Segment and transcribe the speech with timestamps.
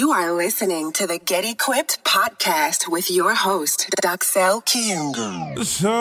[0.00, 5.62] You are listening to the Get Equipped podcast with your host, Daxel Kiungu.
[5.62, 5.92] So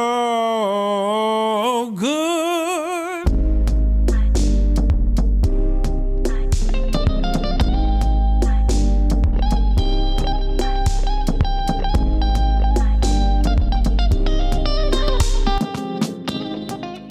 [1.97, 2.39] good.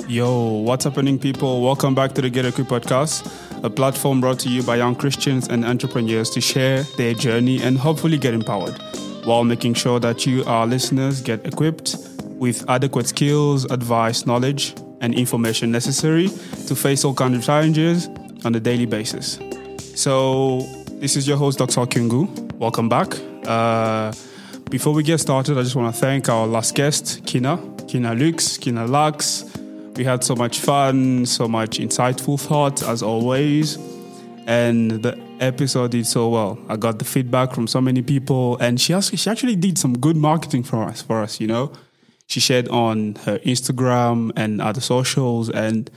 [0.09, 1.61] Yo, what's happening, people?
[1.61, 3.31] Welcome back to the Get Equipped podcast,
[3.63, 7.77] a platform brought to you by young Christians and entrepreneurs to share their journey and
[7.77, 8.77] hopefully get empowered
[9.25, 15.15] while making sure that you, our listeners, get equipped with adequate skills, advice, knowledge, and
[15.15, 16.29] information necessary
[16.67, 18.09] to face all kinds of challenges
[18.45, 19.39] on a daily basis.
[19.95, 20.61] So,
[21.01, 21.87] this is your host, Dr.
[21.87, 22.29] Kungu.
[22.55, 23.15] Welcome back.
[23.47, 24.13] Uh,
[24.71, 28.57] before we get started, I just want to thank our last guest, Kina, Kina Lux,
[28.59, 29.48] Kina Lux.
[29.99, 33.77] We had so much fun, so much insightful thoughts as always.
[34.47, 36.57] And the episode did so well.
[36.69, 39.99] I got the feedback from so many people, and she actually, she actually did some
[39.99, 41.03] good marketing for us.
[41.03, 41.73] For us, you know,
[42.29, 45.91] she shared on her Instagram and other socials, and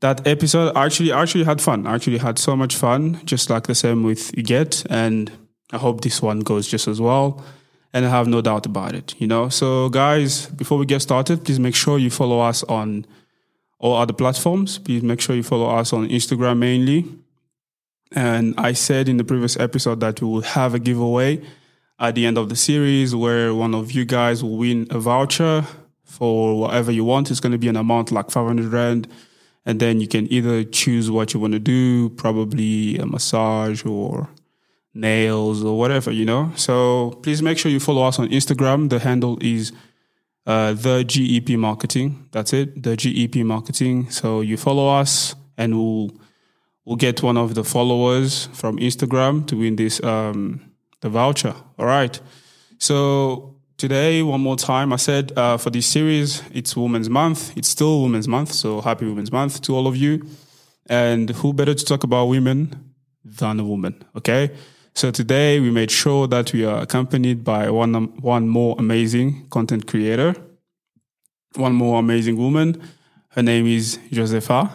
[0.00, 1.86] that episode actually actually had fun.
[1.86, 5.30] Actually had so much fun, just like the same with Get, and
[5.70, 7.44] I hope this one goes just as well.
[7.92, 9.50] And I have no doubt about it, you know.
[9.50, 13.06] So, guys, before we get started, please make sure you follow us on
[13.84, 14.78] all other platforms.
[14.78, 17.04] Please make sure you follow us on Instagram mainly.
[18.12, 21.42] And I said in the previous episode that we will have a giveaway
[22.00, 25.66] at the end of the series where one of you guys will win a voucher
[26.02, 27.30] for whatever you want.
[27.30, 29.06] It's going to be an amount like 500 Rand.
[29.66, 34.30] And then you can either choose what you want to do, probably a massage or
[34.94, 36.52] nails or whatever, you know.
[36.56, 38.88] So please make sure you follow us on Instagram.
[38.88, 39.72] The handle is
[40.46, 42.28] uh, the GEP marketing.
[42.32, 44.10] That's it, the GEP marketing.
[44.10, 46.10] So you follow us, and we'll
[46.84, 50.60] we'll get one of the followers from Instagram to win this um,
[51.00, 51.54] the voucher.
[51.78, 52.18] All right.
[52.78, 57.56] So today, one more time, I said uh, for this series, it's Women's Month.
[57.56, 60.26] It's still Women's Month, so happy Women's Month to all of you.
[60.86, 62.92] And who better to talk about women
[63.24, 64.04] than a woman?
[64.16, 64.50] Okay.
[64.96, 69.48] So today we made sure that we are accompanied by one um, one more amazing
[69.50, 70.36] content creator,
[71.56, 72.80] one more amazing woman.
[73.30, 74.70] Her name is Josepha.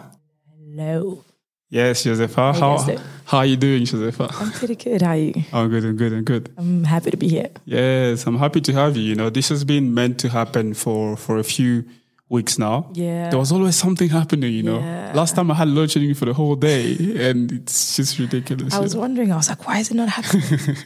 [0.59, 1.23] Hello.
[1.69, 2.51] Yes, Josepha.
[2.53, 3.01] Hey, How Joseph.
[3.25, 4.27] how are you doing, Josepha?
[4.33, 5.01] I'm pretty good.
[5.03, 5.33] How are you?
[5.53, 5.85] I'm good.
[5.85, 6.11] I'm good.
[6.13, 6.49] I'm good.
[6.57, 7.49] I'm happy to be here.
[7.63, 9.03] Yes, I'm happy to have you.
[9.03, 11.85] You know, this has been meant to happen for for a few
[12.29, 12.89] weeks now.
[12.93, 13.29] Yeah.
[13.29, 14.79] There was always something happening, you know.
[14.79, 15.11] Yeah.
[15.15, 16.95] Last time I had load shedding for the whole day,
[17.29, 18.73] and it's just ridiculous.
[18.73, 20.43] I was wondering, I was like, why is it not happening?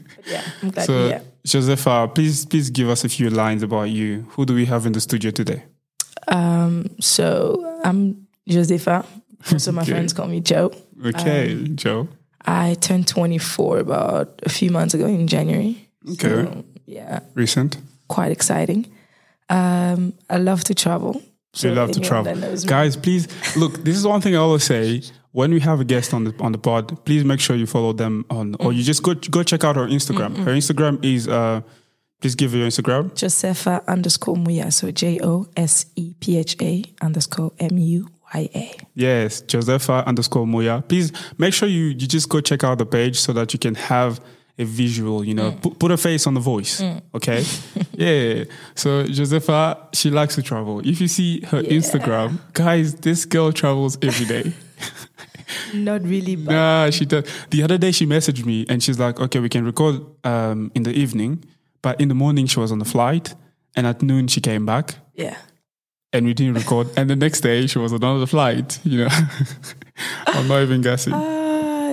[0.25, 1.21] yeah, I'm glad So, to be here.
[1.45, 4.25] Josepha, please please give us a few lines about you.
[4.31, 5.63] Who do we have in the studio today?
[6.29, 9.05] Um, so I'm Josepha.
[9.51, 9.91] Of my Okay.
[9.91, 10.71] friends call me Joe.
[11.05, 12.07] Okay, Um, Joe.
[12.45, 15.89] I turned 24 about a few months ago in January.
[16.11, 17.77] Okay, So, yeah, recent.
[18.07, 18.85] quite exciting.
[19.49, 21.21] Um, I love to travel.
[21.53, 22.95] So love to travel, that knows me- guys.
[22.95, 23.83] Please look.
[23.83, 25.01] This is one thing I always say
[25.33, 27.03] when we have a guest on the on the pod.
[27.05, 29.87] Please make sure you follow them on, or you just go go check out her
[29.87, 30.35] Instagram.
[30.37, 31.27] Her Instagram is.
[31.27, 31.61] uh
[32.21, 33.13] Please give her your Instagram.
[33.15, 34.71] Josepha underscore Muya.
[34.71, 38.71] So J O S E P H A underscore M U Y A.
[38.95, 40.87] Yes, Josepha underscore Muya.
[40.87, 43.75] Please make sure you, you just go check out the page so that you can
[43.75, 44.21] have
[44.57, 46.81] a visual, you know, put, put a face on the voice.
[47.15, 47.43] Okay.
[47.93, 48.43] yeah.
[48.75, 50.79] So Josepha, she likes to travel.
[50.79, 54.53] If you see her Instagram, guys, this girl travels every day.
[55.73, 57.25] Not really, but nah, she does.
[57.49, 60.83] The other day she messaged me and she's like, okay, we can record um, in
[60.83, 61.43] the evening,
[61.81, 63.35] but in the morning she was on the flight
[63.75, 65.37] and at noon she came back yeah.
[66.11, 66.87] and we didn't record.
[66.95, 69.09] and the next day she was on another flight, you know.
[70.27, 71.13] I'm not even guessing.
[71.13, 71.42] Uh,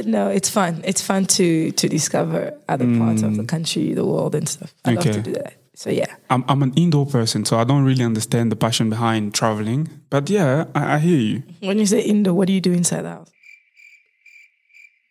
[0.06, 0.80] no, it's fun.
[0.84, 4.72] It's fun to to discover other parts of the country, the world, and stuff.
[4.84, 5.12] I love Mm.
[5.14, 5.54] To do that.
[5.74, 9.32] So yeah, I'm I'm an indoor person, so I don't really understand the passion behind
[9.34, 9.88] traveling.
[10.10, 11.42] But yeah, I, I hear you.
[11.60, 13.30] when you say indoor, what do you do inside the house?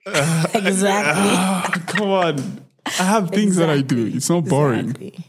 [0.55, 1.31] exactly.
[1.35, 2.61] Ah, come on.
[2.85, 4.07] I have things that I do.
[4.07, 4.89] It's not boring.
[4.91, 5.25] Exactly.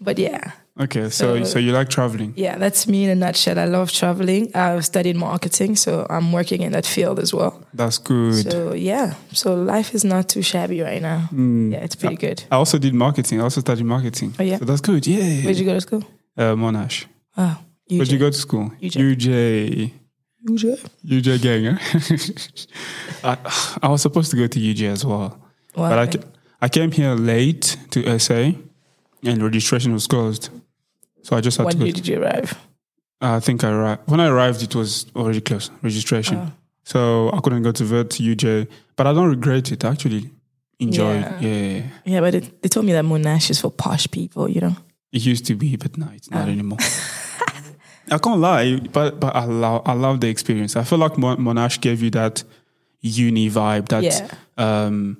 [0.00, 2.32] But yeah, Okay, so so, So- you like traveling.
[2.36, 3.58] yeah, that's me in a nutshell.
[3.58, 4.50] I love traveling.
[4.54, 7.52] I've studied marketing, so I'm working in that field as well.
[7.74, 8.50] That's good.
[8.50, 11.28] So yeah, so life is not too shabby right now.
[11.32, 12.44] Yeah, it's pretty good.
[12.50, 13.40] I also did marketing.
[13.40, 14.34] I also studied marketing.
[14.38, 14.58] Oh, yeah?
[14.58, 15.06] So that's good.
[15.06, 15.42] Yeah.
[15.44, 16.02] Where'd you go to school?
[16.38, 17.04] uh, Monash.
[17.36, 17.56] Oh,
[17.90, 18.70] Where'd you go to school?
[18.80, 18.96] UJ.
[19.00, 19.92] UJ.
[20.48, 20.78] UJ.
[21.04, 21.78] UJ gang, huh?
[23.30, 23.36] I,
[23.82, 25.38] I was supposed to go to UJ as well.
[25.74, 28.52] What But I, I came here late to SA
[29.22, 30.48] and registration was closed.
[31.22, 31.90] So I just had when to go.
[31.92, 32.58] did you arrive?
[33.20, 34.02] I think I arrived.
[34.06, 36.38] When I arrived, it was already closed, registration.
[36.38, 36.52] Oh.
[36.84, 38.66] So I couldn't go to VET, UJ.
[38.96, 40.30] But I don't regret it, actually.
[40.78, 41.14] enjoy.
[41.20, 41.40] Yeah.
[41.40, 41.82] Yeah.
[42.06, 44.74] Yeah, but it, they told me that Monash is for posh people, you know?
[45.12, 46.50] It used to be, but now it's not Ah.
[46.52, 46.78] anymore.
[48.10, 50.74] I can't lie, but but I love I love the experience.
[50.74, 52.42] I feel like Monash gave you that
[53.02, 54.28] uni vibe, that Yeah.
[54.56, 55.18] um,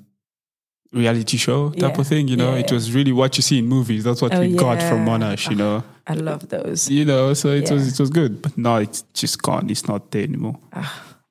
[0.93, 2.01] reality show type Yeah.
[2.01, 2.29] of thing.
[2.29, 4.05] You know, Yeah, it was really what you see in movies.
[4.05, 5.05] That's what Oh, we got from.
[5.07, 5.49] Monash.
[5.51, 6.91] You know, I love those.
[6.91, 7.35] you know.
[7.35, 9.71] So it was it was good, but now it's just gone.
[9.71, 10.59] It's not there anymore.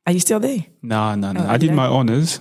[0.06, 0.66] Are you still there?
[0.82, 1.42] No, no, no.
[1.42, 2.40] Oh, I did you my honors.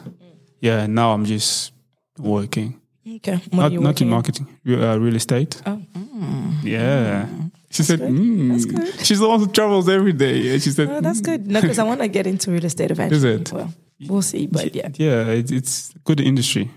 [0.60, 1.72] Yeah, now I'm just
[2.18, 2.80] working.
[3.16, 3.36] Okay.
[3.50, 5.62] What Not not in marketing, uh, real estate.
[5.66, 6.62] Oh, mm.
[6.62, 7.26] Yeah.
[7.70, 8.10] She said, good.
[8.10, 8.50] mm.
[8.50, 9.06] That's good.
[9.06, 10.52] She's the one who travels every day.
[10.52, 11.46] And she said, Oh, that's good.
[11.46, 13.32] No, because I want to get into real estate eventually.
[13.40, 13.52] it?
[13.52, 13.72] Well,
[14.08, 14.46] we'll see.
[14.46, 14.88] But yeah.
[14.96, 16.70] yeah, it, it's good industry.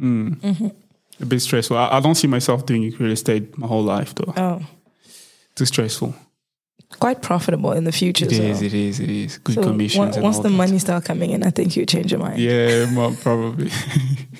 [0.00, 0.72] Mm.
[1.20, 1.76] A bit stressful.
[1.76, 4.32] I, I don't see myself doing real estate my whole life, though.
[4.36, 4.62] Oh,
[5.54, 6.14] Too stressful.
[6.98, 8.24] quite profitable in the future.
[8.26, 8.42] It so.
[8.42, 8.62] is.
[8.62, 9.00] It is.
[9.00, 9.38] It is.
[9.38, 10.18] Good So commissions.
[10.18, 10.50] once the that.
[10.50, 12.38] money start coming in, I think you change your mind.
[12.40, 12.86] Yeah,
[13.22, 13.70] probably.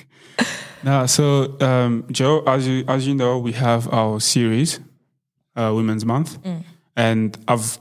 [0.83, 4.79] now, so um, Joe, as you as you know, we have our series,
[5.55, 6.39] uh, Women's Month,
[6.95, 7.77] and I've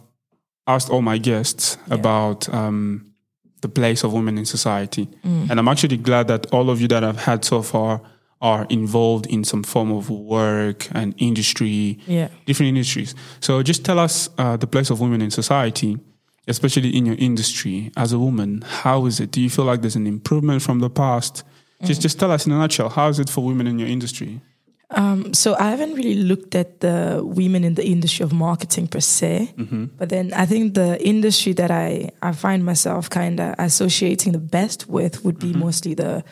[0.66, 3.09] asked all my guests about um,
[3.60, 7.04] the place of women in society, and I'm actually glad that all of you that
[7.04, 8.00] I've had so far
[8.42, 12.28] are involved in some form of work and industry, Yeah.
[12.46, 13.14] different industries.
[13.40, 15.98] So just tell us uh, the place of women in society,
[16.48, 18.62] especially in your industry as a woman.
[18.66, 19.30] How is it?
[19.30, 21.44] Do you feel like there's an improvement from the past?
[21.84, 22.88] Just just tell us in a nutshell.
[22.90, 24.40] How is it for women in your industry?
[24.92, 28.98] Um, so I haven't really looked at the women in the industry of marketing per
[29.00, 29.84] se, mm-hmm.
[29.96, 34.40] but then I think the industry that I, I find myself kind of associating the
[34.40, 35.60] best with would be mm-hmm.
[35.60, 36.24] mostly the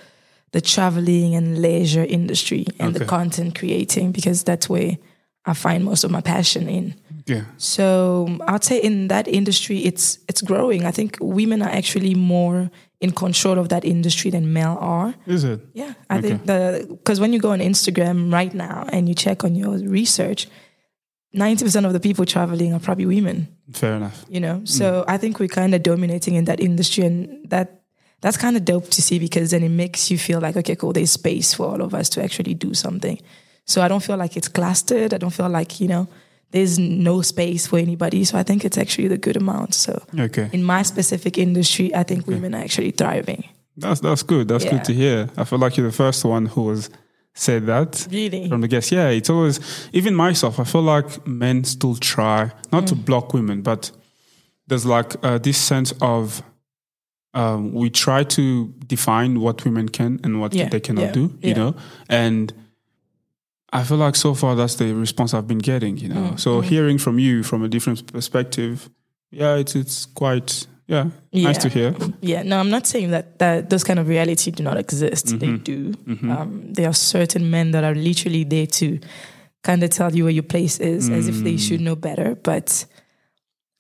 [0.53, 4.97] the traveling and leisure industry and the content creating because that's where
[5.45, 6.95] I find most of my passion in.
[7.27, 7.45] Yeah.
[7.59, 10.85] So um, I'd say in that industry, it's it's growing.
[10.85, 15.15] I think women are actually more in control of that industry than male are.
[15.27, 15.61] Is it?
[15.73, 19.45] Yeah, I think the because when you go on Instagram right now and you check
[19.45, 20.49] on your research,
[21.33, 23.49] ninety percent of the people traveling are probably women.
[23.73, 24.25] Fair enough.
[24.29, 24.69] You know, mm.
[24.69, 27.83] so I think we're kind of dominating in that industry, and that
[28.21, 30.93] that's kind of dope to see because then it makes you feel like okay, cool,
[30.93, 33.21] there's space for all of us to actually do something.
[33.65, 35.15] So I don't feel like it's clustered.
[35.15, 36.09] I don't feel like you know
[36.51, 38.25] there's no space for anybody.
[38.25, 39.75] So I think it's actually the good amount.
[39.75, 40.49] So Okay.
[40.53, 43.45] in my specific industry, I think women are actually thriving.
[43.77, 44.49] That's that's good.
[44.49, 44.71] That's Yeah.
[44.73, 45.29] good to hear.
[45.37, 46.91] I feel like you're the first one who was
[47.35, 48.09] said that.
[48.11, 48.49] Really?
[48.49, 48.91] From the guests.
[48.91, 49.61] Yeah, it's always
[49.93, 53.93] even myself, I feel like men still try not to block women, but
[54.67, 56.43] there's like uh, this sense of
[57.35, 61.39] um, we try to define what women can and what Yeah, they cannot yeah, do,
[61.43, 61.75] you know?
[62.09, 62.53] And
[63.73, 66.31] I feel like so far that's the response I've been getting, you know.
[66.33, 68.89] Mm, so hearing from you from a different perspective,
[69.31, 71.95] yeah, it's it's quite yeah, nice to hear.
[72.23, 75.27] Yeah, no, I'm not saying that, that those kind of reality do not exist.
[75.27, 75.39] Mm-hmm.
[75.39, 75.95] They do.
[76.31, 78.99] Um, there are certain men that are literally there to
[79.63, 81.61] kind of tell you where your place is, as if they Mm.
[81.69, 82.37] should know better.
[82.37, 82.87] But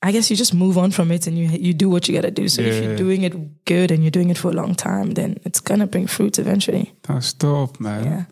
[0.02, 2.26] I guess you just move on from it and you you do what you got
[2.26, 2.49] to do.
[2.49, 5.38] So if you're doing it good and you're doing it for a long time, then
[5.46, 6.93] it's gonna bring fruits eventually.
[7.05, 8.05] That's dope, man.
[8.05, 8.25] Yeah.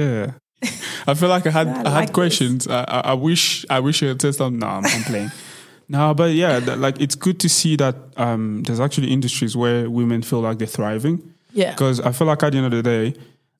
[0.00, 0.30] Yeah.
[1.06, 2.66] I feel like I had I I, like had questions.
[2.68, 4.58] I, I wish I wish you had said something.
[4.60, 5.30] No, I'm, I'm playing.
[5.88, 9.88] no, but yeah, that, like it's good to see that um, there's actually industries where
[9.88, 11.34] women feel like they're thriving.
[11.52, 11.72] Yeah.
[11.72, 13.14] Because I feel like at the end of the day,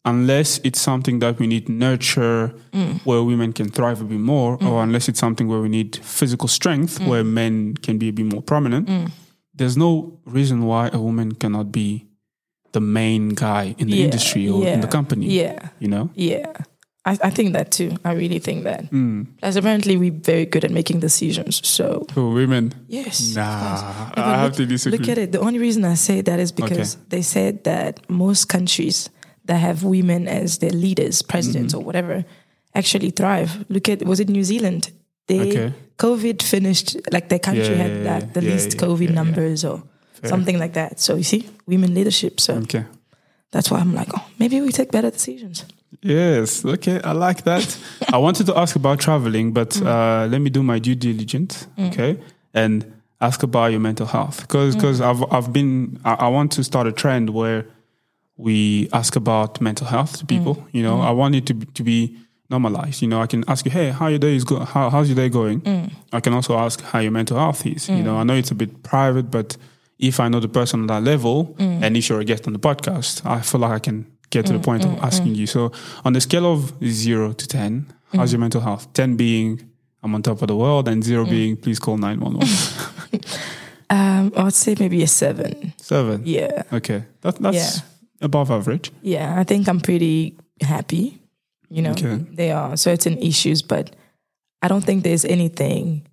[0.05, 3.01] unless it's something that we need nurture Mm.
[3.07, 6.49] where women can thrive a bit more, or unless it's something where we need physical
[6.49, 7.07] strength Mm.
[7.09, 8.89] where men can be a bit more prominent,
[9.55, 12.05] there's no reason why a woman cannot be
[12.73, 15.27] the main guy in the Yeah, industry or in the company.
[15.27, 15.71] Yeah.
[15.81, 16.11] You know?
[16.15, 16.53] Yeah.
[17.11, 17.91] I, I think that too.
[18.05, 18.91] I really think that.
[18.91, 19.27] Mm.
[19.41, 21.67] Plus, apparently, we're very good at making decisions.
[21.67, 22.73] So, For women.
[22.89, 23.35] yes.
[23.35, 24.99] Nah, I have look, to disagree.
[24.99, 25.33] Look at it.
[25.33, 29.11] The only reason I say that is because they said that most countries
[29.45, 31.83] that have women as their leaders, presidents, Mm-hmm.
[31.83, 32.25] or whatever,
[32.75, 33.51] actually thrive.
[33.69, 34.91] Look at was it New Zealand?
[35.27, 35.73] They Okay.
[35.97, 39.83] COVID finished like their country Yeah, had yeah, like the yeah, least COVID numbers or
[40.25, 41.01] something like that.
[41.01, 42.41] So you see, women leadership.
[42.41, 42.85] So Okay.
[43.51, 45.65] that's why I'm like, oh, maybe we take better decisions.
[46.03, 46.65] Yes.
[46.65, 47.01] Okay.
[47.03, 47.79] I like that.
[48.13, 49.87] I wanted to ask about traveling, but Mm.
[49.87, 51.67] uh, let me do my due diligence.
[51.79, 52.19] Okay.
[52.55, 52.85] And
[53.21, 55.09] ask about your mental health because because Mm.
[55.11, 57.65] I've I've been I, I want to start a trend where
[58.37, 60.55] we ask about mental health to people.
[60.57, 60.65] Mm.
[60.73, 62.17] You know, I want it to be, to be
[62.51, 63.03] normalized.
[63.03, 64.61] You know, I can ask you, hey, how your day is go?
[64.61, 65.61] How, how's your day going?
[65.63, 65.91] Mm.
[66.13, 67.89] I can also ask how your mental health is.
[67.89, 69.57] You know, I know it's a bit private, but
[69.99, 71.83] if I know the person on that level, Mm.
[71.83, 74.53] and if you're a guest on the podcast, I feel like I can get to
[74.53, 75.37] the mm, point of mm, asking mm.
[75.37, 75.47] you.
[75.47, 75.73] So,
[76.05, 78.93] on the scale of zero to ten, how's your mental health?
[78.93, 79.69] Ten being
[80.03, 82.49] I'm on top of the world, and zero being please call nine one one.
[83.91, 85.73] Um, I would say maybe a seven.
[85.79, 86.23] Seven.
[86.27, 86.65] Yeah.
[86.73, 87.81] Okay, that, that's
[88.21, 88.93] above average.
[89.01, 91.23] Yeah, I think I'm pretty happy.
[91.71, 92.17] You know, Okay.
[92.31, 93.97] there are certain issues, but
[94.61, 96.07] I don't think there's anything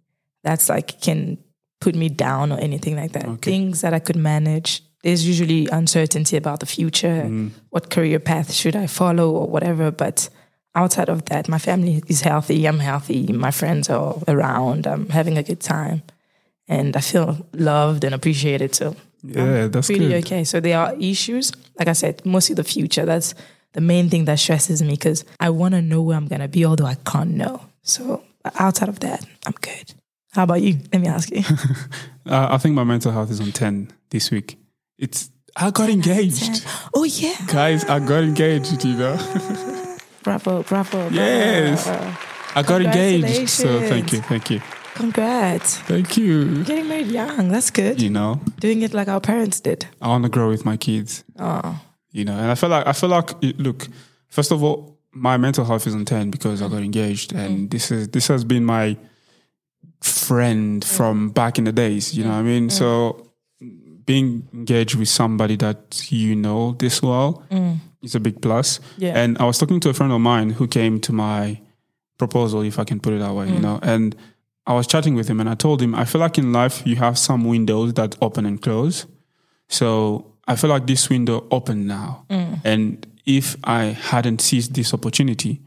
[0.44, 1.38] that's like can
[1.82, 3.26] put me down or anything like that.
[3.26, 3.52] Okay.
[3.52, 4.82] Things that I could manage.
[5.06, 7.22] There's usually uncertainty about the future.
[7.26, 7.50] Mm-hmm.
[7.70, 9.92] What career path should I follow or whatever.
[9.92, 10.30] But
[10.74, 12.66] outside of that, my family is healthy.
[12.68, 13.32] I'm healthy.
[13.32, 14.88] My friends are around.
[14.88, 16.02] I'm having a good time.
[16.68, 18.74] And I feel loved and appreciated.
[18.74, 20.26] So Yeah, that's pretty good.
[20.26, 20.44] okay.
[20.44, 21.52] So there are issues.
[21.78, 23.06] Like I said, mostly the future.
[23.06, 23.36] That's
[23.74, 26.48] the main thing that stresses me because I want to know where I'm going to
[26.48, 27.62] be, although I can't know.
[27.84, 28.24] So
[28.60, 29.94] outside of that, I'm good.
[30.32, 30.80] How about you?
[30.92, 31.44] Let me ask you.
[32.28, 34.58] Uh, I think my mental health is on 10 this week.
[34.98, 36.66] It's, I got engaged.
[36.94, 37.36] oh, yeah.
[37.48, 39.18] Guys, I got engaged, you know.
[40.24, 40.64] Bravo, bravo.
[40.64, 41.10] bravo.
[41.14, 41.88] Yes.
[42.56, 43.50] I got engaged.
[43.50, 44.60] So thank you, thank you.
[44.96, 45.78] Congrats.
[45.82, 46.64] Thank you.
[46.64, 47.50] Getting married young.
[47.50, 48.02] That's good.
[48.02, 49.86] You know, Doing it like our parents did.
[50.02, 51.24] I want to grow with my kids.
[51.38, 51.80] Oh,
[52.16, 53.88] you know and i feel like i feel like look
[54.30, 56.86] first of all my mental health is on 10 because i got mm.
[56.86, 57.72] engaged and mm.
[57.72, 58.98] this is this has been my
[60.02, 60.88] friend mm.
[60.88, 63.25] from back in the days you know what i mean so
[64.06, 67.78] being engaged with somebody that you know this well mm.
[68.02, 69.18] is a big plus Yeah.
[69.18, 71.60] and i was talking to a friend of mine who came to my
[72.18, 73.62] proposal if i can put it that way you mm.
[73.62, 74.16] know and
[74.68, 76.96] i was chatting with him and i told him i feel like in life you
[76.96, 79.06] have some windows that open and close
[79.68, 82.26] so I feel like this window opened now.
[82.30, 82.62] Mm.
[82.64, 85.62] And if I hadn't seized this opportunity,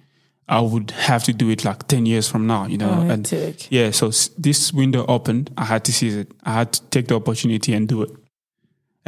[0.49, 2.90] I would have to do it like 10 years from now, you know.
[2.90, 3.30] Oh, and
[3.71, 5.50] yeah, so s- this window opened.
[5.59, 6.30] I had to seize it.
[6.45, 8.11] I had to take the opportunity and do it.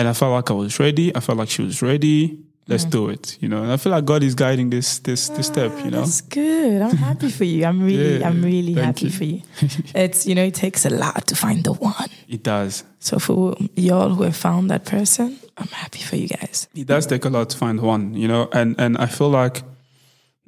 [0.01, 1.15] And I felt like I was ready.
[1.15, 2.39] I felt like she was ready.
[2.67, 2.91] Let's mm.
[2.91, 3.63] do it, you know.
[3.63, 6.01] And I feel like God is guiding this this this ah, step, you know.
[6.01, 6.81] it's good.
[6.81, 7.67] I'm happy for you.
[7.67, 9.11] I'm really, Yeah, I'm really happy you.
[9.11, 9.43] for you.
[9.95, 12.09] It's, you know, it takes a lot to find the one.
[12.27, 12.83] It does.
[12.99, 16.67] So for y'all who have found that person, I'm happy for you guys.
[16.75, 19.65] It does take a lot to find one, you know, and and I feel like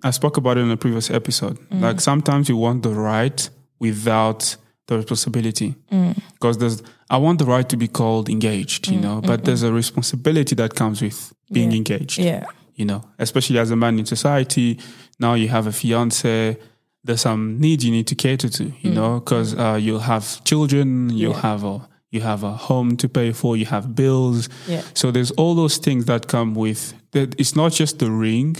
[0.03, 1.59] I spoke about it in a previous episode.
[1.69, 1.83] Mm.
[1.83, 4.57] Like sometimes you want the right without
[4.89, 6.15] the responsibility, mm.
[6.35, 9.45] because there's I want the right to be called engaged, you mm, know, mm, but
[9.45, 11.77] there's a responsibility that comes with being Yeah.
[11.77, 12.45] engaged, Yeah.
[12.75, 14.79] you know, especially as a man in society.
[15.21, 16.57] Now you have a fiance.
[17.05, 21.11] There's some needs you need to cater to, you know, because uh, you'll have children,
[21.11, 21.41] you'll Yeah.
[21.43, 24.83] have a you have a home to pay for, you have bills, Yeah.
[24.95, 27.39] so there's all those things that come with that.
[27.41, 28.57] It's not just the ring,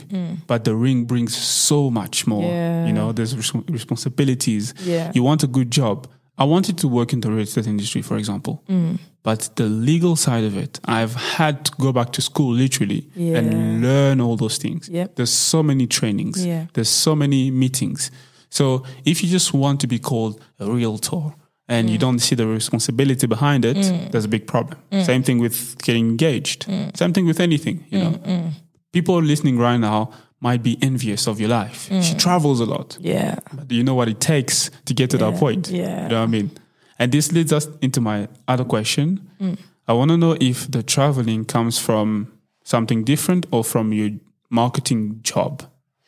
[0.47, 2.43] but the ring brings so much more.
[2.45, 2.51] Mm.
[2.53, 2.87] Yeah.
[2.87, 4.75] You know, there's res- responsibilities.
[4.85, 5.13] Yeah.
[5.15, 6.07] You want a good job.
[6.39, 8.63] I wanted to work in the real estate industry, for example.
[8.69, 8.99] Mm.
[9.23, 13.39] But the legal side of it, I've had to go back to school literally Yeah.
[13.39, 14.89] and learn all those things.
[14.89, 15.15] Yep.
[15.17, 16.45] There's so many trainings.
[16.45, 16.67] Yeah.
[16.73, 18.11] There's so many meetings.
[18.51, 21.33] So if you just want to be called a realtor
[21.69, 21.93] and Mm.
[21.93, 23.77] you don't see the responsibility behind it,
[24.11, 24.79] there's a big problem.
[25.05, 26.67] Same thing with getting engaged.
[26.67, 26.97] Mm.
[26.97, 28.51] Same thing with anything, you know.
[28.93, 31.89] People listening right now might be envious of your life.
[31.89, 32.03] Mm.
[32.03, 32.99] She travels a lot.
[33.01, 33.39] Yeah.
[33.55, 35.69] But do you know what it takes to get to that point?
[35.71, 36.03] yeah.
[36.03, 36.51] You know what I mean?
[36.99, 39.21] And this leads us into my other question.
[39.41, 39.57] Mm.
[39.89, 42.27] I want to know if the traveling comes from
[42.65, 44.11] something different or from your
[44.51, 45.63] marketing job.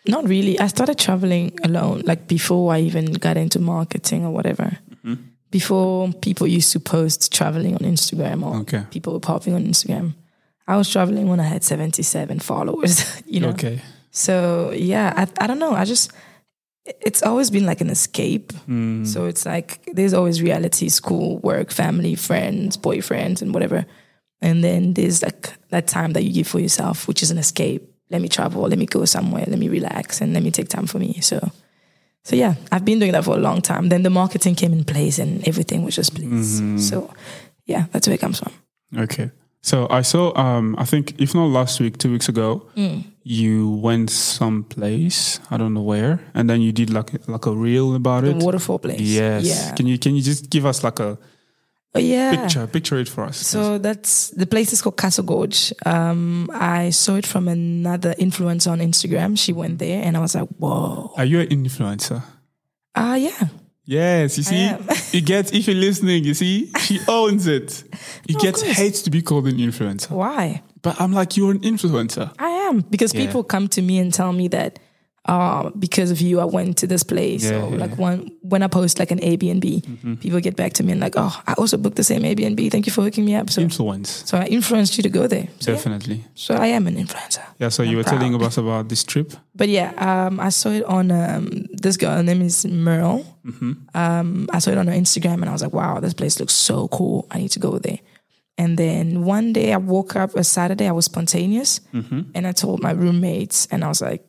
[0.06, 0.58] Not really.
[0.61, 4.78] I started traveling alone, like before I even got into marketing or whatever.
[4.90, 5.14] Mm-hmm.
[5.58, 8.82] Before people used to post traveling on Instagram or Okay.
[8.90, 10.14] people were popping on Instagram.
[10.66, 12.94] I was traveling when I had 77 followers,
[13.26, 13.50] you know.
[13.50, 13.80] Okay.
[14.11, 15.73] So yeah, I, I don't know.
[15.73, 16.11] I just
[17.06, 18.52] it's always been like an escape.
[18.68, 19.06] Mm.
[19.06, 23.87] So it's like there's always reality, school, work, family, friends, boyfriends, and whatever.
[24.42, 27.82] And then there's like that time that you give for yourself, which is an escape.
[28.11, 30.87] Let me travel, let me go somewhere, let me relax, and let me take time
[30.87, 31.20] for me.
[31.20, 31.38] So,
[32.25, 33.88] so yeah, I've been doing that for a long time.
[33.90, 36.61] Then the marketing came in place, and everything was just bliss.
[36.88, 37.12] So,
[37.66, 38.52] yeah, that's where it comes from.
[38.97, 39.31] Okay.
[39.62, 43.04] So I saw, um, I think, if not last week, two weeks ago, Mm.
[43.23, 47.95] you went someplace, I don't know where, and then you did like like a reel
[47.95, 48.38] about it.
[48.38, 49.00] The waterfall place.
[49.00, 49.45] Yes.
[49.45, 49.75] Yeah.
[49.75, 51.19] Can you can you just give us like a
[52.03, 52.35] yeah.
[52.43, 52.67] picture?
[52.67, 53.39] Picture it for us.
[53.39, 55.73] So that's the place is called Castle Gorge.
[55.87, 59.39] Um, I saw it from another influencer on Instagram.
[59.39, 62.23] She went there, and I was like, "Whoa, Are you an influencer?
[62.97, 63.49] ah, yeah,
[63.87, 64.71] Yes, you see,
[65.13, 67.85] you get if you're listening, you see, she owns it.
[68.27, 71.61] You of get hates to be called an influencer, why?" but I'm like, you're an
[71.61, 72.31] influencer.
[72.39, 73.27] I am because Yeah.
[73.27, 74.79] people come to me and tell me that
[75.26, 77.45] uh, because of you, I went to this place.
[77.45, 77.97] Yeah, or yeah, like yeah.
[77.97, 81.43] when when I post like an Airbnb, people get back to me and like, "Oh,
[81.47, 82.71] I also booked the same Airbnb.
[82.71, 85.49] Thank you for hooking me up." So, Influence, so I influenced you to go there.
[85.61, 86.25] So, definitely.
[86.35, 87.43] so I am an influencer.
[87.59, 87.71] Yeah.
[87.71, 89.33] So you I'm were telling us about this trip.
[89.54, 92.16] But yeah, um, I saw it on um, this girl.
[92.16, 93.25] Her name is Merle.
[93.95, 96.54] Um, I saw it on her Instagram, and I was like, "Wow, this place looks
[96.54, 97.26] so cool.
[97.31, 97.99] I need to go there."
[98.57, 102.83] And then one day I woke up a Saturday, I was spontaneous and I told
[102.83, 104.23] my roommates and I was like,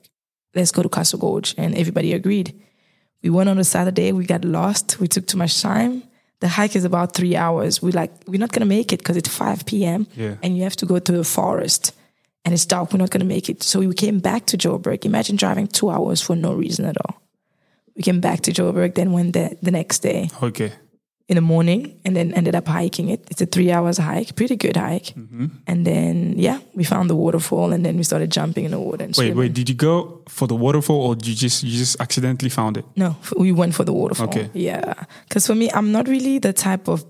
[0.55, 1.53] let's go to Castle Gorge.
[1.57, 2.53] And everybody agreed.
[3.21, 6.03] We went on a Saturday, we got lost, we took too much time.
[6.41, 7.81] The hike is about three hours.
[7.81, 10.05] We like, we're not gonna make it because it's 5 p.m.
[10.15, 10.35] Yeah.
[10.43, 11.93] and you have to go to the forest
[12.43, 13.63] and it's dark, we're not gonna make it.
[13.63, 15.05] So we came back to Joburg.
[15.05, 17.19] Imagine driving two hours for no reason at all.
[17.95, 20.71] We came back to Joburg, then went there the next day Okay.
[21.27, 23.25] In the morning and then ended up hiking it.
[23.31, 25.05] It's a three hours hike, pretty good hike.
[25.15, 25.47] Mm-hmm.
[25.65, 29.03] And then, yeah, we found the waterfall and then we started jumping in the water
[29.05, 29.37] and Wait, swimming.
[29.37, 29.53] wait.
[29.53, 32.85] Did you go for the waterfall or did you just you just accidentally found it?
[32.95, 34.27] No, we went for the waterfall.
[34.29, 34.49] Okay.
[34.53, 34.93] Yeah.
[35.27, 37.03] Because for me, I'm not really the type of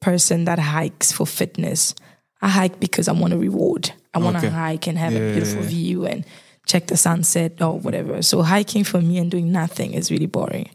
[0.00, 1.94] person that hikes for fitness.
[2.42, 3.90] I hike because I want a reward.
[4.12, 4.54] I want to Okay.
[4.54, 5.68] hike and have Yeah, a yeah, beautiful yeah.
[5.68, 6.24] view and
[6.66, 8.20] check the sunset or whatever.
[8.20, 10.68] So hiking for me and doing nothing is really boring.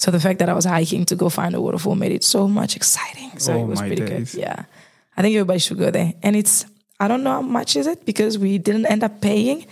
[0.00, 2.48] So the fact that I was hiking to go find a waterfall made it so
[2.48, 3.38] much exciting.
[3.38, 4.32] So Oh, it was pretty days.
[4.34, 4.40] good.
[4.40, 4.64] Yeah.
[5.16, 6.14] I think everybody should go there.
[6.22, 6.64] And it's
[6.98, 9.66] I don't know how much is it because we didn't end up paying,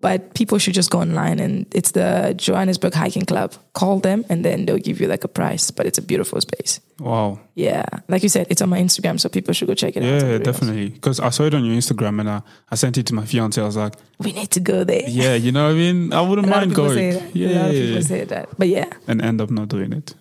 [0.00, 3.54] but people should just go online and it's the Johannesburg Hiking Club.
[3.72, 5.70] Call them and then they'll give you like a price.
[5.70, 6.80] But it's a beautiful space.
[6.98, 7.40] Wow.
[7.54, 7.86] Yeah.
[8.08, 10.22] Like you said, it's on my Instagram, so people should go check it out.
[10.22, 10.90] Yeah, definitely.
[10.90, 13.60] Because I saw it on your Instagram and I, I sent it to my fiance.
[13.60, 13.94] I was like.
[14.18, 15.08] We need to go there.
[15.08, 16.12] yeah, you know what I mean?
[16.12, 17.30] I wouldn't mind going.
[17.32, 18.00] Yeah, a lot of people yeah.
[18.00, 18.48] say that.
[18.58, 18.90] But yeah.
[19.08, 20.14] And end up not doing it.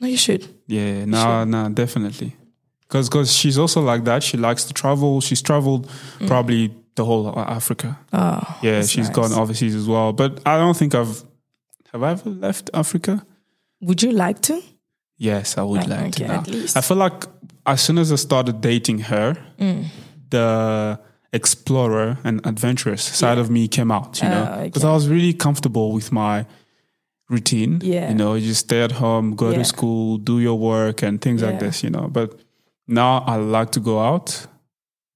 [0.00, 0.46] No, you should.
[0.66, 2.36] Yeah, no, no, definitely.
[2.80, 4.22] Because because she's also like that.
[4.22, 5.20] She likes to travel.
[5.20, 6.26] She's traveled mm.
[6.26, 7.98] probably the whole of Africa.
[8.12, 8.58] Oh.
[8.62, 9.16] Yeah, she's nice.
[9.16, 10.12] gone overseas as well.
[10.12, 11.22] But I don't think I've
[11.92, 13.24] have I ever left Africa.
[13.80, 14.60] Would you like to?
[15.16, 16.26] Yes, I would Like, like to.
[16.26, 16.40] now.
[16.40, 16.76] at least.
[16.76, 17.26] I feel like
[17.66, 19.84] as soon as I started dating her, Mm.
[20.30, 20.98] the
[21.32, 24.20] explorer and adventurous side of me came out.
[24.22, 24.90] You know, Oh, because okay.
[24.90, 26.46] I was really comfortable with my
[27.28, 27.80] routine.
[27.82, 28.08] Yeah.
[28.10, 29.58] you know, you just stay at home, go Yeah.
[29.58, 31.82] to school, do your work, and things like this.
[31.82, 32.38] You know, but
[32.86, 34.46] now I like to go out.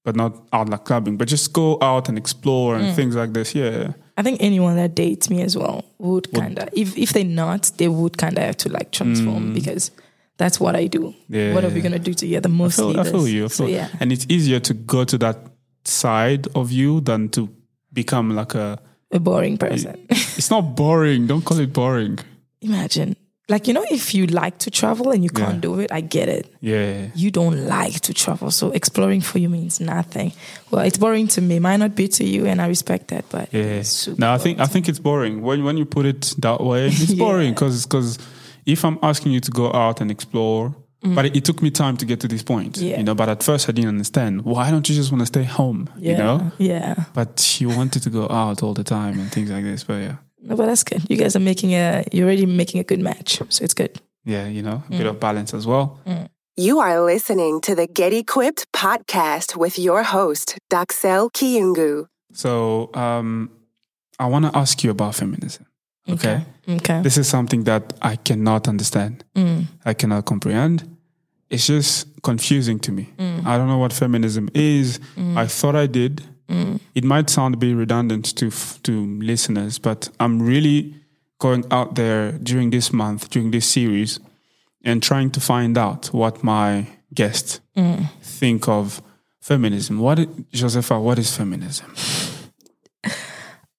[0.09, 2.81] But not out like clubbing, but just go out and explore Mm.
[2.81, 3.53] and things like this.
[3.53, 7.23] Yeah, I think anyone that dates me as well would kind of, if, if they're
[7.43, 9.91] not, they would kind of have to like transform because
[10.41, 10.99] that's what I do.
[10.99, 11.15] Mm.
[11.29, 11.53] Yeah.
[11.53, 12.49] What are we going to do together?
[12.49, 12.93] I Mostly.
[12.93, 13.45] feel, I feel you.
[13.45, 13.89] I So, yeah.
[13.99, 15.37] and it's easier to go to that
[15.85, 17.49] side of you than to
[17.93, 18.79] become like a.
[19.11, 19.93] A boring person.
[20.09, 21.27] It's not boring.
[21.27, 22.17] Don't call it boring.
[22.61, 23.15] Imagine.
[23.49, 25.59] Like, you know, if you like to travel and you can't Yeah.
[25.61, 26.53] do it, I get it.
[26.61, 28.51] Yeah, You don't like to travel.
[28.51, 30.31] So exploring for you means nothing.
[30.71, 31.59] Well, it's boring to me.
[31.59, 33.25] Might not be to you, and I respect that.
[33.29, 33.83] But yeah.
[34.17, 36.87] No, I think I think it's boring when when you put it that way.
[36.87, 37.25] It's Yeah.
[37.25, 38.19] boring because because
[38.65, 40.73] if I'm asking you to go out and explore.
[41.01, 42.81] But it, it took me time to get to this point, Mm.
[42.89, 42.97] Yeah.
[42.97, 43.15] you know.
[43.15, 44.41] But at first, I didn't understand.
[44.43, 46.51] Why don't you just want to stay home, yeah, you know?
[46.57, 46.95] Yeah.
[47.13, 49.85] But she wanted to go out all the time and things like this.
[49.85, 51.01] But yeah, No, but that's good.
[51.09, 53.41] You guys are making a, you're already making a good match.
[53.49, 53.99] So it's good.
[54.25, 54.97] yeah, you know, a Mm.
[54.97, 55.99] bit of balance as well.
[56.57, 62.07] You are listening to the Get Equipped podcast with your host, Daxel Kiyungu.
[62.33, 63.49] So um,
[64.19, 65.65] I want to ask you about feminism.
[66.09, 66.41] Okay.
[66.67, 67.01] Okay.
[67.01, 69.23] This is something that I cannot understand.
[69.35, 69.65] Mm.
[69.85, 70.83] I cannot comprehend.
[71.49, 73.09] It's just confusing to me.
[73.17, 73.45] Mm.
[73.45, 74.99] I don't know what feminism is.
[75.17, 76.21] I thought I did.
[76.49, 76.79] Mm.
[76.95, 78.49] It might sound a bit redundant to
[78.83, 80.93] to listeners, but I'm really
[81.39, 84.19] going out there during this month, during this series,
[84.83, 88.09] and trying to find out what my guests Mm.
[88.21, 89.01] think of
[89.41, 89.99] feminism.
[89.99, 90.99] What, i- Josepha?
[90.99, 91.85] What is feminism?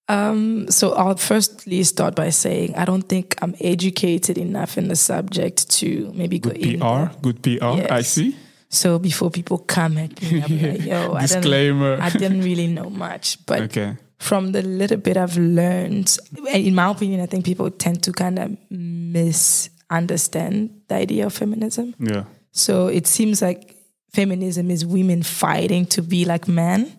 [0.09, 4.96] Um, so I'll firstly start by saying I don't think I'm educated enough in the
[4.96, 6.50] subject to maybe go.
[6.50, 7.11] PR, there.
[7.22, 7.92] good PR.
[7.92, 8.35] I see.
[8.72, 12.88] So before people come at me, I'm like, yo, I didn't, I didn't really know
[12.88, 13.96] much, but Okay.
[14.18, 16.16] from the little bit I've learned,
[16.54, 21.94] in my opinion, I think people tend to kind of misunderstand the idea of feminism.
[21.98, 22.24] Yeah.
[22.52, 23.74] So it seems like
[24.12, 26.92] feminism is women fighting to be like men,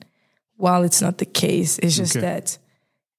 [0.57, 1.79] while it's not the case.
[1.79, 2.25] It's just Okay.
[2.25, 2.57] that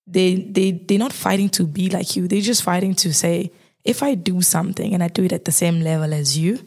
[0.06, 2.28] they they they're not fighting to be like you.
[2.28, 3.50] They're just fighting to say,
[3.84, 6.58] if I do something and I do it at the same level as you,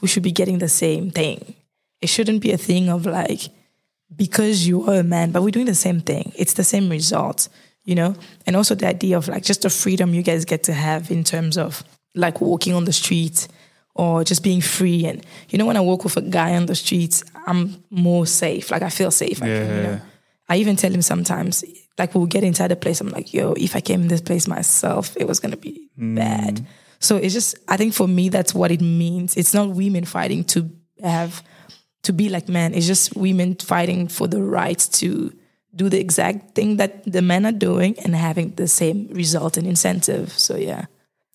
[0.00, 1.54] we should be getting the same thing.
[2.00, 3.42] It shouldn't be a thing of like
[4.14, 6.32] because you are a man, but we're doing the same thing.
[6.36, 7.48] It's the same result,
[7.84, 8.14] you know?
[8.46, 11.24] And also the idea of like just the freedom you guys get to have in
[11.24, 11.84] terms of
[12.14, 13.46] like walking on the street
[13.94, 15.06] or just being free.
[15.06, 18.70] And, you know, when I walk with a guy on the streets, I'm more safe.
[18.70, 19.42] Like I feel safe.
[19.42, 19.82] I, can, you Yeah.
[19.82, 20.00] know?
[20.48, 21.62] I even tell him sometimes,
[21.96, 24.48] like we'll get inside a place, I'm like, yo, if I came in this place
[24.48, 26.16] myself, it was going to be mm.
[26.16, 26.66] bad.
[27.00, 29.36] So it's just, I think for me, that's what it means.
[29.36, 30.70] It's not women fighting to
[31.02, 31.42] have
[32.02, 32.74] to be like men.
[32.74, 35.32] It's just women fighting for the right to
[35.74, 39.66] do the exact thing that the men are doing and having the same result and
[39.66, 40.32] incentive.
[40.38, 40.86] So yeah.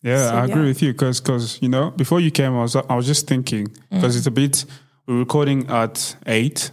[0.03, 0.67] Yeah, So, I agree yeah.
[0.67, 3.67] with you because cause, you know before you came, I was I was just thinking
[3.67, 3.89] Mm.
[3.89, 4.65] because it's a bit
[5.07, 6.71] we're recording at 8,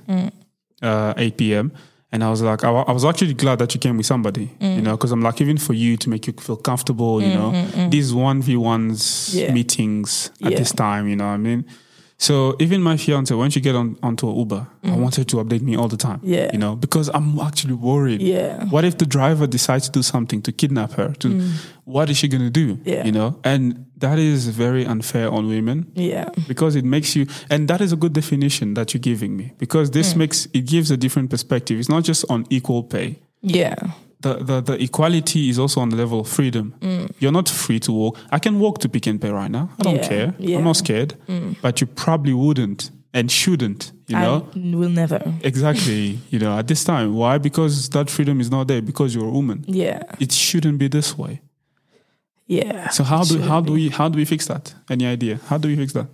[0.82, 1.72] uh, 8 p.m.
[2.12, 4.66] And I was like, I, I was actually glad that you came with somebody, you
[4.66, 4.82] mm.
[4.82, 7.52] know, because I'm like, even for you to make you feel comfortable, you mm, know,
[7.52, 9.52] mm, these 1v1s Yeah.
[9.52, 10.58] meetings at Yeah.
[10.58, 11.64] this time, you know what I mean?
[12.22, 15.02] So even my fiance, when she get on onto an Uber, I mm-hmm.
[15.02, 16.20] want her to update me all the time.
[16.22, 16.50] Yeah.
[16.52, 18.22] You know, because I'm actually worried.
[18.22, 18.64] Yeah.
[18.66, 21.14] What if the driver decides to do something to kidnap her?
[21.14, 21.50] To mm.
[21.84, 22.78] what is she gonna do?
[22.84, 23.04] Yeah.
[23.04, 23.40] You know?
[23.42, 26.28] And that is very unfair on women Yeah.
[26.46, 29.90] because it makes you and that is a good definition that you're giving me because
[29.90, 30.18] this mm.
[30.18, 33.76] makes it gives a different perspective it's not just on equal pay Yeah.
[34.22, 36.74] The, the, the equality is also on the level of freedom.
[36.80, 37.10] Mm.
[37.18, 38.18] You're not free to walk.
[38.30, 39.68] I can walk to Pick n Pay right now.
[39.78, 40.34] I don't Yeah, care.
[40.38, 40.58] Yeah.
[40.58, 41.14] i'm not scared.
[41.28, 41.56] Mm.
[41.60, 44.48] But you probably wouldn't and shouldn't you know?
[44.54, 45.20] I will never.
[45.42, 47.14] exactly you know at this time.
[47.14, 47.38] Why?
[47.38, 49.64] Because that freedom is not there because you're a woman.
[49.66, 50.02] Yeah.
[50.20, 51.40] it shouldn't be this way.
[52.46, 52.88] Yeah.
[52.90, 53.66] so how do how be.
[53.66, 54.74] do we how do we fix that?
[54.90, 55.40] Any idea?
[55.48, 56.06] How do we fix that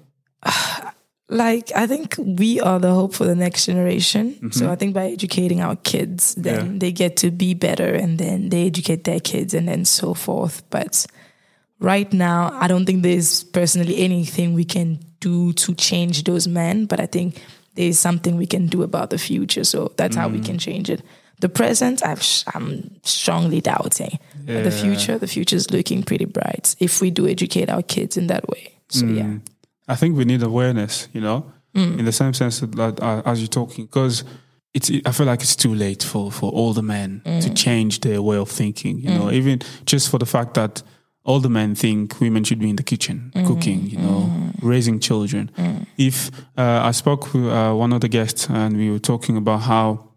[1.29, 4.33] like I think we are the hope for the next generation.
[4.35, 4.51] Mm-hmm.
[4.51, 6.79] So I think by educating our kids, then Yeah.
[6.79, 10.63] they get to be better, and then they educate their kids, and then so forth.
[10.71, 11.07] But
[11.81, 16.87] right now, I don't think there's personally anything we can do to change those men.
[16.87, 17.43] But I think
[17.75, 19.65] there's something we can do about the future.
[19.65, 20.33] So that's how Mm.
[20.33, 21.03] we can change it.
[21.41, 24.19] The present, I've, I'm strongly doubting.
[24.47, 28.17] But the future, the future is looking pretty bright if we do educate our kids
[28.17, 28.73] in that way.
[28.89, 29.17] So Mm.
[29.17, 29.39] yeah.
[29.89, 31.45] I think we need awareness, you know,
[31.99, 34.25] in the same sense that, uh, as you're talking, because
[34.75, 34.91] it's.
[35.07, 38.51] I feel like it's too late for for older men to change their way of
[38.51, 38.99] thinking.
[38.99, 40.83] You know, even just for the fact that
[41.25, 44.31] older men think women should be in the kitchen cooking, you know,
[44.63, 45.51] raising children.
[45.97, 49.61] If uh, I spoke with uh, one of the guests and we were talking about
[49.63, 50.09] how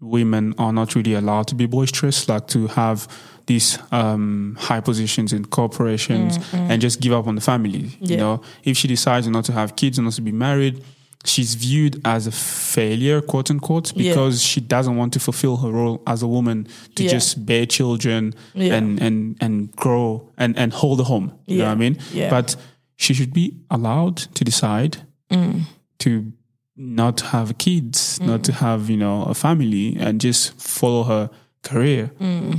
[0.00, 3.06] women are not really allowed to be boisterous, like to have
[3.48, 6.70] these um, high positions in corporations mm, mm.
[6.70, 7.96] and just give up on the family.
[7.98, 10.84] You know, if she decides not to have kids and not to be married,
[11.24, 14.12] she's viewed as a failure, quote unquote, Yeah.
[14.12, 17.10] because she doesn't want to fulfill her role as a woman to Yeah.
[17.16, 18.74] just bear children Yeah.
[18.76, 21.32] and, and, and grow and, and hold a home.
[21.46, 21.98] You know what I mean?
[22.12, 22.30] Yeah.
[22.30, 22.54] But
[22.96, 24.98] she should be allowed to decide
[25.30, 25.62] mm.
[26.00, 26.32] to
[26.76, 31.30] not have kids, not to have, you know, a family and just follow her
[31.62, 32.10] career,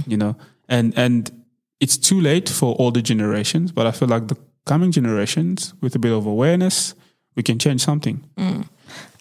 [0.08, 0.36] you know.
[0.70, 1.32] And and
[1.80, 6.00] it's too late for older generations, but I feel like the coming generations with a
[6.00, 6.94] bit of awareness,
[7.36, 8.24] we can change something.
[8.38, 8.68] Mm.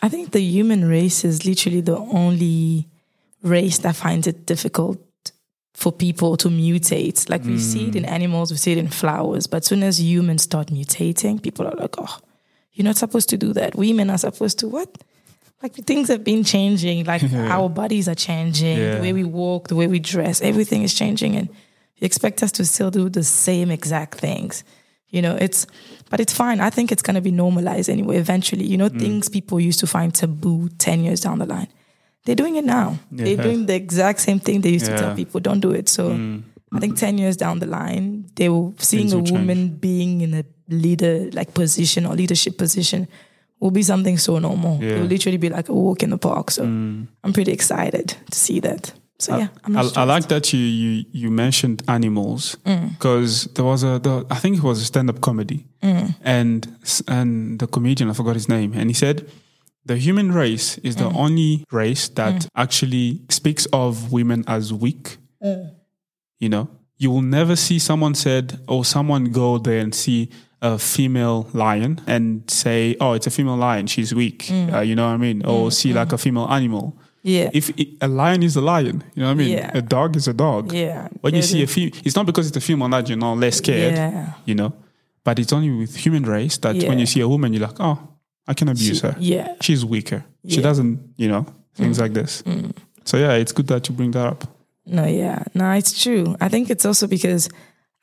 [0.03, 2.89] I think the human race is literally the only
[3.43, 5.01] race that finds it difficult
[5.75, 7.29] for people to mutate.
[7.31, 8.09] Like we see it in mm.
[8.09, 11.95] animals, we see it in flowers, but soon as humans start mutating, people are like,
[11.99, 12.19] oh,
[12.73, 13.75] you're not supposed to do that.
[13.77, 14.99] Women are supposed to what?
[15.63, 17.05] Like things have been changing.
[17.05, 18.79] Like our bodies are changing.
[18.79, 18.97] Yeah.
[18.97, 21.37] The way we walk, the way we dress, everything is changing.
[21.37, 21.49] And
[21.97, 24.63] you expect us to still do the same exact things.
[25.09, 25.67] You know, it's,
[26.11, 26.61] but it's fine.
[26.61, 28.67] I think it's going to be normalized anyway, eventually.
[28.67, 29.01] You know, mm.
[29.01, 31.69] things people used to find taboo 10 years down the line.
[32.25, 32.99] They're doing it now.
[33.11, 35.89] They're doing the exact same thing they used to tell people, don't do it.
[35.89, 36.43] So mm.
[36.73, 39.39] I think 10 years down the line, they will seeing a will change.
[39.39, 43.09] woman being in a leader like position or leadership position
[43.61, 44.79] will be something so normal.
[44.83, 44.91] Yeah.
[44.97, 46.51] It will literally be like a walk in the park.
[46.51, 48.93] So I'm pretty excited to see that.
[49.21, 50.09] So yeah, I'm I, not I stressed.
[50.09, 52.91] like that you you, you mentioned animals Mm.
[52.91, 56.15] because there was a the, I think it was a stand up comedy Mm.
[56.23, 56.69] and
[57.09, 59.27] and the comedian I forgot his name and he said
[59.87, 60.99] the human race is Mm.
[60.99, 65.17] the only race that actually speaks of women as weak.
[65.43, 65.71] Mm.
[66.39, 70.29] You know, you will never see someone said or someone go there and see
[70.61, 73.87] a female lion and say, "Oh, it's a female lion.
[73.87, 74.75] She's weak." Mm.
[74.75, 75.45] Uh, you know what I mean?
[75.45, 77.51] Or see like a female animal yeah.
[77.53, 79.51] if it, a lion is a lion, you know what I mean?
[79.51, 79.71] Yeah.
[79.75, 80.73] A dog is a dog.
[80.73, 81.09] yeah.
[81.21, 83.57] When you see a female, it's not because it's a female that you're not less
[83.57, 84.33] scared, Yeah.
[84.45, 84.73] you know?
[85.25, 87.99] But it's only with human race that when you see a woman, you're like, oh,
[88.47, 89.15] I can abuse her.
[89.19, 89.55] Yeah.
[89.61, 90.25] She's weaker.
[90.47, 90.61] She Yeah.
[90.61, 90.63] Mm.
[90.63, 92.43] doesn't, you know, things like this.
[93.05, 94.45] So yeah, it's good that you bring that up.
[94.87, 95.45] No, yeah.
[95.55, 96.35] No, it's true.
[96.41, 97.49] I think it's also because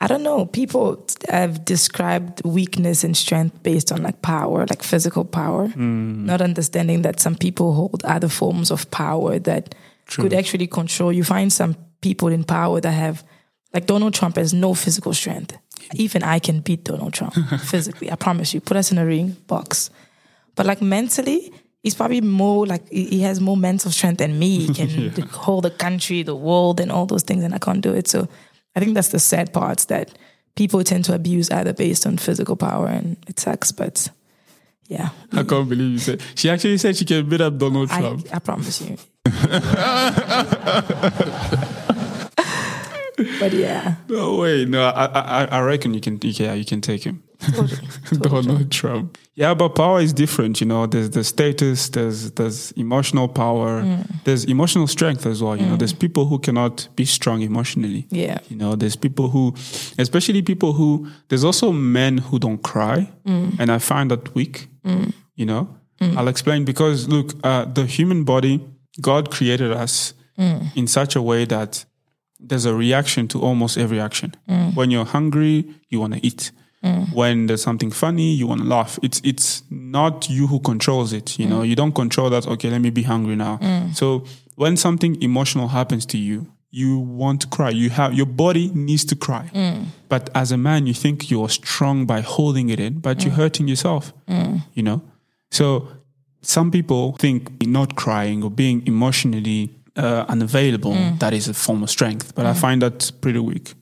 [0.01, 5.23] I don't know, people have described weakness and strength based on like power, like physical
[5.23, 6.25] power, mm.
[6.25, 9.73] not understanding that some people hold other forms of power that
[10.07, 11.13] could actually control.
[11.13, 13.23] You find some people in power that have,
[13.73, 15.57] like Donald Trump has no physical strength.
[15.93, 18.11] Even I can beat Donald Trump physically.
[18.11, 18.59] I promise you.
[18.61, 19.89] Put us in a ring, box.
[20.55, 21.53] But like mentally,
[21.83, 24.67] he's probably more like he has more mental strength than me.
[24.67, 27.93] He can hold the country, the world, and all those things, and I can't do
[27.93, 28.07] it.
[28.07, 28.27] So
[28.75, 30.17] I think that's the sad part that
[30.55, 33.71] people tend to abuse either based on physical power, and it sucks.
[33.71, 34.09] But
[34.87, 36.21] yeah, I can't believe you said.
[36.35, 38.27] She actually said she can beat up Donald I, Trump.
[38.33, 38.97] I promise you.
[43.39, 44.65] but yeah, No way.
[44.65, 47.23] No, I, I, I reckon you can, you can, you can take him.
[47.39, 47.87] Totally.
[48.19, 49.17] Donald Trump.
[49.35, 50.61] Yeah, but power is different.
[50.61, 54.23] You know, there's the status, there's there's emotional power, mm.
[54.23, 55.57] there's emotional strength as well.
[55.57, 55.79] You know, mm.
[55.79, 58.07] there's people who cannot be strong emotionally.
[58.09, 58.39] Yeah.
[58.49, 59.53] You know, there's people who,
[59.97, 63.59] especially people who, there's also men who don't cry, mm.
[63.59, 64.67] and I find that weak.
[65.37, 68.63] You know, I'll explain because look, uh, the human body,
[69.01, 71.85] God created us in such a way that
[72.39, 74.35] there's a reaction to almost every action.
[74.75, 76.51] When you're hungry, you want to eat.
[76.85, 77.13] Mm.
[77.13, 78.99] When there's something funny, you want to laugh.
[79.01, 81.39] It's it's not you who controls it.
[81.39, 81.69] You know, mm.
[81.69, 82.47] you don't control that.
[82.47, 83.57] Okay, let me be hungry now.
[83.57, 83.95] Mm.
[83.95, 84.23] So
[84.55, 87.71] when something emotional happens to you, you want to cry.
[87.71, 89.49] You have your body needs to cry.
[90.09, 93.67] But as a man, you think you're strong by holding it in, but you're hurting
[93.67, 94.13] yourself.
[94.73, 95.01] You know,
[95.51, 95.87] so
[96.41, 101.89] some people think not crying or being emotionally uh, unavailable that is a form of
[101.89, 103.73] strength, but I find that pretty weak.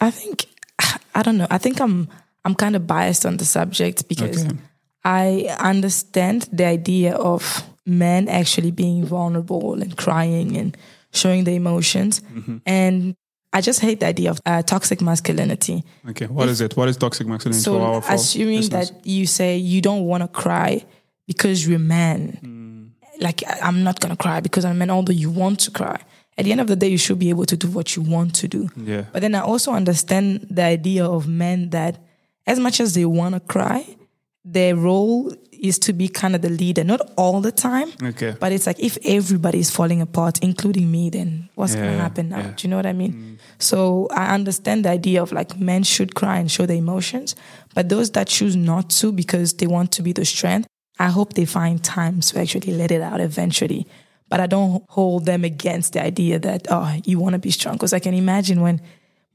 [0.00, 0.46] I think
[1.14, 1.46] I don't know.
[1.50, 2.08] I think I'm
[2.44, 4.56] I'm kind of biased on the subject because Okay.
[5.04, 10.76] I understand the idea of men actually being vulnerable and crying and
[11.12, 12.56] showing their emotions, Mm-hmm.
[12.66, 13.14] and
[13.52, 15.84] I just hate the idea of uh, toxic masculinity.
[16.10, 16.76] Okay, what is it?
[16.76, 20.28] What is toxic masculinity So, for our assuming that you say you don't want to
[20.28, 20.84] cry
[21.28, 23.22] because you're a man, Mm.
[23.22, 26.00] like I'm not gonna cry because I'm a man, although you want to cry.
[26.36, 28.34] At the end of the day, you should be able to do what you want
[28.36, 28.68] to do.
[28.76, 29.04] Yeah.
[29.12, 31.98] But then I also understand the idea of men that
[32.46, 33.96] as much as they want to cry,
[34.44, 37.90] their role is to be kind of the leader, not all the time.
[38.02, 38.34] Okay.
[38.38, 42.38] But it's like if everybody is falling apart, including me, then what's gonna happen now?
[42.38, 42.52] yeah.
[42.54, 43.12] Do you know what I mean?
[43.12, 43.38] Mm.
[43.58, 47.34] So I understand the idea of like men should cry and show their emotions,
[47.74, 50.68] but those that choose not to because they want to be the strength,
[50.98, 53.86] I hope they find time to actually let it out eventually.
[54.28, 57.74] But I don't hold them against the idea that, oh, you want to be strong.
[57.74, 58.80] Because I can imagine when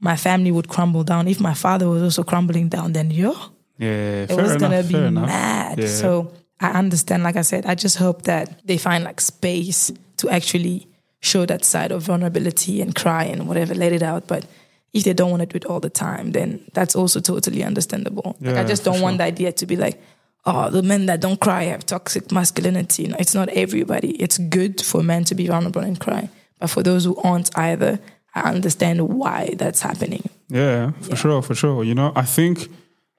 [0.00, 3.34] my family would crumble down, if my father was also crumbling down, then yo,
[3.78, 5.26] Yeah, it was gonna be enough.
[5.26, 5.78] mad.
[5.78, 5.86] Yeah.
[5.88, 7.22] So I understand.
[7.22, 10.86] Like I said, I just hope that they find like space to actually
[11.20, 14.26] show that side of vulnerability and cry and whatever, let it out.
[14.26, 14.44] But
[14.92, 18.36] if they don't want to do it all the time, then that's also totally understandable.
[18.40, 19.18] like I just don't want sure.
[19.18, 20.00] the idea to be like,
[20.46, 23.08] oh, the men that don't cry have toxic masculinity.
[23.08, 24.12] No, it's not everybody.
[24.12, 27.98] It's good for men to be vulnerable and cry, but for those who aren't either,
[28.34, 30.28] I understand why that's happening.
[30.48, 31.84] Yeah, for sure, for sure.
[31.84, 32.68] You know, I think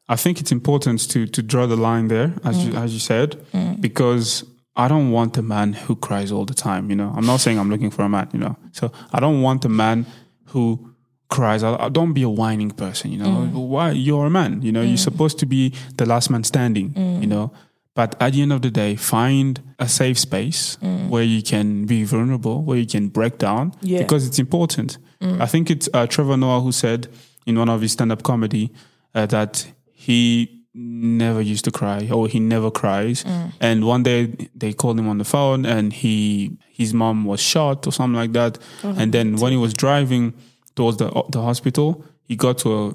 [0.08, 2.84] I think it's important to to draw the line there, as you mm.
[2.84, 3.80] as you said, mm.
[3.80, 4.44] because
[4.76, 6.90] I don't want a man who cries all the time.
[6.90, 8.30] You know, I'm not saying I'm looking for a man.
[8.34, 10.06] You know, so I don't want a man
[10.46, 10.91] who
[11.32, 11.64] cries.
[11.64, 13.12] I, I oh, don't be a whining person.
[13.12, 13.54] You know, mm.
[13.54, 14.62] why you're a man.
[14.62, 15.10] You know, you're mm.
[15.10, 16.94] supposed to be the last man standing.
[16.96, 17.28] You mm.
[17.28, 17.52] know.
[17.96, 20.78] But at the end of the day, find a safe space
[21.10, 23.98] where you can be vulnerable, where you can break down, Yeah.
[23.98, 24.98] because it's important.
[25.22, 27.08] I think it's uh, Trevor Noah who said
[27.46, 28.72] in one of his stand-up comedy
[29.14, 33.26] uh, that he never used to cry or he never cries.
[33.60, 37.86] And one day they called him on the phone and he his mom was shot
[37.88, 38.58] or something like that.
[38.84, 40.34] Oh, and then when he was driving
[40.82, 41.90] towards the the hospital,
[42.30, 42.86] he got to a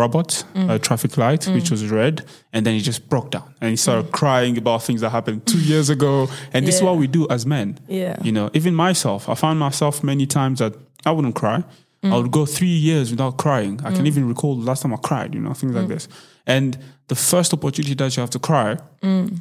[0.00, 0.82] robot, a mm.
[0.82, 1.72] traffic light, which mm.
[1.72, 4.12] was red, and then he just broke down and he started mm.
[4.20, 6.28] crying about things that happened two years ago.
[6.54, 7.78] And this is what we do as men.
[7.88, 8.16] Yeah.
[8.22, 10.72] You know, even myself, I found myself many times that
[11.04, 11.64] I wouldn't cry.
[12.04, 13.80] I would go three years without crying.
[13.84, 16.08] I can even recall the last time I cried, you know, things like this.
[16.46, 18.76] And the first opportunity that you have to cry,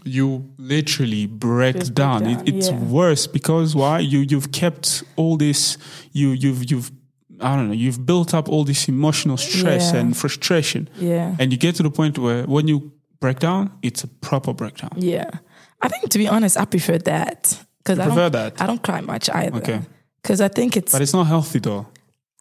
[0.03, 2.23] you literally break Just break down.
[2.23, 2.77] down, It, it's yeah.
[2.99, 3.97] worse because why?
[4.13, 5.77] You you've kept all this
[6.11, 6.91] you you've you've
[7.43, 9.99] I don't know, you've built up all this emotional stress Yeah.
[9.99, 10.89] and frustration.
[10.97, 11.35] Yeah.
[11.39, 14.91] And you get to the point where when you break down, it's a proper breakdown.
[14.95, 15.29] Yeah.
[15.81, 17.57] I think to be honest, I prefer that.
[17.79, 18.61] Because I prefer don't, that?
[18.61, 19.57] I don't cry much either.
[19.57, 19.81] Okay.
[20.21, 21.87] Because I think it's, But it's not healthy though.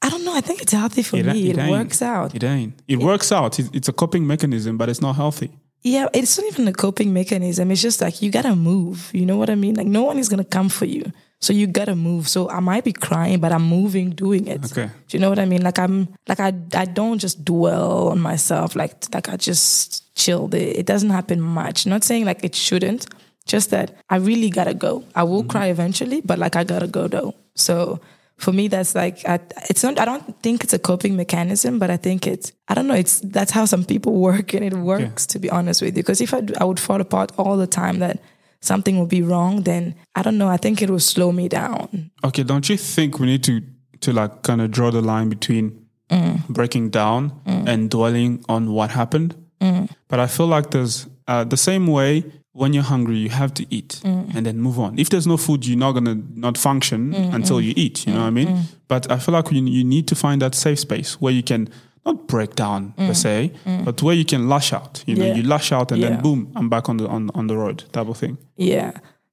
[0.02, 1.50] I don't know, I think it's healthy for It- me.
[1.50, 2.34] it It, works out.
[2.34, 2.74] It ain't.
[2.88, 3.58] It works out.
[3.58, 5.50] It, it's a coping mechanism, but it's not healthy.
[5.82, 7.70] yeah, it's not even a coping mechanism.
[7.70, 9.10] It's just like you gotta move.
[9.14, 9.74] You know what I mean?
[9.76, 11.04] Like no one is gonna come for you.
[11.40, 12.28] So you gotta move.
[12.28, 14.64] So I might be crying, but I'm moving, doing it.
[14.70, 14.90] Okay.
[15.08, 15.62] Do you know what I mean?
[15.62, 18.76] Like I'm like I I don't just dwell on myself.
[18.76, 20.54] Like like I just chill.
[20.54, 21.86] It, it doesn't happen much.
[21.86, 23.06] Not saying like it shouldn't.
[23.46, 25.02] Just that I really gotta go.
[25.14, 25.50] I will mm-hmm.
[25.50, 27.34] cry eventually, but like I gotta go though.
[27.54, 28.00] So
[28.40, 29.98] for me, that's like I, it's not.
[29.98, 32.52] I don't think it's a coping mechanism, but I think it's.
[32.68, 32.94] I don't know.
[32.94, 35.26] It's that's how some people work, and it works.
[35.26, 37.66] To be honest with you, because if I do- I would fall apart all the
[37.66, 38.20] time, that
[38.60, 39.62] something would be wrong.
[39.62, 40.48] Then I don't know.
[40.48, 42.10] I think it will slow me down.
[42.24, 43.62] Okay, don't you think we need to
[44.00, 46.46] to like kind of draw the line between mm.
[46.48, 47.68] breaking down mm.
[47.68, 49.34] and dwelling on what happened?
[49.60, 49.90] Mm.
[50.08, 53.66] But I feel like there's uh, the same way when you're hungry, you have to
[53.70, 54.98] eat and then move on.
[54.98, 58.06] If there's no food, you're not gonna not function until you eat.
[58.06, 58.64] You know what I mean?
[58.88, 61.68] But I feel like you, you need to find that safe space where you can
[62.06, 63.16] not break down per mm.
[63.16, 63.84] se, mm.
[63.84, 65.02] but where you can lash out.
[65.06, 65.28] You know, Mm.
[65.28, 65.34] Yeah.
[65.36, 66.10] you lash out and Yeah.
[66.10, 68.36] then boom, I'm back on the on on the road type of thing.
[68.56, 68.92] Yeah.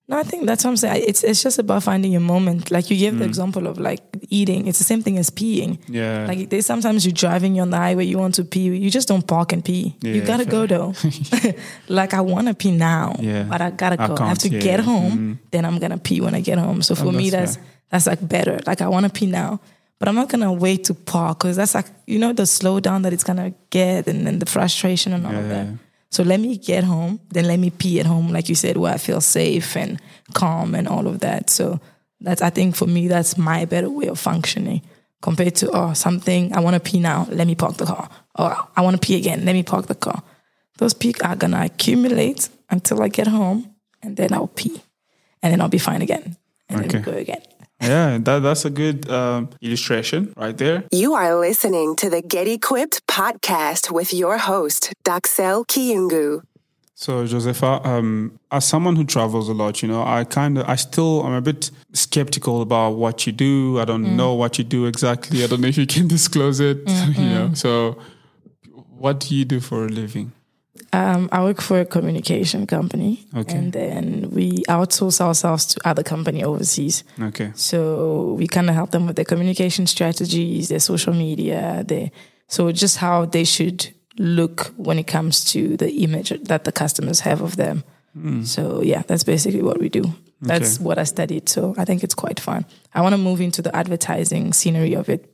[0.09, 1.03] No, I think that's what I'm saying.
[1.05, 2.71] It's it's just about finding your moment.
[2.71, 3.27] Like you gave the mm.
[3.27, 4.67] example of like eating.
[4.67, 5.79] It's the same thing as peeing.
[5.89, 6.25] Yeah.
[6.27, 9.07] Like there's sometimes you're driving, you're on the highway, you want to pee, you just
[9.09, 9.95] don't park and pee.
[10.01, 10.93] you gotta go though.
[11.89, 13.43] like I wanna pee now, Yeah.
[13.49, 14.15] but I gotta go.
[14.23, 14.59] I, have to yeah.
[14.59, 16.81] get home, then I'm gonna pee when I get home.
[16.81, 18.59] So oh, for Oh, me, that's that's that's like better.
[18.65, 19.59] Like I wanna pee now,
[19.99, 23.13] but I'm not gonna wait to park because that's like you know the slowdown that
[23.13, 25.67] it's gonna get, and then the frustration and all of that.
[26.09, 28.93] So let me get home, then let me pee at home, like you said, where
[28.93, 29.99] I feel safe and
[30.33, 31.49] calm and all of that.
[31.49, 31.79] So
[32.21, 34.81] that's I think for me that's my better way of functioning
[35.21, 38.09] compared to oh something I want to pee now, let me park the car.
[38.39, 40.23] Or I want to pee again, let me park the car.
[40.77, 44.79] Those pee are gonna accumulate until I get home, and then I'll pee,
[45.41, 46.37] and then I'll be fine again,
[46.69, 46.97] and then Okay.
[46.99, 47.41] we go again.
[47.81, 50.83] Yeah, that, that's a good um, illustration right there.
[50.91, 56.41] You are listening to the Get Equipped podcast with your host, Daxel Kiungu.
[56.95, 60.75] So, Josepha, um, as someone who travels a lot, you know, I kind of, I
[60.75, 63.79] still, I'm a bit skeptical about what you do.
[63.79, 65.43] I don't know what you do exactly.
[65.43, 66.79] I don't know if you can disclose it,
[67.15, 67.53] you know.
[67.53, 67.99] So,
[68.97, 70.31] what do you do for a living?
[70.93, 73.57] Um, I work for a communication company, Okay.
[73.57, 77.03] and then we outsource ourselves to other company overseas.
[77.21, 77.51] Okay.
[77.55, 82.09] So we kind of help them with their communication strategies, their social media, their
[82.47, 83.87] so just how they should
[84.17, 87.83] look when it comes to the image that the customers have of them.
[88.43, 90.03] So yeah, that's basically what we do.
[90.41, 90.83] That's Okay.
[90.83, 91.49] what I studied.
[91.49, 92.65] So I think it's quite fun.
[92.95, 95.31] I want to move into the advertising scenery of it.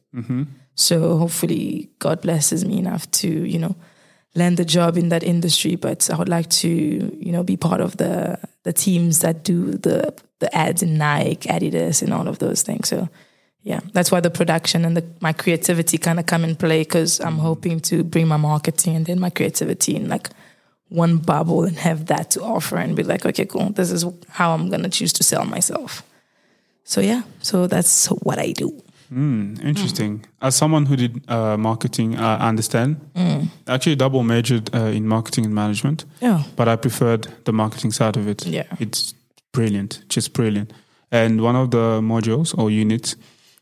[0.76, 3.76] So hopefully God blesses me enough to, you know,
[4.36, 5.76] land a job in that industry.
[5.76, 9.74] But I would like to, you know, be part of the the teams that do
[9.74, 12.90] the the ads in Nike, Adidas, and all of those things.
[12.90, 13.10] So
[13.64, 17.22] yeah, that's why the production and the, my creativity kind of come in play because
[17.22, 20.30] I'm hoping to bring my marketing and then my creativity in like
[20.90, 24.54] one bubble and have that to offer and be like, okay, cool, this is how
[24.54, 26.04] I'm gonna choose to sell myself.
[26.84, 28.84] So yeah, so that's what I do.
[29.10, 30.26] Hmm, interesting.
[30.42, 32.96] As someone who did uh, marketing, I understand.
[33.68, 36.44] Actually, double majored uh, in marketing and management, Yeah.
[36.56, 38.46] but I preferred the marketing side of it.
[38.46, 38.66] Yeah.
[38.80, 39.14] It's
[39.52, 40.74] brilliant, just brilliant.
[41.12, 43.16] And one of the modules or units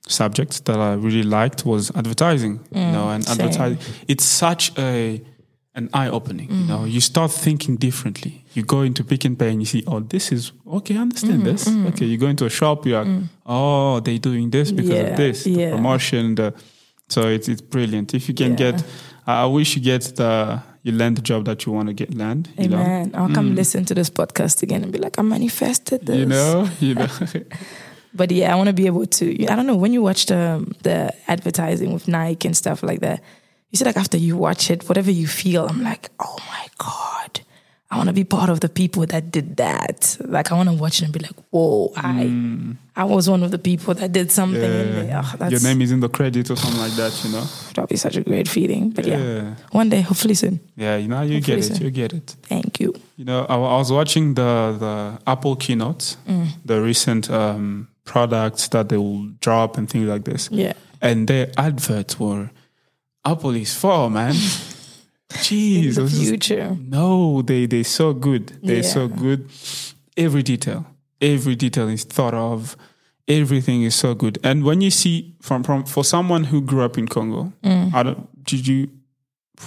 [0.08, 2.60] subjects that I really liked was advertising.
[2.72, 3.78] you know, and advertising
[4.08, 5.22] it's such a
[5.74, 6.50] an eye opening.
[6.50, 6.68] You mm.
[6.68, 8.44] know, you start thinking differently.
[8.54, 10.98] You go into Pick n Pay and you see, oh, this is okay.
[10.98, 11.66] I understand mm, this.
[11.68, 11.88] Mm.
[11.90, 15.18] Okay, you go into a shop, you're like, oh, they're doing this because Yeah, of
[15.18, 15.72] this, the yeah.
[15.72, 16.36] promotion.
[16.36, 16.54] The
[17.08, 18.14] so it's it's brilliant.
[18.14, 18.72] If you can Yeah.
[18.72, 18.84] get,
[19.26, 22.50] I wish you get the you land the job that you want to get land.
[22.58, 23.12] You know, Amen.
[23.14, 26.18] I'll come listen to this podcast again and be like, I manifested this.
[26.22, 27.08] you know, you know.
[28.14, 29.26] But yeah, I want to be able to.
[29.48, 33.00] I don't know when you watch the um, the advertising with Nike and stuff like
[33.02, 33.22] that.
[33.72, 37.40] You see, like after you watch it, whatever you feel, I'm like, oh my god,
[37.90, 40.18] I want to be part of the people that did that.
[40.20, 43.52] Like I want to watch it and be like, whoa, I I was one of
[43.52, 44.62] the people that did something.
[44.62, 45.06] in there.
[45.06, 45.24] Yeah.
[45.40, 47.46] Oh, Your name is in the credit or something like that, you know.
[47.74, 48.90] That'd be such a great feeling.
[48.92, 49.56] But yeah, Yeah.
[49.72, 50.60] one day, hopefully soon.
[50.76, 51.64] Yeah, you know, you get it.
[51.64, 51.84] so.
[51.84, 52.36] You get it.
[52.44, 52.94] Thank you.
[53.16, 56.18] You know, I, I was watching the the Apple keynote,
[56.66, 60.74] the recent um, products that they will drop and things like this, Yeah.
[61.02, 62.50] and their adverts were
[63.26, 64.34] Apple is for man.
[65.30, 68.48] Jeez, The was just- no, they they so good.
[68.64, 69.50] They're so good.
[70.18, 70.86] Every detail,
[71.22, 72.76] every detail is thought of.
[73.28, 74.40] Everything is so good.
[74.44, 77.94] And when you see from from for someone who grew up in Congo, Mm.
[77.94, 78.44] I don't.
[78.44, 78.90] Did you?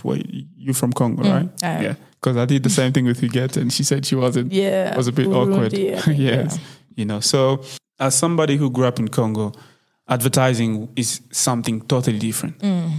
[0.03, 1.49] Wait, you from Congo, right?
[1.63, 1.83] I.
[1.83, 4.53] Yeah, because I did the same thing with Huguette, and she said she wasn't.
[4.53, 4.95] Yeah.
[4.97, 5.73] was a bit Burundi, awkward.
[5.79, 6.59] Yes, yeah.
[6.97, 7.21] you know.
[7.21, 7.63] So
[7.99, 9.53] as somebody who grew up in Congo,
[10.09, 12.59] advertising is something totally different.
[12.59, 12.91] Mm.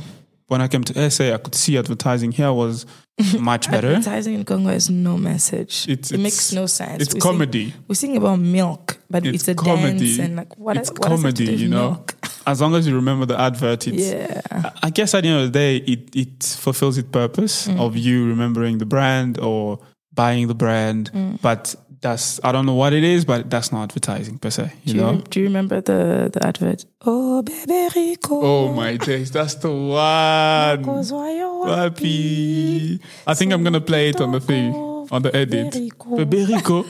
[0.47, 2.86] When I came to SA, I could see advertising here was
[3.39, 3.88] much better.
[3.93, 5.86] Advertising in Congo has no message.
[5.89, 7.01] It's- it it's- makes no sense.
[7.01, 7.73] It's We sing- comedy.
[7.88, 9.97] we sing about milk, but It's it's, a comedy.
[10.15, 10.77] dance and like what?
[10.77, 11.89] it's what does it comedy, with you know.
[11.91, 12.15] milk?
[12.47, 14.03] As long as you remember the advert, it's.
[14.12, 17.67] Yeah, I- I guess at the end of the day, it, it fulfills its purpose
[17.67, 17.79] Mm.
[17.79, 19.79] of you remembering the brand or
[20.13, 21.10] buying the brand.
[21.12, 21.41] Mm.
[21.41, 21.73] But
[22.05, 24.71] that's I don't know what it is, but that's not advertising per se.
[24.84, 25.21] You do you, know.
[25.32, 26.86] do you remember the the advert?
[27.01, 28.41] Oh, baby Rico.
[28.41, 30.84] Oh my days, that's the one.
[30.86, 32.99] Cause why you Happy.
[33.25, 34.73] I think I'm gonna play it on the thing,
[35.11, 35.73] on the edit.
[35.73, 36.09] Beberico.
[36.19, 36.86] Beberico,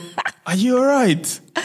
[0.46, 1.40] are you alright?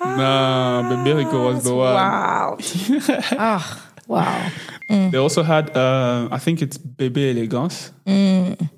[0.00, 1.92] Nah, Beberico was the one.
[1.92, 2.56] Wow.
[3.34, 4.50] ah, wow.
[4.88, 7.92] They also had, uh, I think it's Bebe Elegance.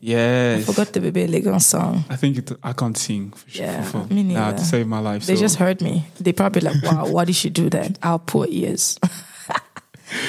[0.00, 0.68] Yes.
[0.68, 2.04] I forgot the baby Elegance song.
[2.10, 3.64] I think it, I can't sing for sure.
[3.64, 4.58] Yeah, for, me nah, neither.
[4.58, 5.24] to save my life.
[5.26, 5.40] They so.
[5.40, 6.04] just heard me.
[6.20, 7.98] They probably like, wow, why did she do that?
[8.02, 8.98] Our poor ears.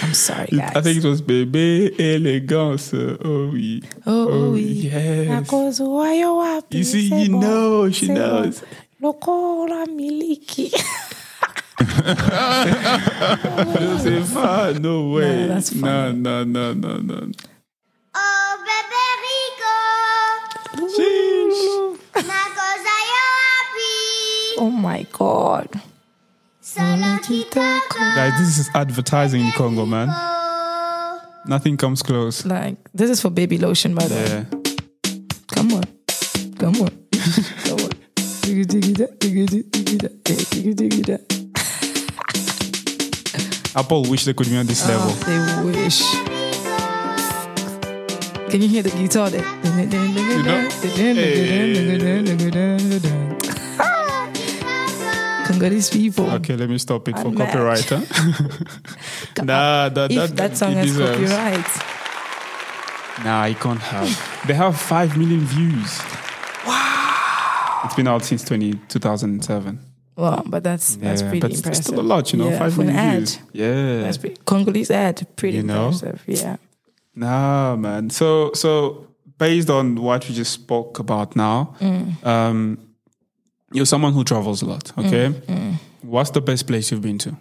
[0.03, 0.75] I'm sorry, guys.
[0.75, 2.93] I think it was Bebe Elegance.
[2.93, 3.81] Oh, oui.
[4.05, 4.61] Oh, Oh, oui.
[4.61, 5.41] yes.
[5.43, 6.77] Because why you happy?
[6.77, 8.21] You see, you know, she Say bon.
[8.43, 8.63] knows.
[9.01, 10.69] Lokola miliki.
[13.79, 15.47] Joseph, ah, no way.
[15.47, 16.19] that's no, funny.
[16.19, 17.31] no, no, no, no.
[18.15, 19.75] Oh bébé Rico,
[20.95, 21.63] Sheesh.
[22.27, 24.59] ma cosa io happy.
[24.59, 25.69] Oh my god.
[28.15, 30.07] Guys, this is advertising in Congo, man.
[30.09, 32.45] Oh, Nothing comes close.
[32.45, 34.25] Like this is for baby lotion, by the way.
[34.25, 34.45] Yeah.
[35.47, 35.83] Come on.
[36.57, 36.89] Come on.
[37.65, 37.91] Come on.
[43.75, 45.11] Apple wish they could be on this ah, level.
[45.15, 46.01] Oh, they wish.
[48.51, 49.45] Can you hear the guitar there?
[55.47, 56.29] Congolese people.
[56.31, 57.51] Okay, let me stop it for Unmatched.
[57.53, 57.89] copyright.
[57.89, 58.01] Huh?
[59.43, 61.65] nah, that, If that, song has deserves- copyright.
[63.23, 64.43] Nah, I can't have.
[64.47, 66.01] they have 5 million views.
[66.67, 67.81] Wow.
[67.85, 69.90] It's been out since 20, 2007.
[70.15, 71.85] Well, but that's that's pretty but it's impressive.
[71.85, 73.17] still a lot, you know, Yeah, 5 for an million ad.
[73.17, 73.39] views.
[73.53, 74.01] Yeah.
[74.03, 75.85] That's pretty, Congolese ad, pretty You know?
[75.87, 76.21] impressive.
[76.27, 76.57] Yeah.
[77.15, 78.09] Nah, man.
[78.09, 79.07] So, so
[79.37, 82.23] based on what we just spoke about now, Mm.
[82.25, 82.77] um,
[83.73, 84.91] you're someone who travels a lot.
[84.97, 87.35] Okay, Mm, what's the best place you've been to?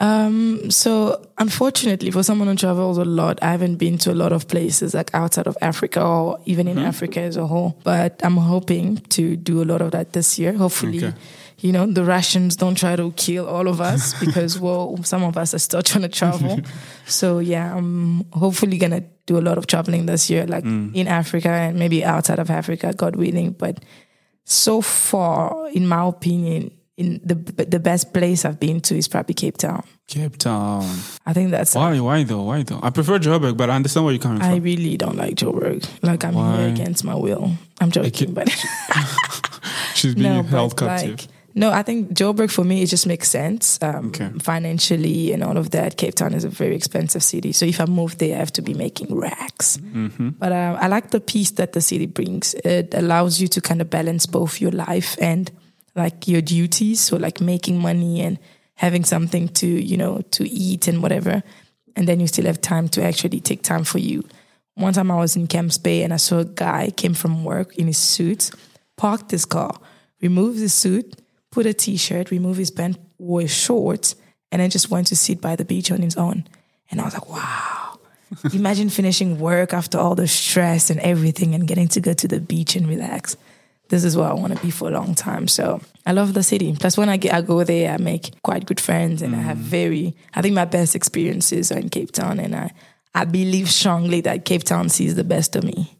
[0.00, 4.32] Um, so unfortunately, for someone who travels a lot, I haven't been to a lot
[4.32, 6.78] of places like outside of Africa or even Mm-hmm.
[6.78, 7.78] in Africa as a whole.
[7.84, 10.54] But I'm hoping to do a lot of that this year.
[10.54, 11.14] Hopefully, Okay.
[11.62, 15.36] You know, the Russians don't try to kill all of us because well, some of
[15.36, 16.60] us are still trying to travel.
[17.06, 20.94] so yeah, I'm hopefully gonna do a lot of traveling this year, like Mm.
[20.94, 23.52] in Africa and maybe outside of Africa, God willing.
[23.52, 23.78] But
[24.44, 27.34] so far, in my opinion, in the
[27.64, 29.82] the best place I've been to is probably Cape Town.
[30.08, 30.84] Cape Town.
[31.24, 31.98] I think that's Why?
[32.00, 32.42] Why though?
[32.42, 32.80] Why though?
[32.82, 34.54] I prefer Joburg, but I understand where you're coming I from.
[34.54, 35.86] I really don't like Joburg.
[36.02, 36.56] Like I'm Why?
[36.58, 37.52] here against my will.
[37.80, 38.48] I'm joking, but
[39.94, 41.10] She's being no, held captive.
[41.10, 44.30] like no, I think Joburg for me it just makes sense um, Okay.
[44.40, 45.96] financially and all of that.
[45.96, 48.62] Cape Town is a very expensive city, so if I move there, I have to
[48.62, 49.76] be making racks.
[49.78, 50.30] Mm-hmm.
[50.38, 52.54] But uh, I like the peace that the city brings.
[52.64, 55.50] It allows you to kind of balance both your life and
[55.94, 57.00] like your duties.
[57.00, 58.38] So like making money and
[58.74, 61.42] having something to you know to eat and whatever,
[61.96, 64.24] and then you still have time to actually take time for you.
[64.74, 67.76] One time I was in Camps Bay and I saw a guy came from work
[67.76, 68.50] in his suit,
[68.96, 69.78] parked his car,
[70.22, 71.20] removed his suit,
[71.52, 74.16] put a t-shirt, remove his pants, wore his shorts,
[74.50, 76.48] and then just went to sit by the beach on his own.
[76.90, 77.98] And I was like, wow.
[78.52, 82.40] Imagine finishing work after all the stress and everything and getting to go to the
[82.40, 83.36] beach and relax.
[83.90, 85.46] This is where I want to be for a long time.
[85.46, 86.74] So I love the city.
[86.74, 89.58] Plus, when I get I go there, I make quite good friends, and I have
[89.58, 89.60] mm.
[89.60, 90.16] very.
[90.32, 92.72] I think my best experiences are in Cape Town, and I
[93.14, 95.94] I believe strongly that Cape Town sees the best of me.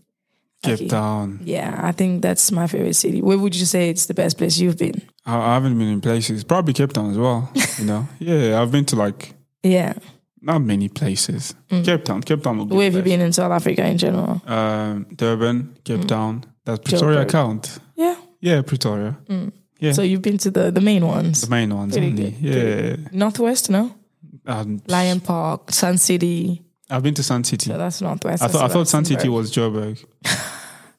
[0.62, 1.40] Cape Town.
[1.44, 3.20] Yeah, I think that's my favorite city.
[3.20, 5.02] Where would you say it's the best place you've been?
[5.26, 6.44] I, haven't been in places.
[6.44, 7.50] Probably Cape Town as well.
[7.78, 8.08] You know.
[8.18, 9.94] yeah, I've been to like Yeah.
[10.40, 11.54] not many places.
[11.68, 12.22] Cape Town.
[12.22, 12.58] Cape Town.
[12.60, 12.68] Mm.
[12.70, 14.40] Where have you been in South Africa in general?
[14.46, 16.44] Um, Durban, Cape Town.
[16.64, 17.30] Does Pretoria Joburg.
[17.30, 17.78] count?
[17.96, 18.16] Yeah.
[18.40, 19.16] Yeah, Pretoria.
[19.80, 19.92] Yeah.
[19.92, 21.40] So you've been to the, the main ones.
[21.40, 22.30] the main ones Pretty only.
[22.30, 23.08] good, Yeah.
[23.10, 23.92] Northwest, no?
[24.46, 26.62] Um, Lion Park, Sun City.
[26.91, 27.70] I've been to Sun City.
[27.70, 28.43] So that's Northwest.
[28.45, 30.05] I thought I thought Sun City was Joburg.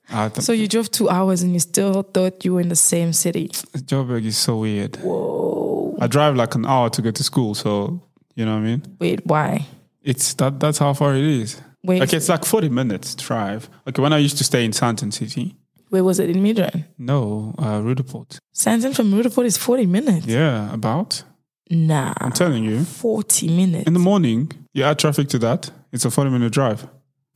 [0.10, 3.14] Th- So you drove two hours and you still thought you were in the same
[3.14, 3.48] city.
[3.50, 4.98] Joburg is so weird.
[4.98, 5.98] Whoa.
[6.00, 8.02] I drive like an hour to get to school, so
[8.36, 8.84] you know what I mean.
[9.00, 9.66] Wait, why?
[10.04, 11.62] It's that that's how far it is.
[11.84, 13.70] Wait, Okay, it's like forty minutes drive.
[13.88, 15.56] Okay, when I used to stay in Sandton City,
[15.90, 16.86] where was it in Midrand?
[16.98, 18.40] no, uh, Roodepoort.
[18.52, 20.26] Santon from Roodepoort is 40 minutes.
[20.26, 21.24] Yeah, about.
[21.70, 22.14] Nah.
[22.18, 23.88] I'm telling you, 40 minutes.
[23.88, 26.88] in the morning, you add traffic to that, it's a forty minute drive.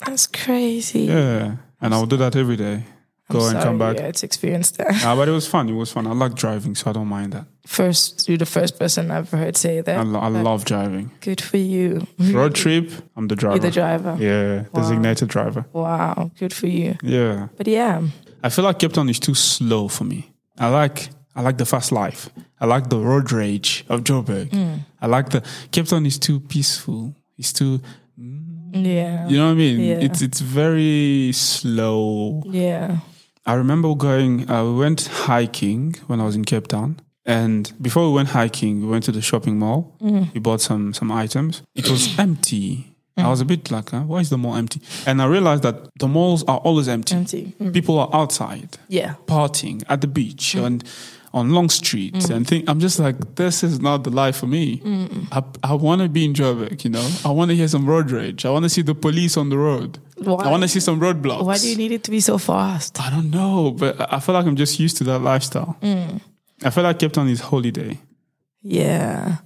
[0.05, 1.01] That's crazy.
[1.05, 2.83] Yeah, and I will do that every day.
[3.29, 3.97] I'm Go and come back.
[3.97, 4.87] You had to experience that.
[5.03, 5.67] Ah, but it was fun.
[5.67, 6.07] It was fun.
[6.07, 7.45] I like driving, so I don't mind that.
[7.65, 9.97] First, you're the first person I've heard say that.
[9.99, 11.11] I, lo- I love driving.
[11.19, 12.07] Good for you.
[12.19, 13.55] Road trip, I'm the driver.
[13.57, 14.15] You're the driver.
[14.17, 15.65] Yeah, designated driver.
[15.73, 16.31] Wow.
[16.39, 16.95] Good for you.
[17.03, 17.49] Yeah.
[17.57, 18.01] But yeah,
[18.43, 20.31] I feel like Cape Town is too slow for me.
[20.57, 22.29] I like I like the fast life.
[22.61, 24.51] I like the road rage of Joburg.
[24.51, 24.75] Hmm.
[25.01, 27.13] I like the Cape Town is too peaceful.
[27.37, 27.79] It's too
[28.71, 29.79] yeah, you know what I mean?
[29.79, 29.99] Yeah.
[30.01, 32.43] It's it's very slow.
[32.47, 32.97] yeah.
[33.45, 36.99] I remember going uh, we went hiking when I was in Cape Town.
[37.25, 39.95] And before we went hiking, we went to the shopping mall.
[40.01, 40.33] Mm.
[40.33, 41.61] We bought some some items.
[41.75, 42.93] It was empty.
[43.17, 43.23] Mm.
[43.25, 44.81] I was a bit like, huh, why is the mall empty?
[45.05, 47.15] And I realized that the malls are always empty.
[47.15, 47.53] Empty.
[47.59, 47.73] Mm.
[47.73, 49.15] People are outside Yeah.
[49.27, 50.65] partying at the beach Mm.
[50.65, 50.83] and
[51.37, 52.35] on long streets mm.
[52.35, 54.79] and think I'm just like this is not the life for me.
[54.79, 55.27] Mm.
[55.31, 57.07] I, I want to be in Joburg, you know.
[57.23, 58.45] I want to hear some road rage.
[58.45, 59.99] I want to see the police on the road.
[60.17, 60.45] Why?
[60.45, 61.45] I want to see some roadblocks.
[61.45, 62.99] Why do you need it to be so fast?
[62.99, 65.77] I don't know, but I I feel like I'm just used to that lifestyle.
[65.81, 66.21] Mm.
[66.63, 67.99] I feel like Cape Town is holiday.
[68.63, 69.37] Yeah.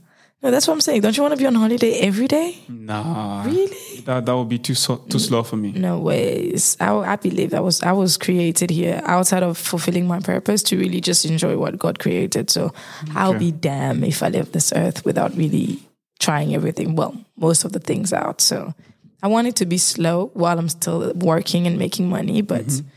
[0.44, 1.02] No, that's what I'm saying.
[1.02, 2.58] Don't you want to be on holiday every day?
[2.68, 4.02] Nah, Really?
[4.06, 5.72] that that would be too so, too slow for me.
[5.72, 6.76] No ways.
[6.80, 10.78] I, I believe I was I was created here outside of fulfilling my purpose to
[10.78, 12.50] really just enjoy what God created.
[12.50, 12.74] So
[13.14, 15.80] I'll be damn if I leave this earth without really
[16.20, 16.96] trying everything.
[16.96, 18.42] Well, most of the things out.
[18.42, 18.74] So
[19.22, 22.88] I want it to be slow while I'm still working and making money, but mm-hmm.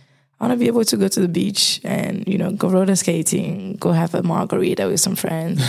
[0.41, 2.97] I want to be able to go to the beach and you know go roller
[2.97, 5.62] skating, go have a margarita with some friends,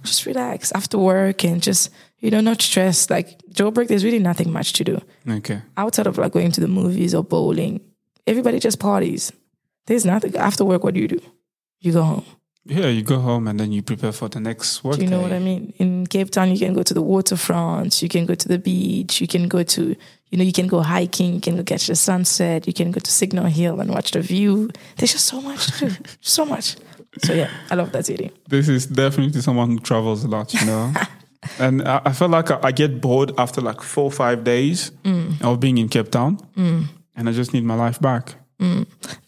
[0.02, 1.90] just relax after work and just
[2.20, 3.08] you know not stress.
[3.10, 5.62] Like Joburg, there's really nothing much to do Okay.
[5.76, 7.80] outside of like going to the movies or bowling,
[8.26, 9.32] everybody just parties.
[9.86, 10.84] There's nothing after work.
[10.84, 11.20] What do you do?
[11.80, 12.24] You go home.
[12.66, 15.18] Yeah, you go home and then you prepare for the next work Do you know
[15.18, 15.22] day.
[15.22, 15.72] what I mean?
[15.78, 19.22] In Cape Town, you can go to the waterfront, you can go to the beach,
[19.22, 19.96] you can go to,
[20.30, 23.00] you know, you can go hiking, you can go catch the sunset, you can go
[23.00, 24.70] to Signal Hill and watch the view.
[24.96, 26.76] There's just so much to do, so much.
[27.24, 28.30] So yeah, I love that city.
[28.48, 30.92] This is definitely someone who travels a lot, you know.
[31.58, 34.90] and I, I feel like I, I get bored after like four or five days
[35.04, 35.40] Mm.
[35.42, 38.34] of being in Cape Town, and I just need my life back.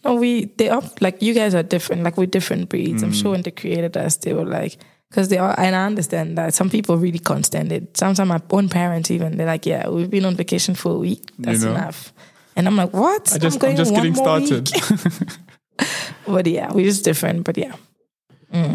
[0.03, 2.03] No, we they are like you guys are different.
[2.03, 3.01] Like we're different breeds.
[3.03, 3.21] I'm Mm.
[3.21, 4.77] sure when they created us, they were like
[5.11, 7.97] because they are, and I understand that some people really can't stand it.
[7.97, 11.29] Sometimes my own parents even they're like, "Yeah, we've been on vacation for a week.
[11.37, 11.71] That's know?
[11.71, 12.13] enough."
[12.55, 13.33] And I'm like, "What?
[13.33, 14.71] I just, I'm going I'm just getting started.
[16.25, 17.43] But yeah, we're just different.
[17.43, 17.75] But yeah,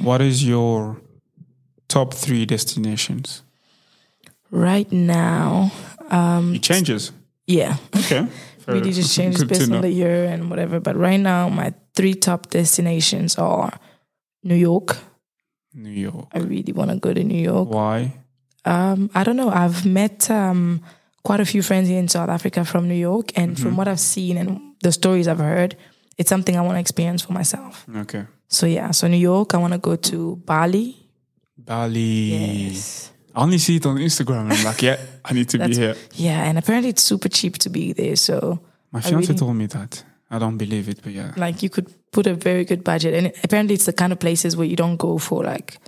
[0.02, 1.00] what is your
[1.88, 3.42] top three destinations?
[4.50, 5.72] right now,
[6.10, 7.12] um, It changes.
[7.46, 8.26] yeah, Okay.
[8.58, 8.74] Fair.
[8.74, 10.80] really just changes based on the year and whatever.
[10.80, 13.78] But right now, my three top destinations are
[14.42, 14.96] New York.
[15.76, 16.26] New York.
[16.32, 17.68] I really want to go to New York.
[17.68, 18.14] Why?
[18.64, 19.50] Um, I don't know.
[19.50, 20.80] I've met um,
[21.22, 23.62] quite a few friends here in South Africa from New York, and Mm-hmm.
[23.62, 25.76] from what I've seen and the stories I've heard,
[26.18, 27.84] it's something I want to experience for myself.
[27.94, 28.24] Okay.
[28.48, 30.96] So yeah, so New York, I want to go to Bali.
[31.58, 32.32] Bali.
[32.68, 33.10] Yes.
[33.34, 34.40] I only see it on Instagram.
[34.44, 35.94] and I'm like, yeah, I need to be here.
[36.14, 38.16] Yeah, and apparently it's super cheap to be there.
[38.16, 38.60] So
[38.92, 40.04] My fiance really- told me that.
[40.30, 41.32] I don't believe it, but yeah.
[41.36, 41.86] like you could
[42.16, 44.96] put a very good budget, and apparently it's the kind of places where you don't
[45.08, 45.78] go for like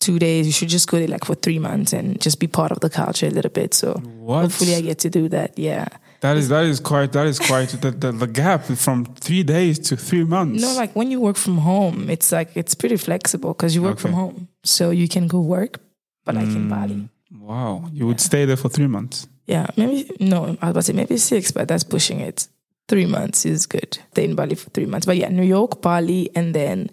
[0.00, 0.46] two days.
[0.46, 2.90] You should just go there like for three months and just be part of the
[2.90, 3.74] culture a little bit.
[3.74, 3.88] So
[4.26, 4.42] What?
[4.42, 5.58] hopefully I get to do that.
[5.58, 5.86] Yeah.
[6.20, 9.78] That is that is quite that is quite the, the, the gap from three days
[9.88, 10.60] to three months.
[10.62, 13.98] No, like when you work from home, it's like it's pretty flexible because you work
[14.00, 15.78] from home, so you can go work,
[16.24, 16.70] but like in Mm.
[16.74, 17.08] Bali.
[17.50, 19.28] wow, you would stay there for three months.
[19.46, 22.48] Yeah, maybe no, I was about to say maybe six, but that's pushing it.
[22.88, 23.98] Three months is good.
[24.12, 26.90] Stay in Bali for three months, but yeah, New York, Bali, and then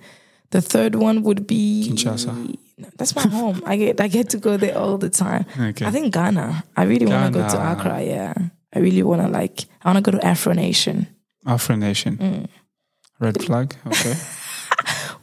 [0.52, 2.58] the third one would be Kinshasa.
[2.78, 3.62] No, that's my home.
[3.66, 5.46] I get I get to go there all the time.
[5.58, 5.86] Okay.
[5.86, 6.64] I think Ghana.
[6.76, 8.04] I really want to go to Accra.
[8.04, 8.34] Yeah,
[8.74, 9.66] I really want to like.
[9.82, 11.08] I want to go to Afro Nation.
[11.46, 12.18] Afro Nation.
[12.18, 12.48] Mm.
[13.20, 13.76] Red flag.
[13.88, 14.16] Okay.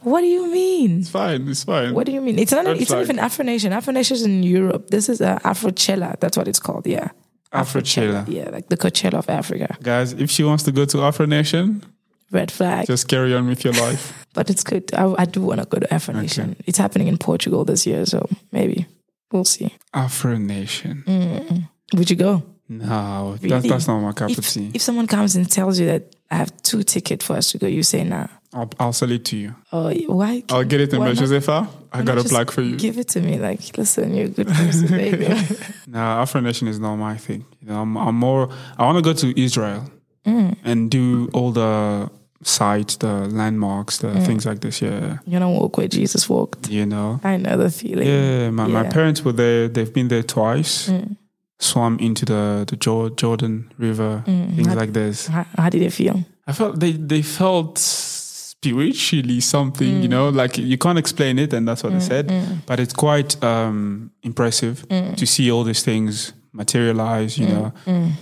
[0.03, 0.99] What do you mean?
[0.99, 1.47] it's fine.
[1.47, 1.93] It's fine.
[1.93, 2.37] What do you mean?
[2.37, 2.65] It's not.
[2.65, 3.71] Red It's not even Afro Nation.
[3.71, 4.89] Afro Nation is in Europe.
[4.89, 6.19] This is uh, Afrochella.
[6.19, 6.85] That's what it's called.
[6.85, 7.11] Yeah.
[7.53, 8.25] Afrochella.
[8.27, 9.77] Yeah, like the Coachella of Africa.
[9.81, 11.83] Guys, if she wants to go to Afro Nation,
[12.31, 12.87] Red flag.
[12.87, 14.25] just carry on with your life.
[14.33, 14.93] but it's good.
[14.93, 16.55] I, I do want to go to Afro Nation.
[16.65, 18.87] It's happening in Portugal this year, so maybe
[19.31, 19.73] we'll see.
[19.93, 21.03] Afro Nation.
[21.05, 21.69] Mm.
[21.95, 22.43] Would you go?
[22.79, 23.69] No, that's, Really?
[23.69, 24.71] that's not my cup of tea.
[24.73, 27.67] if someone comes and tells you that I have two tickets for us to go,
[27.67, 28.27] you say nah.
[28.53, 29.55] I'll, I'll sell it to you.
[29.71, 30.43] Oh, why?
[30.49, 31.13] I'll get it in my?
[31.13, 31.67] Josepha.
[31.91, 32.75] I got a plug for you.
[32.75, 33.39] Give it to me.
[33.39, 34.87] Like, listen, you're a good person.
[34.87, 35.37] Go.
[35.87, 37.45] No, Afro Nation is not my thing.
[37.61, 38.49] You know, I'm, I'm more.
[38.77, 39.89] I want to go to Israel
[40.25, 40.55] Mm.
[40.63, 42.09] and do all the
[42.43, 44.25] sites, the landmarks, the Mm.
[44.25, 44.81] things like this.
[44.81, 46.69] Yeah, You don't walk where Jesus walked.
[46.69, 47.19] you know.
[47.25, 48.07] I know the feeling.
[48.07, 49.67] Yeah, my, my parents were there.
[49.67, 50.87] They've been there twice.
[50.89, 51.17] Mm.
[51.59, 54.55] Swam into the the Jordan River, Mm.
[54.55, 55.27] things How- like this.
[55.27, 56.23] How, how did it feel?
[56.47, 60.01] I felt they they felt spiritually something.
[60.01, 60.11] You mm.
[60.11, 62.27] know, like you can't explain it, and that's what they mm, said.
[62.27, 62.57] Mm.
[62.65, 67.37] But it's quite um, impressive to see all these things materialize.
[67.37, 67.71] You know,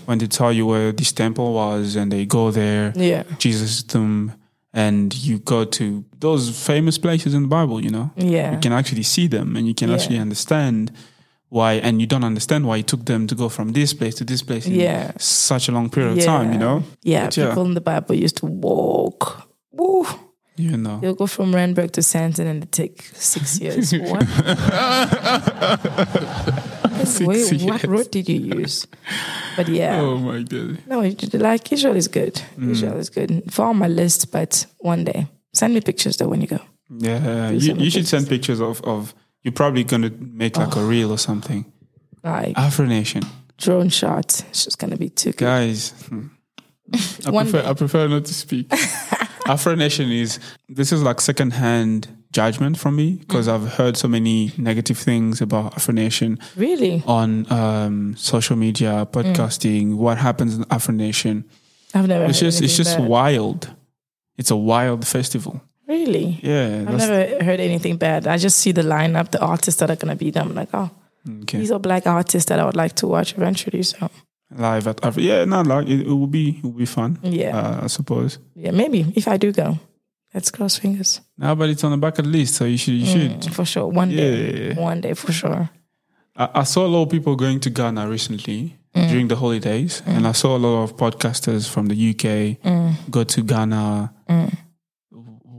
[0.05, 3.23] when they tell you where this temple was, and they go there, Yeah.
[3.39, 4.31] Jesus' tomb,
[4.73, 7.83] and you go to those famous places in the Bible.
[7.83, 8.51] You know, Yeah.
[8.53, 9.95] you can actually see them, and you can Yeah.
[9.95, 10.91] actually understand
[11.57, 11.71] why.
[11.85, 14.41] And you don't understand why it took them to go from this place to this
[14.47, 15.11] place in Yeah.
[15.19, 16.47] such a long period of time.
[16.53, 17.47] You know, Yeah, But yeah.
[17.49, 19.21] people in the Bible used to walk.
[19.71, 20.05] Woo.
[20.57, 20.99] you know.
[21.03, 22.95] You'll go from Randburg to Sandton and it take
[23.33, 23.91] six years.
[24.11, 24.25] what?
[27.05, 27.85] Six Wait, what years.
[27.93, 28.85] road did you use?
[29.57, 29.99] But yeah.
[30.01, 30.77] Oh my god.
[30.87, 30.99] No,
[31.49, 32.35] like Israel is good.
[32.57, 32.71] Mm.
[32.71, 33.29] Israel is good.
[33.49, 35.27] For on my list, but one day.
[35.53, 36.59] Send me pictures though when you go.
[37.07, 38.59] Yeah, you, you should send pictures.
[38.59, 39.13] pictures of, of
[39.43, 40.81] you're probably going to make like Oh.
[40.81, 41.65] a reel or something.
[42.23, 43.23] Like Afro Nation.
[43.57, 44.41] drone shots.
[44.49, 45.45] It's just gonna be too good.
[45.45, 46.27] Guys, hmm.
[47.25, 47.69] I, One prefer, day.
[47.69, 48.71] I prefer not to speak.
[49.47, 50.39] Afro Nation is,
[50.69, 53.53] this is like secondhand judgment from me because Mm.
[53.55, 57.03] I've heard so many negative things about Afro Nation Really?
[57.07, 59.11] on um, social media, Mm.
[59.11, 61.45] podcasting, what happens in Afro Nation.
[61.93, 62.25] I've never.
[62.25, 63.07] It's heard just, it's just bad.
[63.07, 63.69] wild.
[64.37, 65.61] It's a wild festival.
[65.91, 66.39] Really?
[66.41, 66.85] Yeah.
[66.87, 68.27] I've never heard anything bad.
[68.27, 70.43] I just see the lineup, the artists that are gonna be there.
[70.43, 70.89] I'm like, oh,
[71.43, 71.59] okay.
[71.59, 73.83] these are black artists that I would like to watch eventually.
[73.83, 74.09] So
[74.55, 75.21] live at Afro.
[75.21, 77.19] Yeah, not like it, it will be it will be fun.
[77.23, 77.57] Yeah.
[77.57, 78.39] uh, I suppose.
[78.55, 79.77] yeah, maybe if I do go,
[80.33, 81.21] let's cross fingers.
[81.37, 83.31] Now, but it's on the bucket list, so you should you should.
[83.41, 83.87] Mm, for sure.
[83.87, 84.73] One day.
[84.75, 85.69] One day for sure.
[86.35, 89.07] I, I saw a lot of people going to Ghana recently Mm.
[89.09, 92.93] during the holidays, and I saw a lot of podcasters from the UK Mm.
[93.09, 94.11] go to Ghana.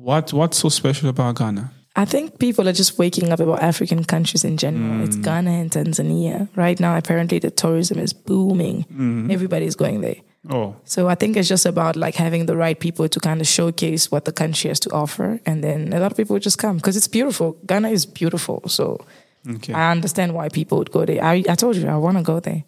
[0.03, 1.71] What what's so special about Ghana?
[1.95, 4.95] I think people are just waking up about African countries in general.
[4.97, 5.05] Hmm.
[5.05, 6.49] It's Ghana and Tanzania.
[6.57, 8.83] Right now, apparently, the tourism is booming.
[8.83, 9.31] Hmm.
[9.31, 10.17] Everybody's going there.
[10.51, 13.47] Oh, So I think it's just about like having the right people to kind of
[13.47, 16.77] showcase what the country has to offer, and then a lot of people just come
[16.79, 17.57] because it's beautiful.
[17.65, 18.99] Ghana is beautiful, so
[19.49, 19.73] okay.
[19.73, 21.23] I understand why people would go there.
[21.23, 22.65] I I told you I want to go there.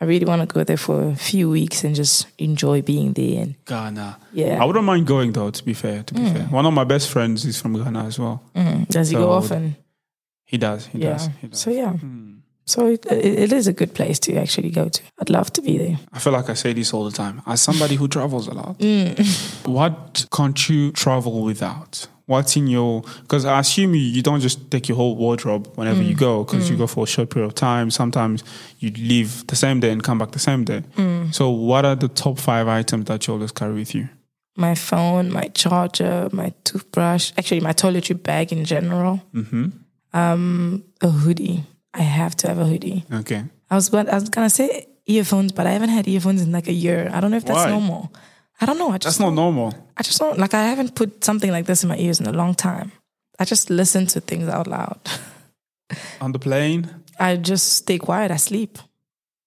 [0.00, 3.42] I really want to go there for a few weeks and just enjoy being there.
[3.42, 4.16] And Ghana.
[4.32, 4.62] Yeah.
[4.62, 5.50] I wouldn't mind going though.
[5.50, 8.18] To be fair, to be fair, one of my best friends is from Ghana as
[8.18, 8.42] well.
[8.54, 9.76] mm, does he go often?
[10.44, 10.86] He does.
[10.86, 11.10] He Yeah.
[11.12, 11.28] does.
[11.40, 11.60] He does.
[11.60, 11.92] So yeah.
[12.66, 15.02] So it, it, it is a good place to actually go to.
[15.20, 15.98] I'd love to be there.
[16.12, 17.42] I feel like I say this all the time.
[17.46, 19.66] As somebody who travels a lot, Mm.
[19.66, 22.06] what can't you travel without?
[22.30, 23.02] What's in your?
[23.22, 26.08] Because I assume you, you don't just take your whole wardrobe whenever Mm.
[26.10, 27.90] you go, because you go for a short period of time.
[27.90, 28.44] Sometimes
[28.78, 30.82] you leave the same day and come back the same day.
[30.96, 31.34] Mm.
[31.34, 34.08] So, what are the top five items that you always carry with you?
[34.56, 39.20] My phone, my charger, my toothbrush, actually my toiletry bag in general.
[39.34, 39.66] Mm-hmm.
[40.12, 41.64] Um, a hoodie.
[41.94, 43.04] I have to have a hoodie.
[43.12, 43.42] Okay.
[43.70, 46.72] I was I was gonna say earphones, but I haven't had earphones in like a
[46.72, 47.10] year.
[47.12, 47.70] I don't know if that's Why?
[47.70, 48.12] normal.
[48.60, 48.90] I don't know.
[48.90, 49.72] I just That's not normal.
[49.96, 52.32] I just don't like I haven't put something like this in my ears in a
[52.32, 52.92] long time.
[53.38, 55.00] I just listen to things out loud.
[56.20, 56.88] On the plane,
[57.18, 58.30] I just stay quiet.
[58.30, 58.78] I sleep.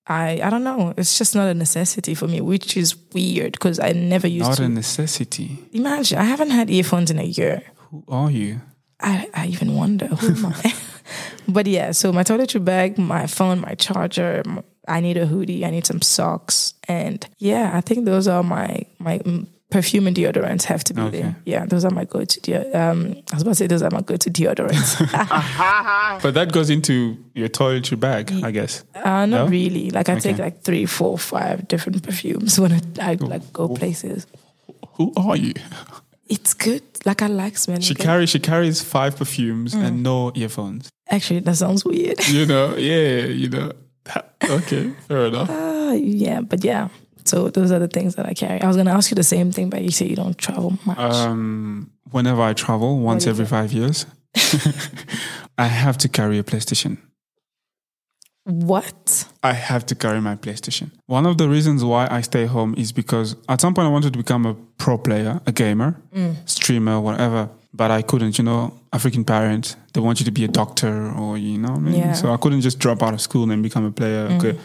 [0.08, 0.94] I I don't know.
[0.98, 4.58] It's just not a necessity for me, which is weird because I never used not
[4.58, 4.64] to.
[4.64, 5.58] a necessity.
[5.72, 7.62] Imagine I haven't had earphones in a year.
[7.92, 8.62] Who are you?
[9.00, 10.74] I, I even wonder who am I?
[11.48, 14.42] but yeah, so my toiletry bag, my phone, my charger.
[14.46, 15.66] m- I need a hoodie.
[15.66, 20.16] I need some socks, and yeah, I think those are my my mm, perfume and
[20.16, 21.22] deodorants have to be Okay.
[21.22, 21.36] there.
[21.46, 22.40] Yeah, those are my go to.
[22.42, 25.00] De- um, I was about to say those are my go to deodorants.
[26.22, 28.84] But that goes into your toiletry bag, I guess.
[28.96, 29.48] uh, not No?
[29.48, 29.90] really.
[29.90, 34.28] Like I take like three, four, five different perfumes when I, I like go places.
[34.98, 35.54] Who are you?
[36.30, 36.84] It's good.
[37.06, 37.82] Like I like smelling.
[37.82, 39.84] She carries she carries five perfumes Mm.
[39.86, 40.90] and no earphones.
[41.10, 42.26] Actually, that sounds weird.
[42.28, 43.72] You know, yeah, you know.
[44.44, 45.50] Okay, fair enough.
[45.50, 46.90] Uh, yeah, but yeah.
[47.26, 48.62] So those are the things that I carry.
[48.62, 50.98] I was gonna ask you the same thing, but you say you don't travel much.
[51.00, 53.48] Um, whenever I travel, once every it?
[53.48, 54.06] five years,
[55.58, 56.98] I have to carry a PlayStation.
[58.46, 59.26] what?
[59.42, 60.92] I have to carry my PlayStation.
[61.06, 64.12] One of the reasons why I stay home is because at some point I wanted
[64.14, 66.36] to become a pro player, a gamer, Mm.
[66.50, 68.38] streamer, whatever, but I couldn't.
[68.38, 71.78] You know, African parents, they want you to be a doctor or, you know, what
[71.78, 71.96] I mean?
[71.96, 72.14] Yeah.
[72.14, 74.28] so I couldn't just drop out of school and become a player.
[74.30, 74.38] Mm.
[74.40, 74.60] Okay.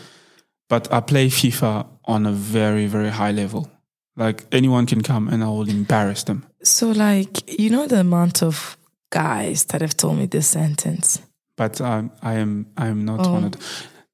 [0.68, 3.70] But I play FIFA on a very, very high level.
[4.16, 6.44] Like anyone can come and I will embarrass them.
[6.62, 8.76] So like you know the amount of
[9.10, 11.22] guys that have told me this sentence.
[11.56, 13.32] But um, I am, I am not Oh.
[13.32, 13.52] one of.
[13.52, 13.58] The,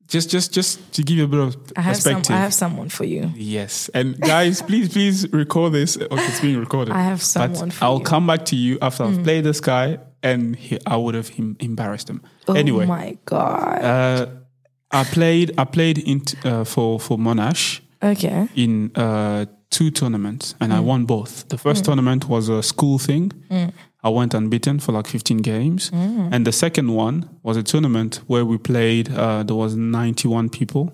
[0.09, 2.15] just, just, just to give you a bit of I have some.
[2.15, 2.37] perspective.
[2.37, 3.33] I have someone for you.
[3.35, 3.89] Yes.
[3.95, 5.97] And guys, please, please record this.
[5.97, 6.95] Okay, it's being recorded.
[6.95, 8.05] I have someone but for I'll you.
[8.05, 11.57] come back to you after I've played this guy and he, I would have him
[11.61, 12.23] embarrassed him.
[12.49, 13.85] Oh anyway, my god.
[13.85, 14.27] uh,
[14.91, 18.49] I played I played in uh, for for Monash okay.
[18.55, 19.47] in uh,
[19.77, 20.85] two tournaments and I Mm.
[20.91, 21.33] won both.
[21.49, 23.33] The first tournament was a school thing.
[24.07, 25.91] I went unbeaten for like 15 games.
[25.91, 26.29] Mm.
[26.33, 30.85] And the second one was a tournament where we played, uh, there was 91 people.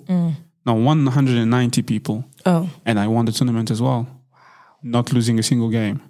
[0.66, 2.24] No, 190 people.
[2.46, 2.68] Oh.
[2.86, 4.06] And I won the tournament as well.
[4.82, 6.00] Not losing a single game.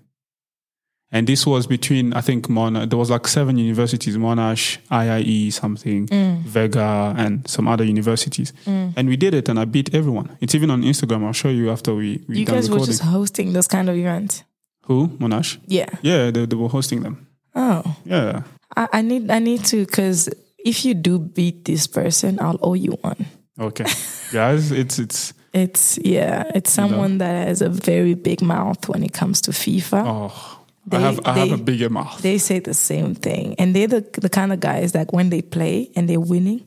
[1.12, 6.06] And this was between, I think, Monash, there was like seven universities, Monash, IIE, something,
[6.06, 6.42] Mm.
[6.42, 8.52] Vega, and some other universities.
[8.66, 10.36] And we did it and I beat everyone.
[10.40, 11.24] It's even on Instagram.
[11.24, 12.86] I'll show you after we, we You guys were recording.
[12.86, 14.44] just hosting those kind of events.
[14.84, 15.08] Who?
[15.18, 15.58] Monash?
[15.66, 15.86] Yeah.
[16.02, 17.26] Yeah, they, they were hosting them.
[17.56, 17.82] Oh.
[18.04, 18.42] Yeah.
[18.76, 20.28] I, I need I need to because
[20.64, 23.26] if you do beat this person, I'll owe you one.
[23.58, 23.86] Okay.
[24.32, 29.12] Guys, it's, it's, It's yeah, it's someone that has a very big mouth when it
[29.12, 30.04] comes to FIFA.
[30.06, 30.59] oh,
[30.92, 32.20] I They- have I have a bigger mouth.
[32.22, 35.42] They say the same thing, and they're the the kind of guys that when they
[35.42, 36.60] play and they're winning,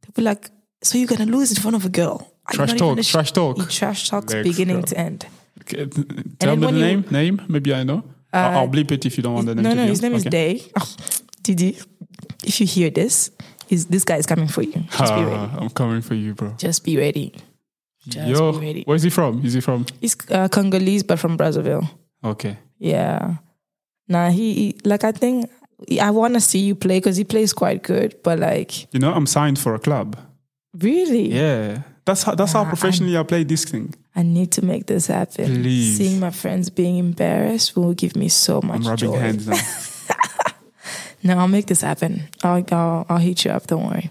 [0.00, 0.50] they'll be like,
[0.82, 3.04] "So you're gonna lose in front of a girl?" Are you Trash not talk, even
[3.04, 3.56] trash talk.
[3.58, 4.86] He trash talks Let's beginning go.
[4.86, 5.26] to end.
[5.62, 5.86] Okay,
[6.38, 7.04] Tell me when the you- name.
[7.10, 7.42] Name?
[7.48, 8.02] Maybe I know.
[8.32, 9.64] I'll, I'll bleep it if you don't want the name.
[9.64, 10.10] No, to no, be his on.
[10.10, 10.30] name is Okay.
[10.30, 10.62] Day.
[10.80, 10.88] Oh,
[11.42, 11.76] Didi,
[12.44, 13.30] if you hear this,
[13.68, 14.72] is this guy is coming for you.
[14.98, 15.36] Just be ready.
[15.36, 16.54] Ah, I'm coming for you, bro.
[16.58, 17.32] Just be ready.
[18.08, 18.82] Just Yo, be ready.
[18.86, 19.44] where's he from?
[19.44, 19.86] Is he from?
[20.00, 21.88] He's uh, Congolese, but from Brazzaville.
[22.22, 22.58] Okay.
[22.78, 23.36] Yeah.
[24.08, 25.50] Nah, he, he like I think
[26.00, 28.14] I want to see you play because he plays quite good.
[28.22, 30.16] But like, You know, I'm signed for a club.
[30.78, 31.82] really, Yeah.
[32.04, 33.92] That's how that's how professionally I play this thing.
[34.14, 35.46] I need to make this happen.
[35.62, 35.96] Please.
[35.96, 39.18] Seeing my friends being embarrassed will give me so much I'm rubbing joy.
[39.18, 39.56] hands now.
[41.22, 42.22] No, I'll make this happen.
[42.44, 43.66] I'll, I'll I'll hit you up.
[43.66, 44.10] Don't worry.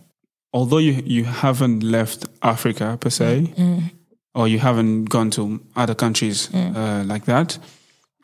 [0.52, 3.91] Although you you haven't left Africa per se, Mm.
[4.34, 6.76] or you haven't gone to other countries Mm.
[6.76, 7.58] uh, like that,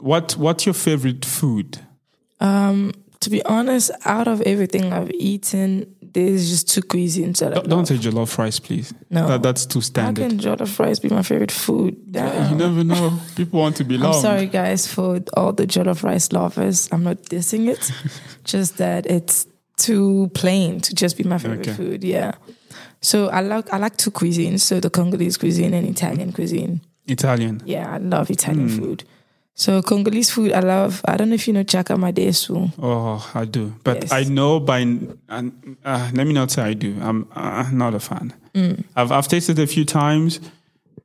[0.01, 1.79] what what's your favorite food?
[2.39, 7.55] Um, to be honest, out of everything I've eaten, there's just two cuisines that I
[7.55, 8.93] Don't, don't say jollof rice, please.
[9.11, 9.27] No.
[9.27, 10.23] That, that's too standard.
[10.23, 11.97] How can jollof rice be my favorite food?
[12.07, 13.19] Yeah, you never know.
[13.35, 16.89] People want to be I'm sorry, guys, for all the jollof rice lovers.
[16.91, 17.91] I'm not dissing it,
[18.43, 19.45] just that it's
[19.77, 21.73] too plain to just be my favorite Okay.
[21.73, 22.03] food.
[22.03, 22.33] Yeah.
[23.01, 24.61] So I like I like two cuisines.
[24.61, 26.81] So the Congolese cuisine and Italian cuisine.
[27.07, 27.61] Italian.
[27.65, 28.77] Yeah, I love Italian Hmm.
[28.79, 29.03] food.
[29.53, 31.01] So Congolese food, I love.
[31.05, 32.71] I don't know if you know chaka madesu.
[32.81, 34.11] Oh, I do, but Yes.
[34.11, 34.79] I know by.
[34.79, 36.97] And uh, let me not say I do.
[37.01, 38.33] I'm uh, not a fan.
[38.55, 38.83] Mm.
[38.95, 40.39] I've I've tasted it a few times,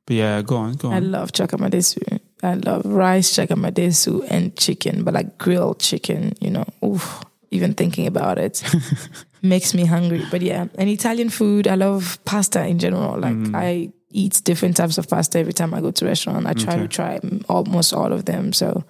[0.05, 0.93] but yeah, go on, go on.
[0.95, 2.19] I love chaka madesu.
[2.41, 6.33] I love rice chaka madesu and chicken, but like grilled chicken.
[6.39, 7.23] You know, oof.
[7.49, 8.61] Even thinking about it
[9.41, 10.21] makes me hungry.
[10.29, 11.65] But yeah, and Italian food.
[11.67, 13.17] I love pasta in general.
[13.19, 13.55] Like Mm.
[13.55, 16.47] I eat different types of pasta every time I go to a restaurant.
[16.47, 18.53] I try to try almost all of them.
[18.53, 18.83] So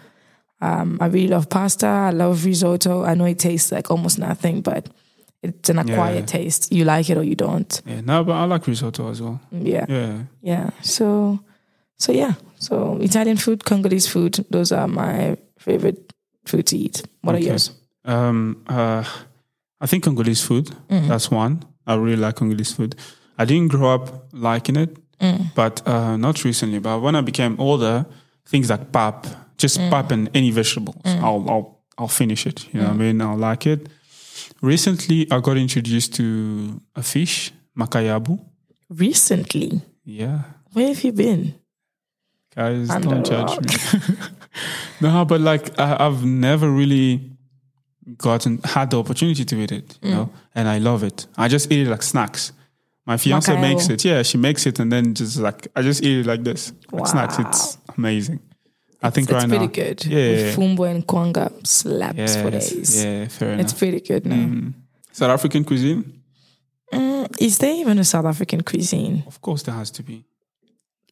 [0.61, 1.87] um, I really love pasta.
[1.87, 3.03] I love risotto.
[3.03, 4.87] I know it tastes like almost nothing, but
[5.43, 6.25] it's an acquired Yeah.
[6.25, 6.71] taste.
[6.71, 7.81] You like it or you don't.
[7.85, 9.39] Yeah, no, but I like risotto as well.
[9.51, 9.85] Yeah.
[9.89, 10.19] Yeah.
[10.41, 10.69] Yeah.
[10.81, 11.39] So,
[11.97, 12.33] so yeah.
[12.59, 16.13] So Italian food, Congolese food, those are my favorite
[16.45, 17.03] food to eat.
[17.21, 17.45] What Okay.
[17.45, 17.71] are yours?
[18.05, 19.03] Um, uh,
[19.81, 20.71] I think Congolese food.
[20.89, 21.07] Mm.
[21.07, 21.63] That's one.
[21.85, 22.95] I really like Congolese food.
[23.37, 25.53] I didn't grow up liking it, Mm.
[25.55, 26.79] but uh, not recently.
[26.79, 28.05] But when I became older,
[28.45, 29.25] things like pap,
[29.57, 29.89] just Mm.
[29.89, 32.65] pap and any vegetables, I'll I'll I'll finish it.
[32.73, 33.21] You know what I mean?
[33.21, 33.89] I'll like it.
[34.61, 38.39] Recently, I got introduced to a fish, makayabu.
[38.89, 40.41] Recently, Yeah,
[40.73, 41.55] where have you been?
[42.55, 44.15] guys, Under don't judge me.
[45.01, 47.31] no, but like I, I've never really
[48.17, 51.27] gotten had the opportunity to eat it, you know, and I love it.
[51.37, 52.51] I just eat it like snacks.
[53.07, 54.03] My fiance makes it.
[54.05, 57.07] Yeah, she makes it, and then just like I just eat it like this, like
[57.07, 57.39] snacks.
[57.39, 58.39] It's amazing.
[59.01, 60.05] I think It's right now, It's pretty good.
[60.05, 63.03] Yeah, With Fumbo and Kwanga slaps yeah, for days.
[63.05, 63.61] yeah, fair enough.
[63.63, 64.35] It's pretty good now.
[64.35, 64.73] Mm.
[65.11, 66.13] South African cuisine,
[66.93, 69.23] Mm, is there even a South African cuisine?
[69.27, 70.25] of course, there has to be.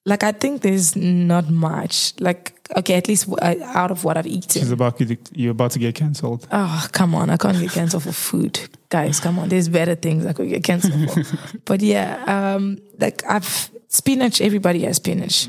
[0.06, 2.14] Like, I think there's not much.
[2.20, 4.72] Like, okay, at least uh, out of what I've She's eaten.
[4.74, 6.48] about to, you're about to get cancelled.
[6.52, 7.30] Oh, come on.
[7.32, 8.60] I can't get cancelled for food.
[8.90, 9.50] Guys, come on.
[9.50, 11.58] There's better things I could get cancelled for.
[11.66, 15.48] but yeah, um, like, I've spinach, everybody has spinach.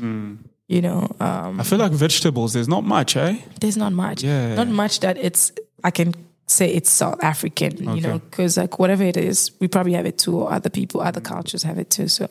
[0.69, 2.51] You know, um, I feel like vegetables.
[2.53, 3.37] There's not much, eh?
[3.61, 4.21] there's not much.
[4.21, 4.55] Yeah.
[4.55, 6.13] Not much that it's, I can
[6.45, 10.17] say it's South African, you know, because like whatever it is, we probably have it
[10.17, 12.09] too, or other people, other cultures have it too.
[12.09, 12.27] So,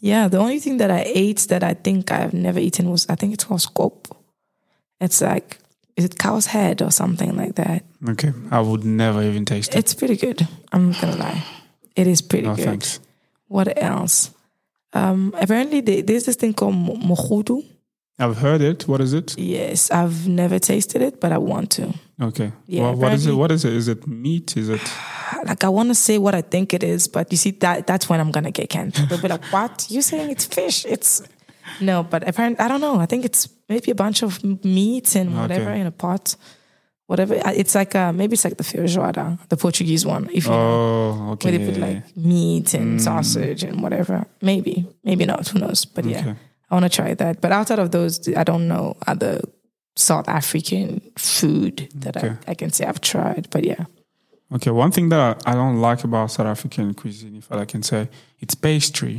[0.00, 3.16] yeah, the only thing that I ate that I think I've never eaten was, I
[3.16, 4.08] think it's called scope.
[4.98, 5.58] It's like,
[5.96, 7.84] is it cow's head or something like that?
[8.08, 9.78] Okay, I would never even taste it.
[9.78, 10.46] It's pretty good.
[10.72, 11.42] I'm not gonna lie.
[11.96, 12.64] It is pretty No good.
[12.64, 13.00] thanks.
[13.48, 14.30] What else?
[14.94, 17.64] Um, apparently, there- there's this thing called mo- mochudu.
[18.18, 18.86] I've heard it.
[18.86, 19.34] What is it?
[19.38, 21.94] Yes, I've never tasted it, but I want to.
[22.20, 22.52] Okay.
[22.66, 23.32] Yeah, Well, what is it?
[23.32, 23.72] What is it?
[23.72, 24.56] Is it meat?
[24.56, 24.80] Is it?
[25.46, 28.08] Like I want to say what I think it is, but you see that that's
[28.08, 29.08] when I'm gonna get cancelled.
[29.08, 29.86] They'll be like, "What?
[29.90, 30.84] You saying it's fish?
[30.84, 31.22] It's
[31.80, 33.00] no." But apparently, I don't know.
[33.00, 34.30] I think it's maybe a bunch of
[34.64, 35.80] meat and whatever Okay.
[35.80, 36.24] in a pot.
[37.10, 37.34] Whatever.
[37.62, 40.24] It's like uh, maybe it's like the feijoada, the Portuguese one.
[40.38, 40.58] If you know.
[40.58, 41.44] Oh, okay.
[41.50, 44.16] where they put like meat and sausage and whatever.
[44.40, 44.74] Maybe,
[45.08, 45.48] maybe not.
[45.52, 45.84] Who knows?
[45.94, 46.34] But yeah, Okay.
[46.70, 47.34] I want to try that.
[47.42, 49.40] But outside of those, I don't know other
[49.96, 52.16] South African food that.
[52.16, 53.44] I, I can say I've tried.
[53.50, 53.84] But yeah.
[54.54, 54.70] Okay.
[54.70, 58.08] One thing that I don't like about South African cuisine, if I can say,
[58.42, 59.16] it's pastry.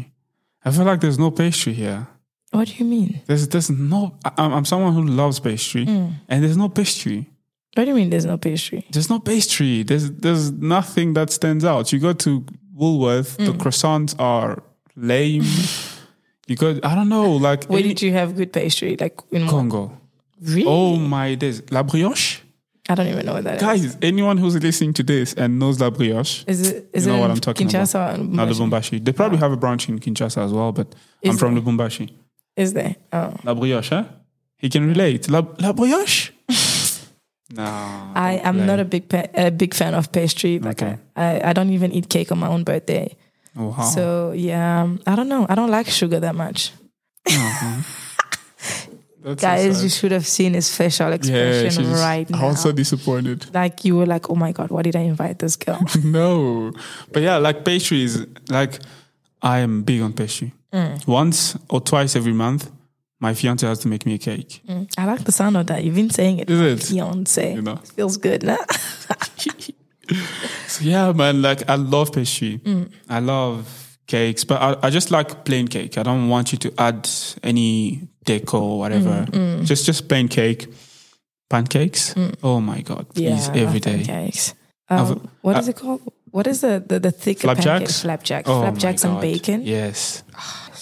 [0.65, 2.07] I feel like there's no pastry here.
[2.53, 3.21] What do you mean?
[3.27, 4.15] There's there's no.
[4.25, 6.13] I, I'm I'm someone who loves pastry, Mm.
[6.29, 7.29] and there's no pastry.
[7.75, 8.09] What do you mean?
[8.11, 8.85] There's no pastry?
[8.91, 9.83] There's no pastry.
[9.83, 11.91] There's there's nothing that stands out.
[11.91, 13.45] You go to Woolworth, Mm.
[13.45, 14.61] the croissants are
[14.95, 15.43] lame.
[16.47, 16.79] you go.
[16.83, 17.31] I don't know.
[17.33, 18.95] Like Where any- did you have good pastry?
[18.99, 19.91] Like in what- Congo.
[20.41, 20.65] Really?
[20.67, 21.61] Oh my days.
[21.71, 22.39] La brioche?
[22.89, 23.61] I don't even know what that is.
[23.61, 27.17] Guys, anyone who's listening to this and knows La brioche, Is it is you know
[27.17, 28.19] it what I'm talking Kinshasa about.
[28.19, 28.99] or Not Lubumbashi?
[29.05, 30.93] They probably have a branch in Kinshasa as well, but
[31.23, 31.63] I'm from there?
[31.63, 32.11] Lubumbashi.
[32.55, 32.95] Is there?
[33.11, 33.33] Oh.
[33.43, 34.03] La brioche, huh?
[34.57, 35.29] He can relate.
[35.29, 36.31] La, la brioche?
[37.55, 37.63] no.
[38.15, 40.59] I am not a big pa- a big fan of pastry.
[40.59, 40.97] Like Okay.
[41.15, 43.15] I, I, I don't even eat cake on my own birthday.
[43.57, 43.83] Oh, wow.
[43.83, 45.45] So yeah, um, I don't know.
[45.49, 46.71] I don't like sugar that much.
[47.27, 47.81] Uh-huh.
[49.23, 49.83] That's so Guys, sad.
[49.83, 52.43] you should have seen his facial expression she's right now.
[52.45, 53.53] also disappointed.
[53.53, 55.79] like you were like, oh my god, why did I invite this girl?
[56.03, 56.73] no.
[57.13, 58.79] But yeah, like pastries, like
[59.43, 60.53] I am big on pastry.
[60.71, 61.05] Mm.
[61.07, 62.71] Once or twice every month,
[63.19, 64.61] my fiance has to make me a cake.
[64.97, 65.83] I like the sound of that.
[65.83, 66.49] You've been saying it.
[66.49, 66.59] Is
[66.91, 66.95] it?
[66.95, 67.55] Beyonce.
[67.55, 67.75] You know.
[67.95, 68.57] Feels good, nah?
[70.67, 72.59] So yeah, man, like I love pastry.
[72.63, 72.91] Mm.
[73.09, 75.97] I love cakes, but I, I just like plain cake.
[75.97, 77.07] I don't want you to add
[77.43, 79.25] any deco or whatever.
[79.31, 80.67] Mm, Just just plain cake.
[81.49, 82.15] Pancakes.
[82.41, 84.03] Oh my god, please I love every day.
[84.03, 84.53] Pancakes.
[84.89, 86.01] Um, what is it called?
[86.35, 87.79] What is the the, the thick Flapjacks?
[87.79, 88.01] pancake?
[88.05, 88.49] Flapjacks.
[88.49, 89.61] Oh Flapjacks and bacon.
[89.77, 90.23] Yes.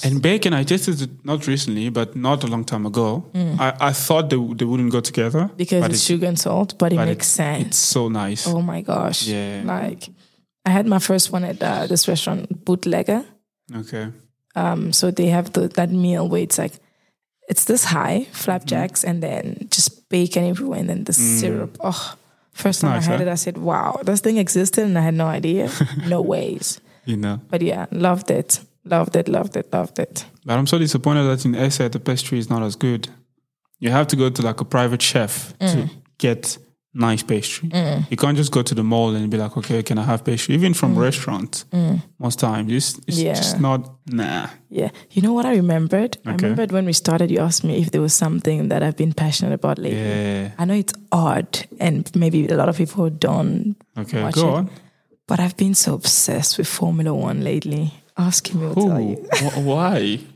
[0.04, 3.24] And bacon, I tasted it not recently, but not a long time ago.
[3.36, 5.58] I, I thought they, they wouldn't go together Mm.
[5.58, 7.68] Because it's it- sugar and salt, but it but makes it- sense.
[7.68, 8.48] It's so nice.
[8.48, 9.28] Oh my gosh.
[9.28, 9.62] Yeah.
[9.66, 10.10] Like
[10.66, 13.24] I had my first one at uh, this restaurant, Bootlegger.
[13.76, 14.08] Okay.
[14.56, 16.74] Um, so they have the, that meal where it's like
[17.50, 18.34] it's this high Mm-hmm.
[18.44, 21.78] flapjacks and then just bacon everywhere and then the syrup.
[21.84, 22.16] Oh,
[22.54, 23.28] first time nice, I had huh?
[23.28, 25.70] it, I said, "Wow, this thing existed," and I had no idea.
[26.08, 26.80] no ways.
[27.06, 27.40] You know.
[27.50, 30.26] But yeah, loved it, loved it, loved it, loved it.
[30.46, 33.10] But I'm so disappointed that in SA the pastry is not as good.
[33.80, 35.72] You have to go to like a private chef Mm.
[35.72, 36.58] to get
[36.94, 37.70] nice pastry.
[38.10, 40.56] You can't just go to the mall and be like, okay, can I have pastry?
[40.56, 41.66] Even from restaurants,
[42.20, 43.24] most times it's, it's Mm.
[43.26, 43.34] Yeah.
[43.36, 43.90] just not.
[44.08, 44.48] Nah.
[44.70, 46.18] Yeah, you know what I remembered?
[46.26, 47.32] I remembered when we started.
[47.32, 50.00] You asked me if there was something that I've been passionate about lately.
[50.02, 50.52] Yeah.
[50.58, 54.54] I know it's odd, and maybe a lot of people don't Okay, Watch go it.
[54.56, 54.70] on.
[55.28, 57.94] But I've been so obsessed with Formula One lately.
[58.18, 59.16] Asking me, will tell you.
[59.40, 60.20] wh- why?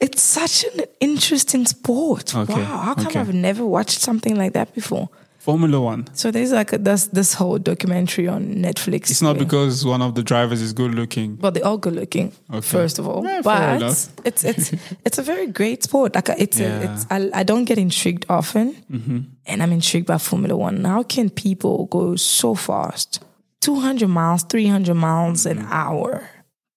[0.00, 2.34] It's such an interesting sport.
[2.34, 3.20] Okay, Wow, how come okay.
[3.20, 5.08] I've never watched something like that before?
[5.44, 6.06] Formula One.
[6.14, 9.10] So there's like a, this this whole documentary on Netflix.
[9.10, 11.36] It's not because one of the drivers is good looking.
[11.40, 12.32] well, they're all good looking.
[12.50, 12.60] Okay.
[12.78, 14.72] First of all, Yeah, but it's it's
[15.06, 16.14] it's a very great sport.
[16.14, 16.80] Like it's Yeah.
[16.80, 19.18] a, it's I, I don't get intrigued often, Mm-hmm.
[19.50, 20.84] and I'm intrigued by Formula One.
[20.84, 23.20] How can people go so fast,
[23.60, 26.28] 200 miles, 300 miles an hour?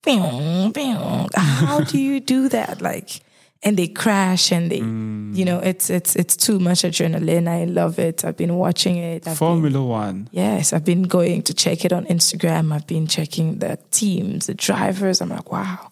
[0.04, 0.96] Bing, bing.
[1.36, 2.82] How do you do that?
[2.82, 3.22] Like,
[3.64, 4.78] and they crash, and they,
[5.38, 7.48] you know, it's it's it's too much adrenaline.
[7.48, 8.24] I love it.
[8.24, 9.28] I've been watching it.
[9.28, 10.30] I've been- Formula One.
[10.32, 12.72] Yes, I've been going to check it on Instagram.
[12.74, 15.22] I've been checking the teams, the drivers.
[15.22, 15.92] I'm like, wow.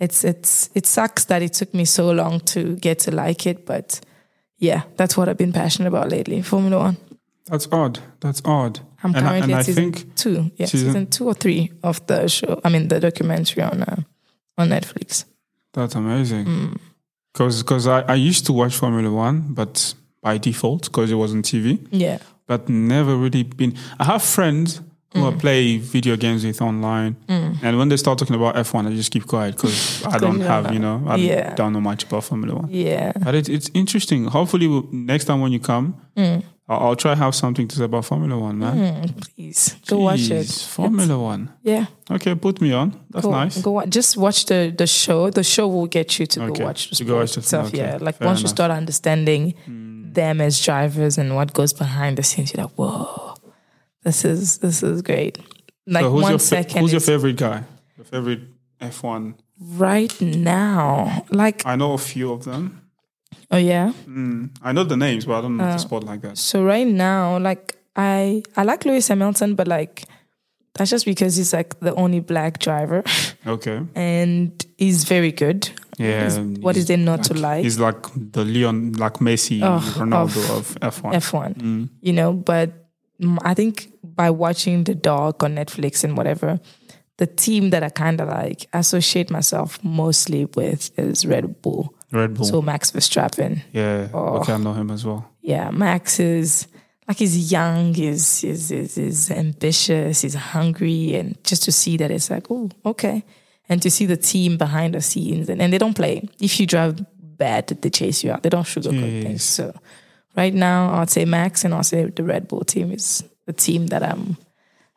[0.00, 3.66] It's it's it sucks that it took me so long to get to like it,
[3.66, 4.00] but
[4.58, 6.40] yeah, that's what I've been passionate about lately.
[6.42, 6.96] Formula One.
[7.46, 7.98] That's odd.
[8.20, 8.80] That's odd.
[9.02, 10.50] I'm and I, currently I at season think two.
[10.56, 12.60] Yeah, season- season, two or three of the show.
[12.64, 14.02] I mean, the documentary on uh,
[14.56, 15.24] on Netflix.
[15.72, 16.46] That's amazing.
[16.46, 16.78] Mm.
[17.34, 21.42] Because I, I used to watch Formula One, but by default, because it was on
[21.42, 23.74] TV, Yeah, but never really been.
[24.00, 24.80] I have friends
[25.14, 25.36] who Mm.
[25.36, 29.10] I play video games with online, and when they start talking about F1, I just
[29.10, 31.54] keep quiet because I don't have, you know, I Yeah.
[31.54, 32.68] don't know much about Formula One.
[32.70, 33.12] yeah.
[33.24, 34.24] But it, it's interesting.
[34.26, 36.42] Hopefully, we'll- next time when you come, Mm.
[36.68, 39.14] I'll, I'll try have something to say about Formula One, man.
[39.34, 40.46] Please go watch it.
[40.46, 41.50] Jeez, Formula One.
[41.62, 42.92] Yeah, Okay, put me on.
[43.10, 43.62] That's go, nice.
[43.62, 45.30] Go just watch the the show.
[45.30, 47.68] The show will get you to Okay, go watch the sport go watch the- itself.
[47.68, 48.50] okay, Yeah, like fair once you enough.
[48.50, 48.56] Hmm.
[48.56, 49.54] start understanding
[50.12, 53.34] them as drivers and what goes behind the scenes, you're like, whoa,
[54.04, 55.38] this is this is great.
[55.86, 57.62] Like so who's one your second who's your favorite guy?
[57.96, 58.40] Your favorite
[58.80, 59.34] F1?
[59.60, 61.24] right now.
[61.30, 62.82] Like, I know a few of them.
[63.50, 63.92] Oh yeah.
[64.06, 66.38] Mm, I know the names, but I don't know Uh, the sport like that.
[66.38, 70.04] So right now, like I I like Lewis Hamilton, but like
[70.74, 73.02] that's just because he's like the only black driver
[73.46, 73.80] Okay.
[73.96, 75.70] and he's very good.
[75.98, 76.22] Yeah.
[76.22, 77.64] He's- what is he's there not to like?
[77.64, 81.12] He's like the Leon, like Messi, Oh, Ronaldo of of, F1.
[81.14, 81.88] F1, Mm.
[82.00, 82.70] you know, but
[83.42, 86.60] I think by watching the doc on Netflix and whatever,
[87.16, 91.92] the team that I kind of like associate myself mostly with is Red Bull.
[92.12, 92.44] Red Bull.
[92.44, 93.62] So Max Verstappen.
[93.72, 94.08] yeah.
[94.14, 94.38] Oh.
[94.38, 95.30] Okay, I know him as well.
[95.40, 96.66] Yeah, Max is
[97.06, 102.10] like he's young, he's, he's, he's, he's ambitious, he's hungry, and just to see that
[102.10, 103.24] it's like, oh, okay.
[103.70, 106.28] And to see the team behind the scenes, and, and they don't play.
[106.40, 108.42] If you drive bad, they chase you out.
[108.42, 109.42] They don't sugarcoat things.
[109.42, 109.74] So
[110.36, 113.86] right now, I'd say Max, and I'll say the Red Bull team is the team
[113.88, 114.36] that I'm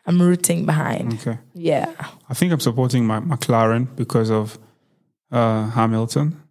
[0.05, 1.14] I'm rooting behind.
[1.14, 1.38] Okay.
[1.53, 1.93] Yeah,
[2.30, 4.57] I think I'm supporting my McLaren because of
[5.32, 6.41] uh, Hamilton,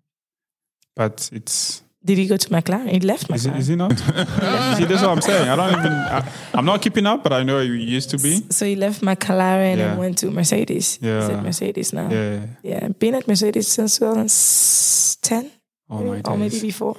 [1.00, 2.88] but it's Did he go to McLaren?
[2.96, 3.58] He left Is, it, McLaren.
[3.60, 3.98] is he not?
[4.78, 5.48] See, that's what I'm saying.
[5.52, 5.92] I don't even.
[6.16, 6.20] I,
[6.56, 8.32] I'm not keeping up, but I know he used to be.
[8.50, 9.84] so he left McLaren Yeah.
[9.90, 10.98] and went to Mercedes.
[11.00, 11.20] Yeah.
[11.20, 12.08] He's at Mercedes now.
[12.10, 12.46] Yeah.
[12.70, 15.50] Yeah, been at Mercedes since 2010
[15.90, 16.96] Oh my or maybe before.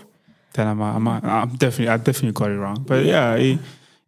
[0.54, 2.84] Then I'm, I'm, I'm definitely, I definitely got it wrong.
[2.86, 3.60] But yeah, it,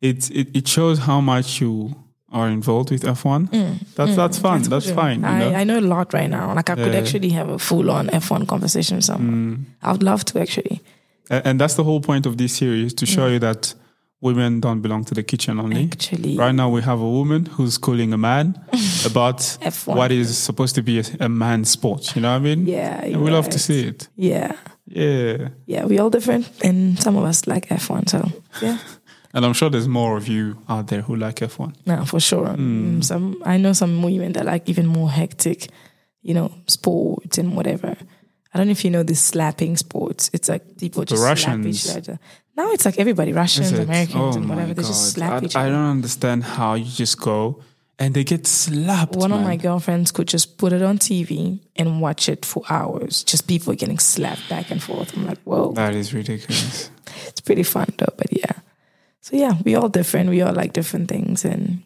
[0.02, 0.30] it,
[0.60, 1.96] it shows how much you
[2.34, 3.50] are involved with F1.
[3.50, 4.64] Mm, mm, that's that's fun.
[4.64, 5.22] That's fine.
[5.22, 5.54] You I, know?
[5.54, 6.54] I know a lot right now.
[6.54, 9.36] Like I could actually have a full on F1 conversation with someone.
[9.58, 9.66] Mm.
[9.82, 10.82] I would love to actually.
[11.30, 13.76] A- and that's the whole point of this series to show you that
[14.24, 15.84] women don't belong to the kitchen only.
[15.92, 16.38] Actually.
[16.38, 18.56] Right now, we have a woman who's calling a man
[19.06, 19.96] about F1.
[19.96, 22.16] what is supposed to be a, a man's sport.
[22.16, 22.66] You know what I mean?
[22.66, 24.08] Yeah, And we love to see it.
[24.16, 24.54] Yeah.
[24.86, 25.50] Yeah.
[25.66, 28.10] Yeah, we all different and some of us like F1.
[28.10, 28.32] So
[28.62, 28.78] yeah.
[29.34, 31.76] And I'm sure there's more of you out there who like F1.
[31.86, 32.48] No, for sure.
[32.50, 33.00] Hmm.
[33.00, 35.70] Mm, Some I know some women that like even more hectic,
[36.22, 37.96] you know, sports and whatever.
[38.54, 40.30] I don't know if you know this slapping sports.
[40.34, 41.88] It's like people just slap Russians.
[41.90, 42.20] each other.
[42.56, 43.80] Now it's like everybody, Russians, it?
[43.80, 44.76] Americans, Oh and whatever.
[44.76, 45.66] They just slap I, each other.
[45.66, 47.64] I don't understand how you just go
[47.98, 49.16] and they get slapped.
[49.16, 53.24] One of my girlfriends could just put it on TV and watch it for hours.
[53.24, 55.16] Just people getting slapped back and forth.
[55.16, 56.92] I'm like, whoa, That is ridiculous.
[57.28, 58.14] it's pretty fun though.
[58.18, 58.60] But yeah,
[59.24, 60.30] so yeah, we all different.
[60.30, 61.82] We all like different things, and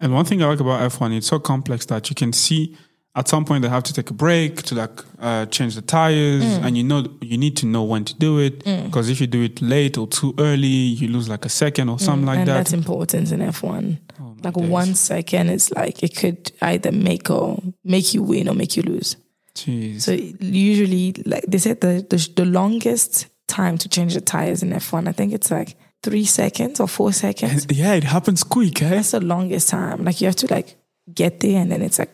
[0.00, 2.76] And one thing I like about F1, it's so complex that you can see
[3.14, 6.44] at some point they have to take a break to like uh, change the tires,
[6.44, 6.64] Mm.
[6.64, 9.42] and you know you need to know when to do it because if you do
[9.42, 12.40] it late or too early, you lose like a second or something like Mm.
[12.40, 12.54] and that.
[12.58, 13.98] that's important in F1.
[14.20, 14.70] Oh, like days.
[14.82, 18.82] one second is like it could either make or make you win or make you
[18.92, 19.16] lose.
[19.56, 20.02] Jeez.
[20.02, 24.70] So usually, like they said, the the, the longest time to change the tires in
[24.70, 27.66] F1, I think it's like three seconds or four seconds.
[27.70, 28.88] yeah, it happens quick, eh?
[28.90, 30.04] That's the longest time.
[30.04, 30.76] Like you have to like
[31.12, 32.10] get there and then it's like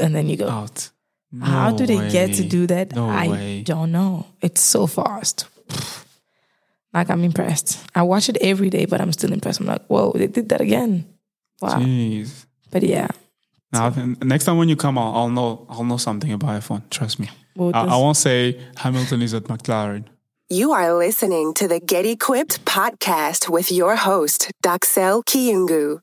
[0.00, 0.48] and then you go.
[0.48, 0.90] Out.
[1.40, 2.94] How do they get to do that?
[2.94, 3.62] No I way.
[3.62, 4.26] don't know.
[4.40, 5.46] It's so fast.
[6.92, 7.84] Like I'm impressed.
[7.92, 9.58] I watch it every day, but I'm still impressed.
[9.58, 11.04] I'm like, whoa, they did that again.
[11.60, 11.80] Wow.
[11.80, 12.46] Jeez.
[12.70, 13.08] But yeah,
[13.72, 13.90] Now,
[14.22, 15.66] next time when you come, I'll, I'll know.
[15.68, 16.88] I'll know something about F1.
[16.90, 17.28] Trust me.
[17.56, 20.04] well, I, I won't say Hamilton is at McLaren.
[20.50, 26.00] You are listening to the Get Equipped podcast with your host, Daxel Kiungu.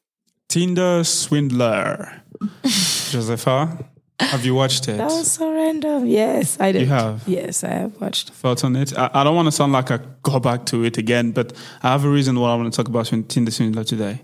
[0.49, 2.23] Tinder Swindler.
[2.63, 3.85] Josepha,
[4.19, 4.97] have you watched it?
[4.97, 6.07] that was so random.
[6.07, 6.81] Yes, I did.
[6.81, 7.27] You have?
[7.27, 8.31] Yes, I have watched.
[8.31, 8.97] Thoughts on it?
[8.97, 11.91] I, I don't want to sound like I go back to it again, but I
[11.91, 14.23] have a reason why I want to talk about Tinder Swindler today.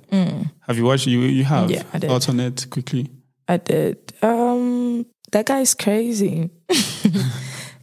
[0.62, 1.06] Have you watched?
[1.06, 1.70] You you have?
[1.70, 1.74] Mm.
[1.76, 2.10] Yeah, I did.
[2.10, 3.12] Thoughts on it quickly?
[3.48, 4.14] I did.
[4.24, 6.50] Um, that guy's crazy.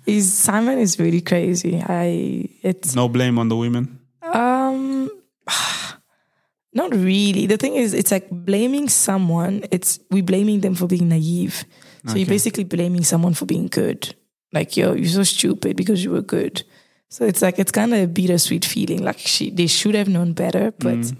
[0.07, 1.83] He's Simon is really crazy.
[1.85, 3.99] I it's No blame on the women.
[4.23, 5.11] Um,
[6.73, 7.47] not really.
[7.47, 9.65] The thing is, it's like blaming someone.
[9.71, 11.65] It's we blaming them for being naive.
[12.07, 14.15] So you're basically blaming someone for being good.
[14.53, 16.63] Like yo, you're so stupid because you were good.
[17.09, 19.03] So it's like it's kind of a bittersweet feeling.
[19.03, 21.17] Like she, they should have known better, but Mm.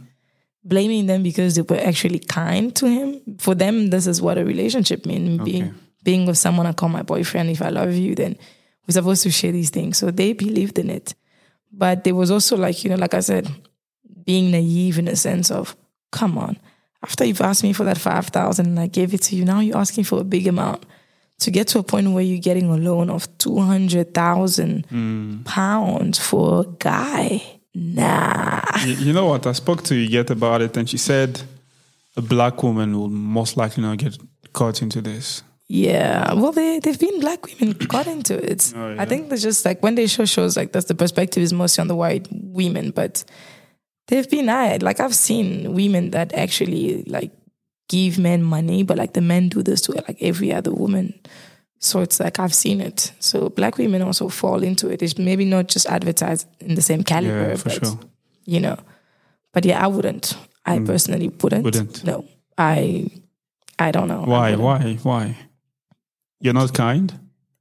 [0.65, 3.21] blaming them because they were actually kind to him.
[3.39, 5.43] For them, this is what a relationship means.
[5.43, 5.75] Being
[6.05, 7.49] being with someone I call my boyfriend.
[7.49, 8.37] If I love you, then
[8.87, 9.99] we're supposed to share these things.
[9.99, 11.15] So they believed in it.
[11.73, 13.49] But there was also like, you know, like I said,
[14.25, 15.77] being naive in a sense of,
[16.11, 16.59] come on,
[17.03, 19.77] after you've asked me for that 5,000 and I gave it to you, now you're
[19.77, 20.87] asking for a big amount.
[21.41, 25.45] To get to a point where you're getting a loan of 200,000 mm.
[25.45, 27.43] pounds for a guy,
[27.75, 28.63] nah.
[28.87, 29.45] you, you know what?
[29.47, 31.43] I spoke to you Yet about it, and she said
[32.17, 34.17] a black woman will most likely not get
[34.53, 35.43] caught into this.
[35.75, 38.73] Yeah, well, they they've been black women got into it.
[38.77, 39.03] Oh, yeah.
[39.03, 41.83] I think there's just like when they show shows like this, the perspective is mostly
[41.83, 43.25] on the white women, but
[44.07, 47.33] they've been I like I've seen women that actually like
[47.89, 51.13] give men money, but like the men do this to like every other woman.
[51.81, 53.13] So it's like I've seen it.
[53.19, 55.03] So black women also fall into it.
[55.03, 57.99] It's maybe not just advertised in the same caliber, Yeah, for but sure.
[58.45, 58.79] you know.
[59.53, 60.37] But yeah, I wouldn't.
[60.65, 61.63] I personally wouldn't.
[61.63, 61.65] Mm.
[61.65, 62.05] Wouldn't.
[62.05, 62.25] No,
[62.57, 63.11] I.
[63.77, 64.23] I don't know.
[64.23, 64.55] Why?
[64.55, 64.99] Why?
[65.03, 65.37] Why?
[66.41, 67.19] You're not kind.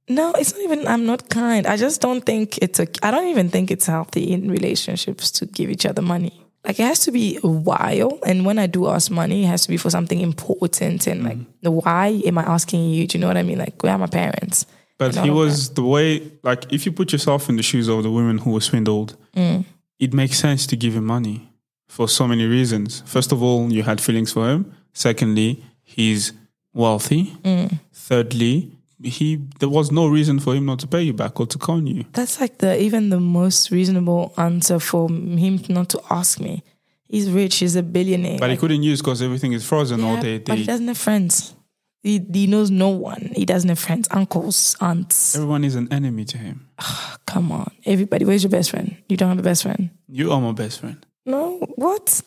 [0.08, 0.86] No, it's not even.
[0.86, 1.66] I'm not kind.
[1.66, 2.86] I just don't think it's a.
[3.02, 6.40] I don't even think it's healthy in relationships to give each other money.
[6.66, 9.62] Like it has to be a while, and when I do ask money, it has
[9.62, 11.06] to be for something important.
[11.06, 13.06] And like, the why am I asking you?
[13.06, 13.58] Do you know what I mean?
[13.58, 14.66] Like, where are my parents?
[14.98, 18.10] But he was the way, like, if you put yourself in the shoes of the
[18.10, 19.64] women who were swindled, Mm.
[19.98, 21.48] it makes sense to give him money
[21.88, 23.02] for so many reasons.
[23.04, 24.72] First of all, you had feelings for him.
[24.92, 26.32] Secondly, he's
[26.74, 27.32] wealthy.
[27.42, 27.80] Mm.
[27.92, 28.72] Thirdly,
[29.02, 31.86] he there was no reason for him not to pay you back or to con
[31.86, 32.04] you.
[32.12, 36.62] That's like the even the most reasonable answer for him not to ask me.
[37.08, 37.56] He's rich.
[37.56, 38.38] He's a billionaire.
[38.38, 40.38] But he couldn't use because everything is frozen all yeah, day.
[40.38, 41.54] but he doesn't have friends.
[42.02, 43.32] He, he knows no one.
[43.34, 45.34] He doesn't have friends, uncles, aunts.
[45.34, 46.68] Everyone is an enemy to him.
[46.76, 47.70] Come come on.
[47.84, 48.96] Everybody, where's your best friend?
[49.08, 49.90] You don't have a best friend?
[50.08, 51.04] You are my best friend.
[51.26, 52.22] No, what?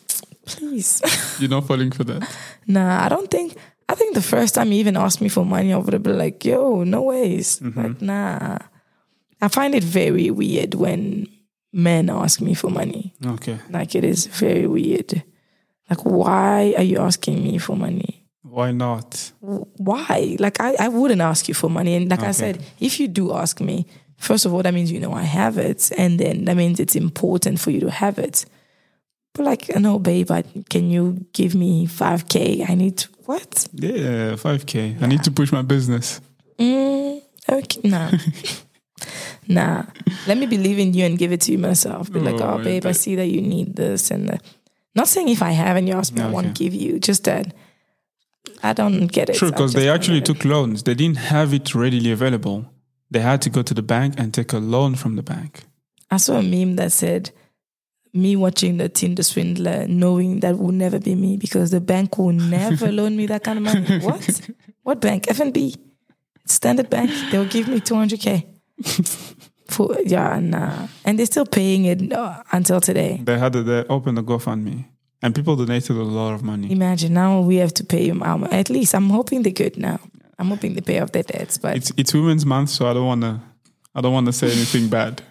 [0.45, 1.01] Please.
[1.39, 2.27] You're not falling for that.
[2.67, 3.55] nah, I don't think.
[3.89, 6.17] I think the first time he even asked me for money, I would have been
[6.17, 7.59] like, yo, no ways.
[7.59, 7.81] Mm-hmm.
[7.81, 8.57] Like, nah.
[9.41, 11.27] I find it very weird when
[11.71, 13.13] men ask me for money.
[13.25, 13.59] Okay.
[13.69, 15.23] Like, it is very weird.
[15.89, 18.27] Like, why are you asking me for money?
[18.49, 19.31] Why not?
[19.41, 20.35] why?
[20.39, 21.95] Like I, I wouldn't ask you for money.
[21.95, 23.85] And like I said, if you do ask me,
[24.17, 25.91] first of all, that means you know I have it.
[25.97, 28.45] And then that means it's important for you to have it.
[29.33, 32.67] But like, no, babe, I, can you give me 5K?
[32.67, 33.67] I need to, what?
[33.73, 35.01] Yeah, 5K.
[35.01, 36.21] I need to push my business.
[36.57, 38.09] Mm, okay, nah.
[39.47, 39.83] nah.
[40.25, 42.11] Let me believe in you and give it to you myself.
[42.11, 44.11] Be like, Oh, oh, babe, I see that you need this.
[44.11, 44.41] And that.
[44.95, 46.99] not saying if I have and you ask me, I won't give you.
[46.99, 47.53] Just that
[48.63, 49.35] I don't get it.
[49.35, 50.83] True, because they actually took loans.
[50.83, 52.65] They didn't have it readily available.
[53.11, 55.63] They had to go to the bank and take a loan from the bank.
[56.09, 57.31] I saw a meme that said,
[58.17, 62.33] "Me watching the Tinder swindler, knowing that will never be me because the bank will
[62.33, 64.41] never loan me that kind of money." What?
[64.83, 65.25] What bank?
[65.27, 65.75] FNB,
[66.45, 67.11] Standard Bank.
[67.31, 68.47] They'll give me two hundred k.
[69.69, 73.19] For yeah, nah, and they're still paying it uh, until today.
[73.23, 74.85] They had to they opened a GoFundMe,
[75.21, 76.71] and people donated a lot of money.
[76.71, 78.23] Imagine now we have to pay them.
[78.23, 79.99] Um, at least I'm hoping they're good now.
[80.39, 83.05] I'm hoping they pay off their debts, but It's it's Women's Month, so I don't
[83.07, 83.41] wanna
[83.93, 85.21] I don't wanna say anything bad.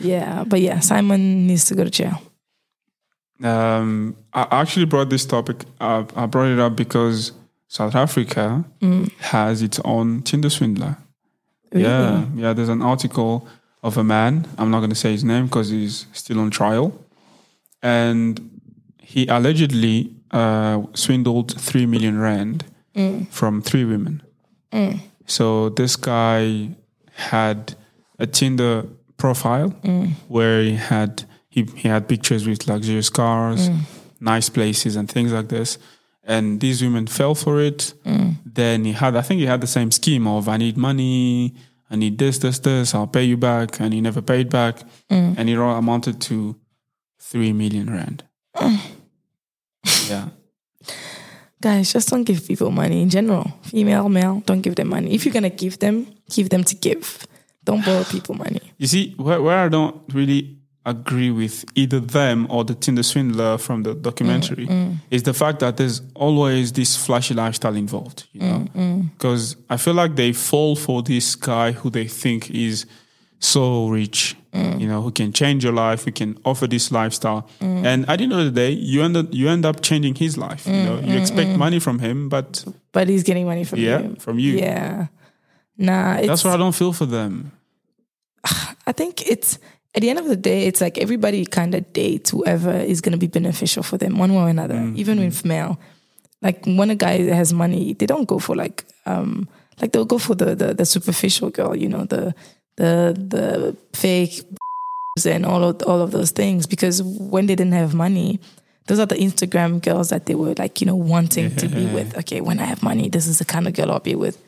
[0.00, 2.20] Yeah, but yeah, Simon needs to go to jail.
[3.42, 6.16] Um, I actually brought this topic up.
[6.16, 7.32] I brought it up because
[7.68, 8.64] South Africa
[9.18, 10.96] has its own Tinder swindler.
[11.72, 11.84] Really?
[11.84, 12.52] Yeah, yeah.
[12.52, 13.48] There's an article
[13.82, 14.46] of a man.
[14.58, 16.92] I'm not going to say his name because he's still on trial,
[17.82, 18.60] and
[19.00, 22.64] he allegedly uh, swindled three million rand
[23.30, 24.22] from three women.
[25.26, 26.70] So this guy
[27.14, 27.74] had
[28.18, 28.84] a Tinder
[29.22, 29.68] profile
[30.28, 33.60] where he had he, he had pictures with luxurious cars,
[34.20, 35.78] nice places, and things like this.
[36.24, 37.80] And these women fell for it.
[38.60, 41.54] Then he had, I think he had the same scheme of I need money,
[41.90, 44.74] I need this, this, this, I'll pay you back, and he never paid back,
[45.10, 46.56] and it all amounted to
[47.20, 48.24] three million rand.
[50.10, 50.28] yeah,
[51.60, 53.46] Guys, just don't give people money in general.
[53.62, 55.14] Female, male, don't give them money.
[55.14, 57.06] If you're gonna give them, give them to give.
[57.64, 58.60] Don't borrow people money.
[58.78, 63.56] You see, where, where I don't really agree with either them or the Tinder swindler
[63.56, 64.96] from the documentary mm, mm.
[65.12, 69.02] is the fact that there's always this flashy lifestyle involved, you mm, know?
[69.12, 72.84] Because I feel like they fall for this guy who they think is
[73.38, 77.48] so rich, you know, who can change your life, who can offer this lifestyle.
[77.60, 80.36] And at the end of the day, you end up, you end up changing his
[80.36, 80.66] life.
[80.66, 84.16] You know, you expect money from him, but But he's getting money from yeah, you.
[84.18, 84.58] from you.
[84.58, 85.06] Yeah.
[85.76, 87.52] Nah, it's, That's why I don't feel for them.
[88.86, 89.58] I think it's
[89.94, 93.12] at the end of the day, it's like everybody kind of dates whoever is going
[93.12, 94.74] to be beneficial for them, one way or another.
[94.74, 94.96] Mm-hmm.
[94.96, 95.78] Even with male,
[96.40, 99.48] like when a guy has money, they don't go for like, um,
[99.80, 102.34] like they'll go for the the, the superficial girl, you know, the
[102.76, 104.42] the the fake
[105.26, 106.66] and all of all of those things.
[106.66, 108.40] Because when they didn't have money,
[108.86, 112.16] those are the Instagram girls that they were like, you know, wanting to be with.
[112.18, 114.38] Okay, when I have money, this is the kind of girl I'll be with.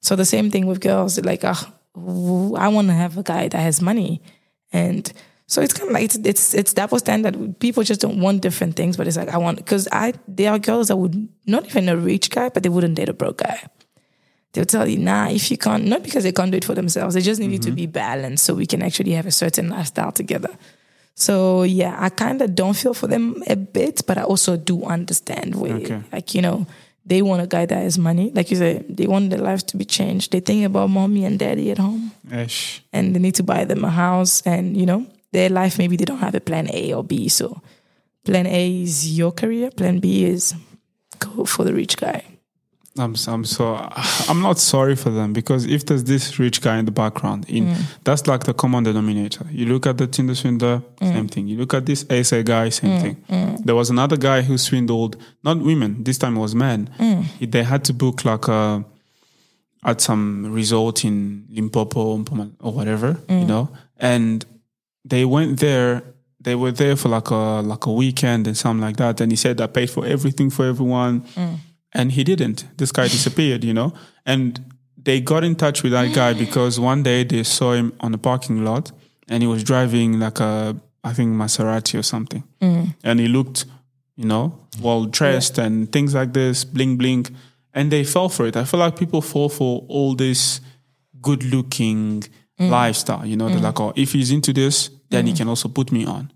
[0.00, 3.48] So the same thing with girls, like, ah, w- I want to have a guy
[3.48, 4.20] that has money,
[4.72, 5.10] and
[5.46, 7.58] so it's kind of like it's it's it's double standard.
[7.58, 10.58] People just don't want different things, but it's like I want because I there are
[10.58, 13.60] girls that would not even a rich guy, but they wouldn't date a broke guy.
[14.52, 17.14] They'll tell you, nah, if you can't, not because they can't do it for themselves,
[17.14, 20.10] they just need it to be balanced so we can actually have a certain lifestyle
[20.10, 20.48] together.
[21.14, 24.84] So yeah, I kind of don't feel for them a bit, but I also do
[24.84, 26.02] understand where, Okay.
[26.12, 26.66] like you know,
[27.08, 29.76] they want a guy that has money, like you said, they want their life to
[29.76, 30.32] be changed.
[30.32, 32.82] They think about mommy and daddy at home, Ish.
[32.92, 36.04] and they need to buy them a house, and you know, their life maybe they
[36.04, 37.28] don't have a plan A or B.
[37.28, 37.60] So,
[38.24, 40.54] plan A is your career, plan B is
[41.18, 42.22] go for the rich guy.
[42.98, 43.76] I'm I'm so
[44.28, 47.66] I'm not sorry for them because if there's this rich guy in the background, in
[47.66, 47.82] mm.
[48.04, 49.46] that's like the common denominator.
[49.50, 51.12] You look at the Tinder swindler, mm.
[51.12, 51.48] same thing.
[51.48, 53.02] You look at this ASA guy, same mm.
[53.02, 53.62] thing.
[53.64, 56.04] There was another guy who swindled not women.
[56.04, 56.90] This time it was men.
[57.38, 58.84] He- They had to book like a
[59.84, 62.24] at some resort in Limpopo
[62.60, 63.68] or whatever, you know,
[63.98, 64.44] and
[65.04, 66.02] they went there.
[66.40, 69.20] They were there for like a like a weekend and something like that.
[69.20, 71.24] And he said, "I paid for everything for everyone."
[71.92, 72.66] And he didn't.
[72.76, 73.92] This guy disappeared, you know.
[74.26, 78.12] And they got in touch with that guy because one day they saw him on
[78.12, 78.92] the parking lot,
[79.28, 82.94] and he was driving like a, I think Maserati or something, mm.
[83.04, 83.64] and he looked,
[84.16, 87.26] you know, well dressed and things like this, bling bling,
[87.72, 88.56] and they fell for it.
[88.56, 90.60] I feel like people fall for all this
[91.20, 92.22] good looking,
[92.60, 92.70] mm.
[92.70, 93.24] lifestyle.
[93.24, 93.62] You know, they're mm.
[93.62, 96.32] like, oh, if he's into this, then he can also put me on.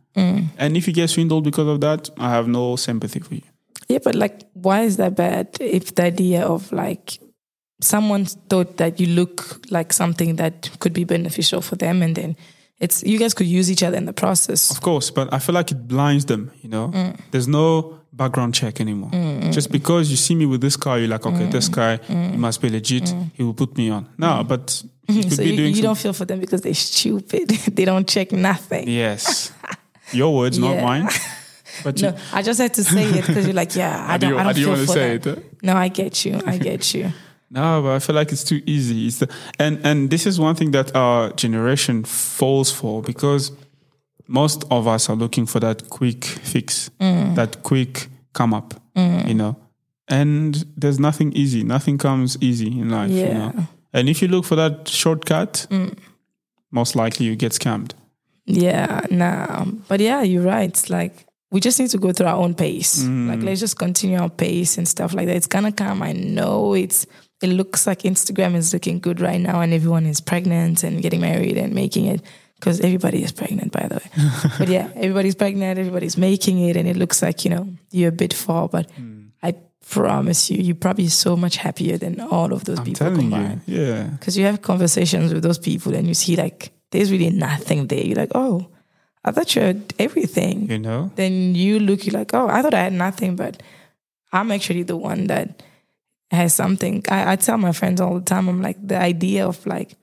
[0.58, 3.42] And if you get swindled because of that, I have no sympathy for you.
[3.88, 5.56] Yeah, but like, why is that bad?
[5.60, 7.18] If the idea of like
[7.80, 12.36] someone thought that you look like something that could be beneficial for them, and then
[12.78, 14.70] it's you guys could use each other in the process.
[14.70, 16.88] Of course, but I feel like it blinds them, you know?
[16.88, 17.18] Mm.
[17.30, 19.10] There's no background check anymore.
[19.10, 19.72] Mm, mm, Just mm.
[19.72, 21.74] because you see me with this car, you're like, okay, this Mm.
[21.74, 21.96] guy,
[22.32, 23.14] he must be legit.
[23.34, 24.06] He will put me on.
[24.18, 24.70] No, but
[25.08, 27.48] So you, you some- don't feel for them because they're stupid.
[27.76, 28.88] they don't check nothing.
[28.88, 29.50] Yes.
[30.12, 31.08] Your words, not mine.
[31.84, 34.26] But you, No, I just had to say it because you're like, yeah, I do
[34.26, 35.38] don't, you- I don't do you feel wanna for say that.
[35.38, 35.62] it.
[35.62, 36.40] No, I get you.
[36.46, 37.12] I get you.
[37.50, 39.06] no, but I feel like it's too easy.
[39.06, 39.28] It's the,
[39.58, 43.52] and, and this is one thing that our generation falls for because
[44.28, 47.34] most of us are looking for that quick fix, Mm.
[47.34, 49.56] that quick come up, you know.
[50.08, 51.62] And there's nothing easy.
[51.62, 53.38] Nothing comes easy in life, you Yeah.
[53.38, 53.66] know.
[53.92, 55.96] And if you look for that shortcut, Mm.
[56.70, 57.92] most likely you get scammed.
[58.46, 59.64] Yeah, nah.
[59.88, 60.90] But yeah, you're right.
[60.90, 63.04] Like we just need to go through our own pace.
[63.04, 63.28] Mm.
[63.28, 65.36] Like let's just continue our pace and stuff like that.
[65.36, 66.02] It's gonna come.
[66.02, 67.06] I know it's
[67.42, 71.20] it looks like Instagram is looking good right now and everyone is pregnant and getting
[71.20, 72.22] married and making it.
[72.54, 74.50] Because everybody is pregnant, by the way.
[74.58, 78.12] but yeah, everybody's pregnant, everybody's making it, and it looks like, you know, you're a
[78.12, 79.30] bit far, but mm.
[79.42, 79.56] I
[79.90, 83.62] promise you, you're probably so much happier than all of those I'm people telling combined
[83.66, 83.82] you.
[83.82, 84.04] Yeah.
[84.04, 88.04] because you have conversations with those people and you see like there's really nothing there.
[88.04, 88.68] You're like, oh,
[89.24, 90.70] I thought you had everything.
[90.70, 91.10] You know?
[91.14, 93.62] Then you look, you're like, oh, I thought I had nothing, but
[94.32, 95.62] I'm actually the one that
[96.30, 97.04] has something.
[97.08, 99.94] I, I tell my friends all the time, I'm like, the idea of like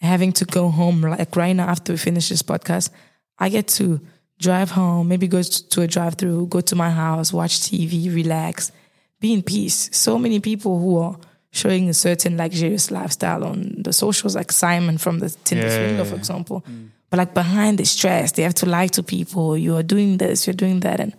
[0.00, 2.90] having to go home, like right now after we finish this podcast,
[3.38, 4.00] I get to
[4.38, 8.72] drive home, maybe go to a drive through, go to my house, watch TV, relax,
[9.20, 9.90] be in peace.
[9.92, 11.16] So many people who are
[11.50, 15.76] showing a certain luxurious lifestyle on the socials, like Simon from the Tinder Yeah.
[15.76, 16.64] Swindler, for example.
[16.68, 16.88] Mm.
[17.10, 19.56] But like behind the stress, they have to lie to people.
[19.56, 21.14] You are doing this, you're doing that, and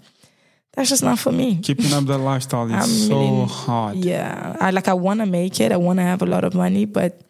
[0.73, 1.59] that's just not for me.
[1.61, 3.97] Keeping up that lifestyle is so really- hard.
[3.97, 4.87] Yeah, I like.
[4.87, 5.71] I want to make it.
[5.71, 7.21] I want to have a lot of money, but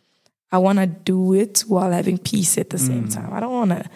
[0.51, 3.13] I want to do it while having peace at the same mm.
[3.13, 3.31] time.
[3.33, 3.89] I don't want to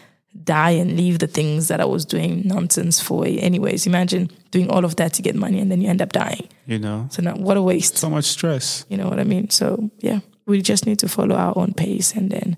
[0.43, 3.25] die and leave the things that I was doing nonsense for.
[3.25, 6.47] Anyways, imagine doing all of that to get money and then you end up dying.
[6.65, 7.07] You know?
[7.11, 7.97] So now, what a waste.
[7.97, 8.85] So much stress.
[8.89, 9.49] You know what I mean?
[9.49, 12.57] So yeah, we just need to follow our own pace and then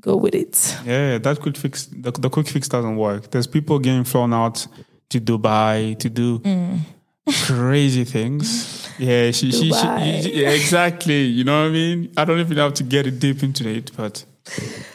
[0.00, 0.76] go with it.
[0.84, 3.30] Yeah, that quick fix the, the quick fix doesn't work.
[3.30, 4.66] There's people getting flown out
[5.10, 6.80] to Dubai to do Mm.
[7.44, 8.88] crazy things.
[8.98, 11.22] Yeah, she, she, she, yeah, exactly.
[11.24, 12.12] You know what I mean?
[12.16, 14.24] I don't even have to get it deep into it, but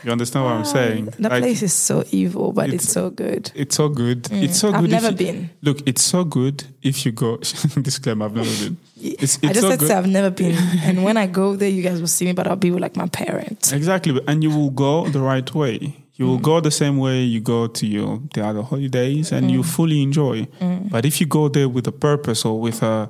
[0.04, 1.06] you understand what I'm saying?
[1.20, 3.52] The Like, place is so evil, but it's, it's- so good.
[3.56, 4.30] it's so good.
[4.32, 4.76] It's so Mm.
[4.76, 4.90] I've good.
[4.92, 5.50] never you- been.
[5.62, 7.38] Look, it's so good if you go.
[7.82, 8.78] Disclaimer: I've never been.
[9.02, 9.86] It's, I just so said good.
[9.86, 10.56] to say I've never been.
[10.84, 12.96] and when I go there, you guys will see me, but I'll be with like
[12.96, 13.72] my parents.
[13.72, 15.98] Exactly, and you will go the right way.
[16.16, 16.28] You Mm.
[16.30, 19.66] will go the same way you go to your the other holidays, and you Mm.
[19.66, 20.48] fully enjoy.
[20.92, 23.10] But if you go there with a purpose or with a,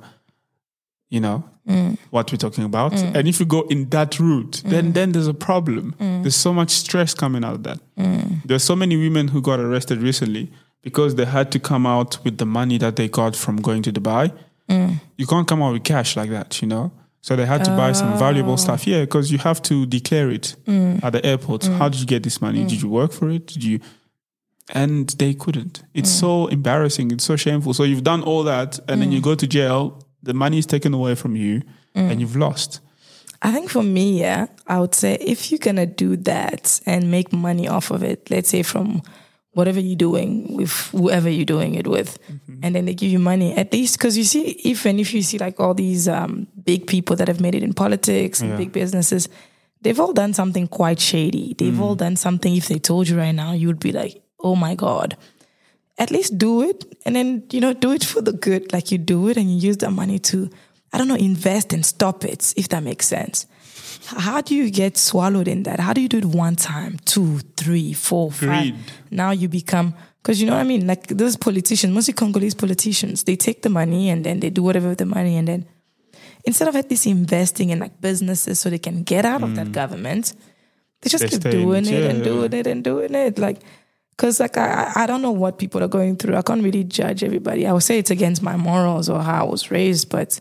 [1.10, 1.96] you know, Mm.
[2.10, 5.32] what we're talking about, and if you go in that route, then then there's a
[5.32, 5.94] problem.
[5.98, 6.22] Mm.
[6.22, 7.78] There's so much stress coming out of that.
[8.44, 10.50] There's so many women who got arrested recently
[10.82, 13.90] because they had to come out with the money that they got from going to
[13.92, 14.30] Dubai.
[14.68, 15.00] Mm.
[15.16, 16.92] You can't come out with cash like that, you know.
[17.22, 18.16] So they had to buy some Oh.
[18.18, 18.86] valuable stuff.
[18.86, 21.02] Yeah, because you have to declare it Mm.
[21.02, 21.64] at the airport.
[21.64, 22.64] How did you get this money?
[22.64, 23.46] Did you work for it?
[23.46, 23.80] Did you?
[24.74, 25.82] And they couldn't.
[25.94, 26.20] It's Mm.
[26.20, 27.10] so embarrassing.
[27.10, 27.72] It's so shameful.
[27.74, 29.24] So you've done all that, and then you Mm.
[29.24, 30.03] go to jail.
[30.24, 31.60] The money is taken away from you,
[31.94, 32.10] mm.
[32.10, 32.80] and you've lost.
[33.42, 37.32] I think for me, yeah, I would say if you're gonna do that and make
[37.32, 39.02] money off of it, let's say from
[39.52, 42.60] whatever you're doing with whoever you're doing it with, mm-hmm.
[42.62, 45.38] and then they give you money at least because you see, even if you see
[45.38, 48.56] like all these um, big people that have made it in politics and Yeah.
[48.56, 49.28] big businesses,
[49.82, 51.54] they've all done something quite shady.
[51.58, 51.98] They've all mm.
[51.98, 52.56] done something.
[52.56, 55.16] If they told you right now, you would be like, oh my god.
[55.96, 58.72] At least do it, and then you know do it for the good.
[58.72, 60.50] Like you do it, and you use that money to
[60.94, 63.46] I don't know, invest and stop it, if that makes sense.
[64.06, 65.80] How do you get swallowed in that?
[65.80, 68.48] How do you do it one time, two, three, four, five?
[68.48, 68.74] Greed.
[69.10, 70.86] Now you become, because you know what I mean?
[70.86, 74.90] Like those politicians, mostly Congolese politicians, they take the money and then they do whatever
[74.90, 75.36] with the money.
[75.36, 75.66] And then
[76.44, 79.68] instead of at least investing in like businesses so they can get out of that
[79.68, 79.72] mm.
[79.72, 80.32] government,
[81.02, 83.36] they just They keep doing it, it and doing it and doing it.
[83.36, 83.62] Like,
[84.16, 86.36] because like I, I I don't know what people are going through.
[86.36, 87.66] I can't really judge everybody.
[87.66, 90.40] I would say it's against my morals or how I was raised, but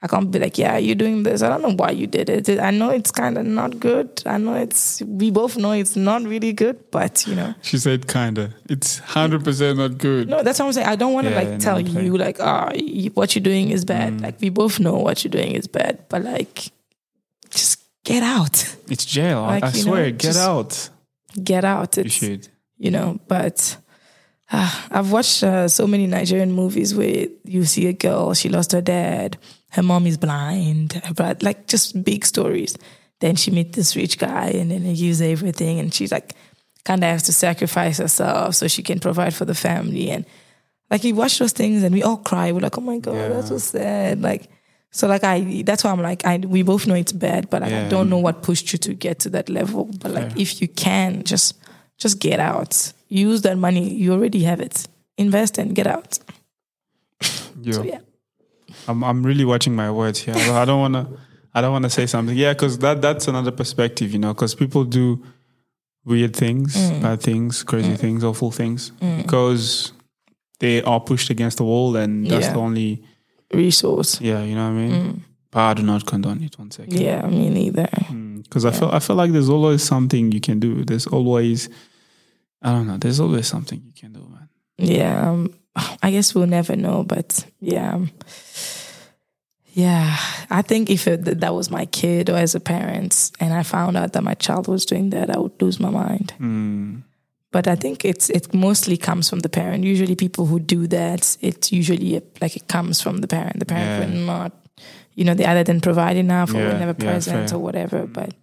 [0.00, 1.42] I can't be like, yeah, you're doing this.
[1.42, 2.48] I don't know why you did it.
[2.60, 4.22] I know it's kind of not good.
[4.26, 5.02] I know it's.
[5.02, 9.42] We both know it's not really good, but you know, She said, "Kinda." It's hundred
[9.42, 10.28] percent not good.
[10.28, 10.86] no, that's what I'm saying.
[10.86, 13.70] I don't want to Yeah, like tell I'm you like, ah, y what you're doing
[13.70, 14.20] is bad.
[14.20, 16.70] Like we both know what you're doing is bad, but like,
[17.50, 18.56] just get out,
[18.88, 19.38] It's jail.
[19.40, 20.90] I- Like, I you swear, know, get out.
[21.42, 21.96] get out.
[21.96, 22.48] You should.
[22.78, 23.76] You know, but
[24.50, 28.72] uh, I've watched uh, so many Nigerian movies where you see a girl, she lost
[28.72, 29.36] her dad,
[29.70, 32.76] her mom is blind, but like just big stories.
[33.20, 36.34] Then she meets this rich guy and then he gives everything and she's like
[36.84, 40.10] kind of has to sacrifice herself so she can provide for the family.
[40.10, 40.24] And
[40.90, 42.52] like we watch those things and we all cry.
[42.52, 44.22] We're like, oh my God, that's so sad.
[44.22, 44.48] Like,
[44.90, 47.72] so like I, that's why I'm like, I, we both know it's bad, but like,
[47.72, 49.90] I don't know what pushed you to get to that level.
[50.00, 51.58] But like, if you can, just
[51.98, 52.92] just get out.
[53.08, 53.88] Use that money.
[53.92, 54.86] You already have it.
[55.16, 56.18] Invest and get out.
[57.62, 57.72] Yo.
[57.72, 58.00] So yeah.
[58.86, 60.34] I'm I'm really watching my words here.
[60.36, 61.18] I don't want to
[61.54, 62.36] I don't want to say something.
[62.36, 64.32] Yeah, because that that's another perspective, you know.
[64.32, 65.22] Because people do
[66.04, 67.02] weird things, Mm.
[67.02, 67.98] bad things, crazy mm.
[67.98, 69.22] things, awful things, mm.
[69.22, 69.92] because
[70.60, 72.52] they are pushed against the wall, and that's Yeah.
[72.52, 73.02] the only.
[73.52, 74.20] Resource.
[74.20, 74.92] Yeah, you know what I mean.
[74.92, 75.20] Mm.
[75.50, 76.58] But I do not condone it.
[76.58, 77.00] One second.
[77.00, 77.88] Yeah, me neither.
[78.42, 80.84] Because I feel I feel like there's always something you can do.
[80.84, 81.68] There's always
[82.62, 82.96] I don't know.
[82.96, 84.48] There's always something you can do, man.
[84.78, 85.30] Yeah.
[85.30, 85.54] Um,
[86.02, 87.94] I guess we'll never know, but yeah.
[87.94, 88.10] um,
[89.72, 90.16] Yeah,
[90.50, 93.96] I think if it, that was my kid or as a parent, and I found
[93.96, 96.32] out that my child was doing that, I would lose my mind.
[97.52, 99.84] But I think it's it mostly comes from the parent.
[99.84, 103.58] Usually, people who do that, it's usually like it comes from the parent.
[103.60, 104.18] The parent Yeah.
[104.18, 104.52] will not,
[105.14, 107.58] you know, they either didn't provide enough or Yeah, were never present fair.
[107.58, 108.06] or whatever.
[108.06, 108.34] But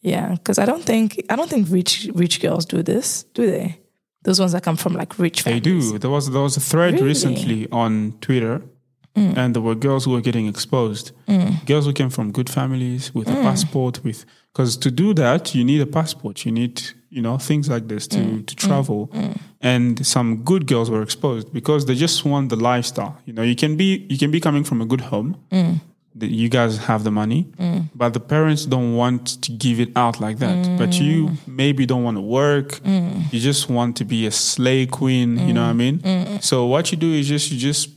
[0.00, 3.78] yeah, because I don't think I don't think rich rich girls do this, do they?
[4.22, 5.98] Those ones that come from like rich They do.
[5.98, 7.06] There was there was a thread Really?
[7.06, 8.62] recently on Twitter,
[9.14, 9.36] mm.
[9.36, 11.12] and there were girls who were getting exposed.
[11.28, 11.64] Mm.
[11.66, 13.42] Girls who came from good families with a mm.
[13.42, 16.44] passport, with because to do that you need a passport.
[16.44, 19.10] You need you know things like this to to travel.
[19.60, 23.18] And some good girls were exposed because they just want the lifestyle.
[23.24, 25.36] You know, you can be you can be coming from a good home.
[26.18, 27.88] That You guys have the money, mm.
[27.94, 30.78] but the parents don't want to give it out like that.
[30.78, 31.36] But you mm.
[31.46, 32.70] maybe don't want to work.
[32.80, 33.32] Mm.
[33.32, 35.38] You just want to be a slay queen.
[35.46, 36.40] You know what I mean?
[36.40, 37.90] So what you do is just you just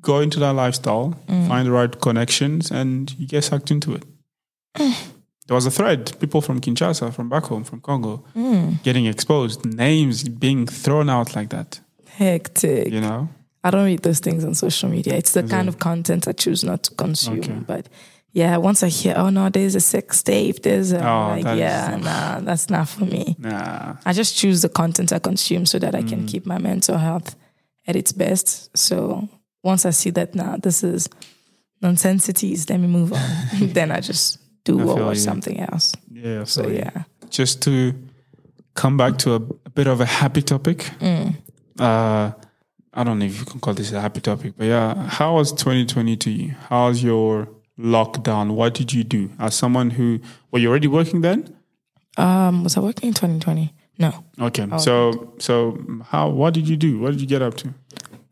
[0.00, 4.04] go into that lifestyle, find the right connections, and you get sucked into it.
[5.46, 8.24] There was a thread, people from Kinshasa, from back home, from Congo,
[8.82, 11.78] getting exposed, names being thrown out like that.
[12.08, 12.92] Hectic.
[12.92, 13.28] You know?
[13.66, 15.14] I don't read those things on social media.
[15.14, 17.38] It's the kind of content I choose not to consume.
[17.40, 17.52] Okay.
[17.66, 17.88] But
[18.32, 21.58] yeah, once I hear, oh no, there's a sex tape, there's a, Oh, like, is-
[21.58, 23.34] yeah, nah, that's not for me.
[23.38, 23.96] Nah.
[24.04, 26.08] I just choose the content I consume so that I Mm.
[26.08, 27.34] can keep my mental health
[27.88, 28.70] at its best.
[28.76, 29.28] So
[29.64, 31.08] once I see that now this is
[31.82, 33.20] nonsensities, let me move on.
[33.74, 35.22] then I just do I or feel watch you.
[35.22, 35.94] something else.
[36.12, 36.44] Yeah.
[36.44, 37.04] So yeah.
[37.30, 37.94] just to
[38.74, 40.90] come back to a, a bit of a happy topic.
[41.78, 42.30] Uh,
[42.96, 45.52] I don't know if you can call this a happy topic, but yeah, how was
[45.52, 46.54] 2020 to you?
[46.70, 47.46] How's your
[47.78, 48.54] lockdown?
[48.54, 50.18] What did you do as someone who
[50.50, 51.54] were you already working then?
[52.16, 53.74] Um, was I working in 2020?
[53.98, 54.24] No.
[54.40, 55.78] Okay, so so
[56.08, 56.98] how what did you do?
[56.98, 57.74] What did you get up to?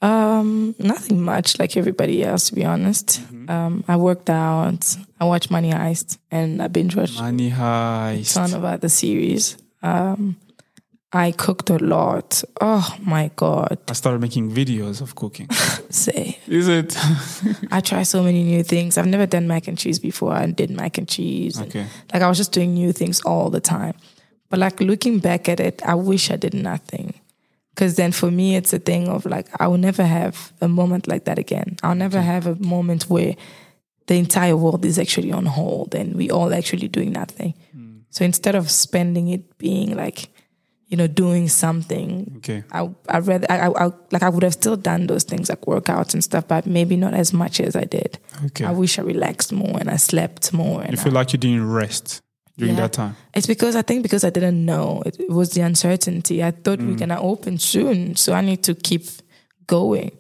[0.01, 3.21] Um, nothing much like everybody else, to be honest.
[3.23, 3.51] Mm-hmm.
[3.51, 8.35] Um, I worked out, I watched Money Heist, and I binge watched Money heist.
[8.35, 9.57] ton of the series.
[9.83, 10.37] Um,
[11.15, 12.43] I cooked a lot.
[12.61, 13.79] Oh my god!
[13.89, 15.49] I started making videos of cooking.
[15.91, 16.97] Say, Is it?
[17.71, 18.99] I try so many new things.
[18.99, 20.33] I've never done mac and cheese before.
[20.33, 21.57] I did mac and cheese.
[21.57, 21.87] and, Okay.
[22.13, 23.95] like I was just doing new things all the time.
[24.51, 27.15] But like looking back at it, I wish I did nothing.
[27.75, 31.07] Because then for me, it's a thing of like, I will never have a moment
[31.09, 31.77] like that again.
[31.83, 33.35] I'll never have a moment where
[34.07, 37.55] the entire world is actually on hold and we all actually doing nothing.
[37.73, 37.99] Hmm.
[38.11, 40.29] So instead of spending it being like,
[40.89, 42.63] you know, doing something, Okay.
[42.71, 45.63] I I rather I, I, I like I would have still done those things like
[45.63, 48.19] workouts and stuff, but maybe not as much as I did.
[48.47, 48.65] Okay.
[48.67, 50.83] I wish I relaxed more and I slept more.
[50.83, 52.21] And You I- feel like you didn't rest
[52.59, 52.83] during Yeah.
[52.83, 53.17] that time.
[53.35, 56.43] it's because I think because I didn't know it, it was the uncertainty.
[56.45, 56.87] I thought Mm.
[56.89, 59.05] we're gonna open soon, so I need to keep
[59.67, 60.13] going.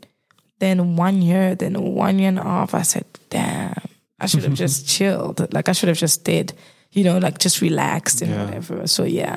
[0.60, 3.74] Then one year, then one year and a half, I said, "Damn,
[4.18, 5.52] I should have just chilled.
[5.52, 6.52] Like I should have just stayed,
[6.92, 8.44] you know, like just relaxed and Yeah.
[8.44, 9.36] whatever." So yeah,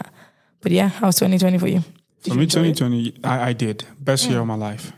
[0.68, 1.82] but yeah, how was 2020 for you?
[2.24, 4.92] Did For you me, 2020, I, I did best year of my life.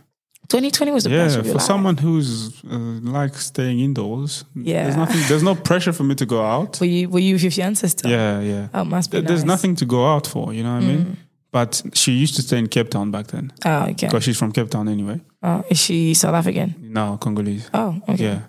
[0.47, 1.67] 2020 was the best Yeah, of your for life.
[1.67, 2.75] someone who's uh,
[3.19, 4.83] like staying indoors, Yeah.
[4.83, 5.21] there's nothing.
[5.27, 6.79] There's no pressure for me to go out.
[6.79, 8.09] Were you were you with your fiance still?
[8.09, 8.67] Yeah, yeah.
[8.73, 10.51] Oh, must be There- There's nothing to go out for.
[10.53, 11.05] You know what I mean?
[11.05, 11.15] Mm.
[11.51, 14.07] But she used to stay in Cape Town back then Oh, okay.
[14.07, 15.19] because she's from Cape Town anyway.
[15.43, 16.75] Oh, is she South African?
[16.79, 17.69] No, Congolese.
[17.73, 18.23] Oh, okay.
[18.23, 18.39] Yeah.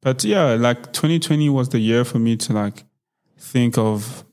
[0.00, 2.84] But yeah, like 2020 was the year for me to like
[3.38, 4.24] think of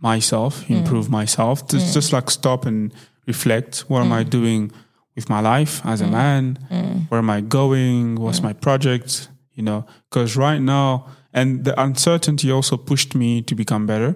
[0.00, 0.78] myself, Mm.
[0.78, 1.92] improve myself, to mm.
[1.94, 2.92] just like stop and
[3.26, 3.84] reflect.
[3.88, 4.30] What am I Mm.
[4.30, 4.72] doing
[5.16, 6.12] with my life as a mm.
[6.12, 6.58] man?
[6.70, 7.08] Mm.
[7.10, 8.16] Where am I going?
[8.16, 9.28] What's my project?
[9.54, 14.14] You know, because right now and the uncertainty also pushed me to become better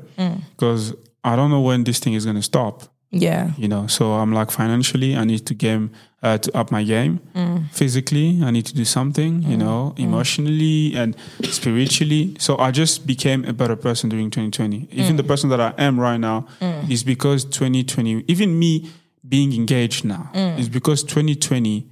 [0.56, 0.94] because
[1.24, 2.82] I don't know when this thing is going to stop.
[3.10, 3.50] Yeah.
[3.58, 5.90] You know, so I'm like financially, I need to game
[6.22, 7.20] uh, to up my game.
[7.34, 7.68] Mm.
[7.70, 9.42] Physically, I need to do something.
[9.42, 9.60] You mm.
[9.60, 10.04] know, mm.
[10.04, 12.36] emotionally and spiritually.
[12.38, 14.88] So I just became a better person during 2020.
[14.92, 16.46] Even the person that I am right now
[16.88, 18.24] is because 2020.
[18.28, 18.90] Even me
[19.28, 21.86] being engaged now is because 2020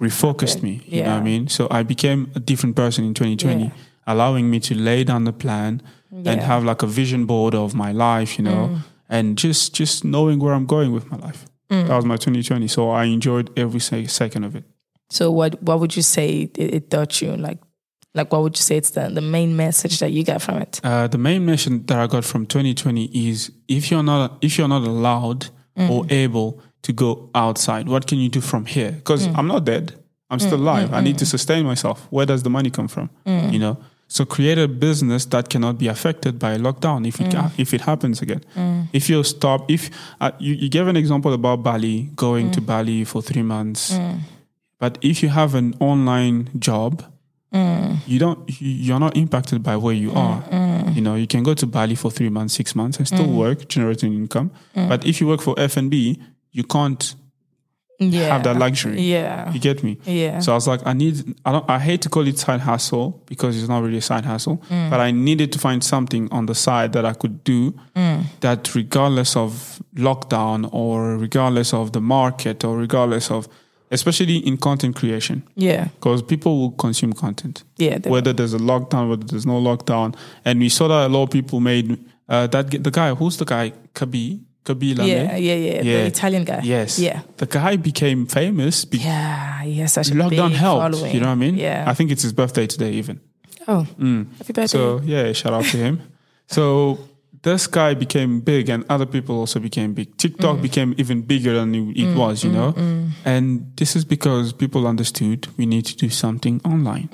[0.00, 0.82] refocused me.
[0.86, 1.48] You know what I mean?
[1.48, 3.70] So I became a different person in 2020, Yeah.
[4.06, 6.36] allowing me to lay down the plan and Yeah.
[6.36, 6.42] Mm.
[6.42, 10.54] have like a vision board of my life, you know, and just just knowing where
[10.54, 11.46] I'm going with my life.
[11.70, 11.88] Mm.
[11.88, 12.68] That was my 2020.
[12.68, 14.64] So I enjoyed every se- second of it.
[15.10, 17.36] So what what would you say it, it taught you?
[17.36, 17.58] Like
[18.14, 20.80] like what would you say it's the, the main message that you got from it?
[20.82, 24.68] Uh, the main message that I got from 2020 is if you're not if you're
[24.68, 25.90] not allowed mm.
[25.90, 28.92] or able to go outside, what can you do from here?
[28.92, 29.36] Because mm.
[29.36, 29.94] I'm not dead.
[30.28, 30.92] I'm still mm, alive.
[30.92, 32.08] I need to sustain myself.
[32.10, 33.10] Where does the money come from?
[33.24, 33.78] You know.
[34.08, 37.32] So create a business that cannot be affected by a lockdown if it mm.
[37.32, 38.40] ca- if it happens again.
[38.54, 38.86] Mm.
[38.92, 42.66] If you stop, if uh, you, you gave an example about Bali going to mm.
[42.66, 43.98] Bali for three months,
[44.78, 47.02] but if you have an online job,
[48.06, 50.42] you don't you- you're not impacted by where you are.
[50.94, 53.68] You know you can go to bali for three months six months and still work
[53.68, 54.50] generating income.
[54.74, 56.18] But if you work for f&b
[56.52, 57.14] you can't
[57.98, 58.28] Yeah.
[58.32, 59.50] have that luxury Yeah.
[59.52, 60.40] you get me Yeah.
[60.40, 63.22] so i was like i need i don't i hate to call it side hustle
[63.26, 64.90] because it's not really a side hustle Mm.
[64.90, 68.24] but i needed to find something on the side that i could do Mm.
[68.40, 73.48] that regardless of lockdown or regardless of the market or regardless of
[73.90, 75.84] especially in content creation Yeah.
[75.94, 77.98] because people will consume content Yeah.
[78.08, 80.14] whether there's a lockdown, whether there's no lockdown.
[80.44, 81.96] And we saw that a lot of people made
[82.28, 82.64] uh, that.
[82.82, 83.72] The guy, who's the guy?
[83.94, 85.08] Khaby, Khaby Lame?
[85.08, 86.00] yeah, yeah, yeah, Yeah.
[86.02, 86.60] The Italian guy.
[86.74, 86.98] Yes.
[86.98, 87.20] Yeah.
[87.42, 89.82] The guy became famous because Yeah.
[89.82, 90.82] Has such lockdown helped.
[90.82, 91.14] following.
[91.14, 91.56] You know what I mean?
[91.56, 91.90] Yeah.
[91.90, 93.20] I think it's his birthday today, even.
[93.68, 93.86] oh.
[93.98, 94.26] Mm.
[94.38, 94.78] Happy birthday.
[94.78, 95.96] So yeah, shout out to him.
[96.48, 96.98] So
[97.42, 100.08] this guy became big, and other people also became big.
[100.16, 100.62] TikTok mm.
[100.62, 102.70] became even bigger than it, it was, you know.
[103.24, 107.08] And this is because people understood we need to do something online.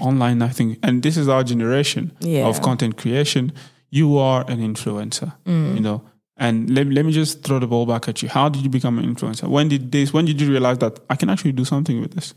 [0.00, 2.46] Online, I think, and this is our generation Yeah.
[2.50, 3.52] of content creation.
[3.90, 5.32] You are an influencer,
[5.76, 6.02] you know.
[6.36, 8.28] And let, let me just throw the ball back at you.
[8.28, 9.48] How did you become an influencer?
[9.48, 10.12] When did this?
[10.12, 12.34] When did you realize that I can actually do something with this?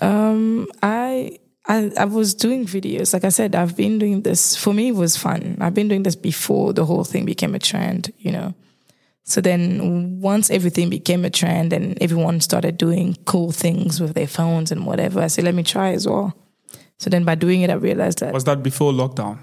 [0.00, 3.12] Um, I, I I was doing videos.
[3.12, 4.56] Like I said, I've been doing this.
[4.56, 5.56] For me, it was fun.
[5.60, 8.12] I've been doing this before the whole thing became a trend.
[8.18, 8.54] You know.
[9.24, 14.26] So then, once everything became a trend and everyone started doing cool things with their
[14.26, 16.34] phones and whatever, I said, "Let me try as well."
[16.96, 19.38] So then, by doing it, I realized that Was that before lockdown?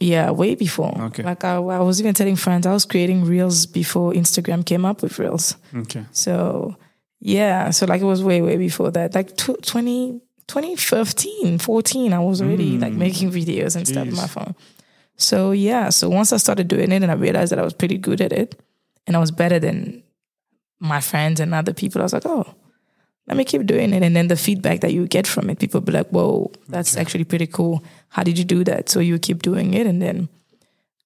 [0.00, 0.94] Yeah, way before.
[1.06, 1.22] Okay.
[1.22, 5.02] Like I, I was even telling friends, I was creating reels before Instagram came up
[5.02, 5.56] with reels.
[5.74, 6.04] Okay.
[6.12, 6.76] So
[7.20, 9.14] yeah, so like it was way, way before that.
[9.14, 12.98] Like tw 20, 2015, 14, I was already like mm.
[12.98, 14.54] making videos and stuff on my phone.
[15.16, 17.98] So yeah, so once I started doing it and I realized that I was pretty
[17.98, 18.60] good at it
[19.06, 20.04] and I was better than
[20.78, 22.54] my friends and other people, I was like, oh,
[23.28, 24.02] let me keep doing it.
[24.02, 27.24] And then the feedback that you get from it, people be like, whoa, that's actually
[27.24, 27.84] pretty cool.
[28.08, 28.88] How did you do that?
[28.88, 29.86] So you keep doing it.
[29.86, 30.28] And then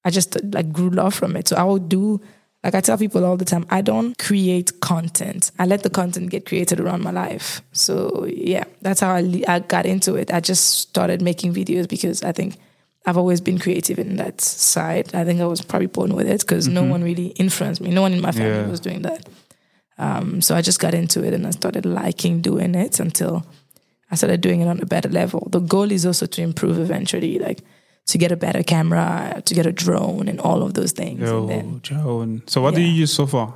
[0.05, 1.49] I just like grew love from it.
[1.49, 2.21] So I would do,
[2.63, 5.51] like I tell people all the time, I don't create content.
[5.59, 7.61] I let the content get created around my life.
[7.73, 10.33] So yeah, that's how I, I got into it.
[10.33, 12.57] I just started making videos because I think
[13.05, 15.13] I've always been creative in that side.
[15.13, 16.91] I think I was probably born with it because no mm-hmm.
[16.91, 17.91] one really influenced me.
[17.91, 18.69] No one in my family Yeah.
[18.69, 19.29] was doing that.
[19.99, 23.45] Um, so I just got into it and I started liking doing it until
[24.11, 25.49] I started doing it on a better level.
[25.51, 27.61] The goal is also to improve eventually, like
[28.07, 31.21] to get a better camera, to get a drone, and all of those things.
[31.21, 32.41] Yo, And then, Joe.
[32.47, 32.89] So what do Yeah.
[32.89, 33.55] Um, you use so far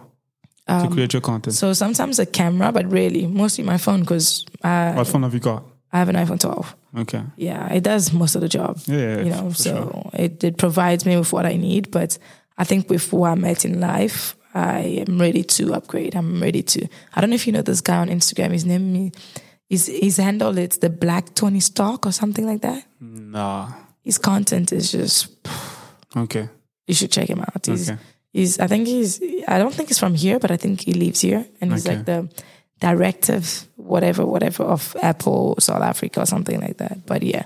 [0.69, 1.55] to create your content?
[1.57, 5.41] so sometimes a camera, but really mostly my phone because I, what phone have you
[5.41, 5.65] got?
[5.93, 6.77] I have an iPhone 12.
[6.99, 7.23] Okay.
[7.37, 8.79] Yeah, it does most of the job.
[8.87, 10.11] Yeah, yeah, you know, so sure.
[10.13, 11.91] it, it provides me with what I need.
[11.91, 12.19] But
[12.59, 16.15] I think with where I'm at in life, I am ready to upgrade.
[16.17, 16.89] I'm ready to.
[17.15, 18.53] I don't know if you know this guy on Instagram.
[18.53, 19.13] His name
[19.69, 20.57] is his handle.
[20.57, 22.85] It's the Black Tony Stark or something like that.
[23.01, 23.73] Nah.
[24.03, 25.29] His content is just.
[26.17, 26.49] Okay.
[26.87, 27.67] You should check him out.
[27.67, 28.01] He's, Okay.
[28.33, 28.59] he's.
[28.59, 29.21] I think he's.
[29.47, 31.97] I don't think he's from here, but I think he lives here, and he's Okay.
[31.97, 32.29] like the
[32.81, 37.05] directive, whatever, whatever of Apple South Africa or something like that.
[37.07, 37.45] But yeah,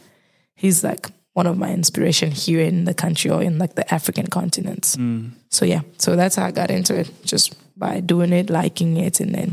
[0.55, 1.11] he's like
[1.41, 4.89] one of my inspiration here in the country or in like the African continents.
[5.57, 7.47] So yeah, so that's how I got into it, just
[7.85, 9.51] by doing it, liking it, and then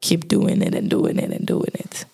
[0.00, 2.04] keep doing it and doing it and doing it.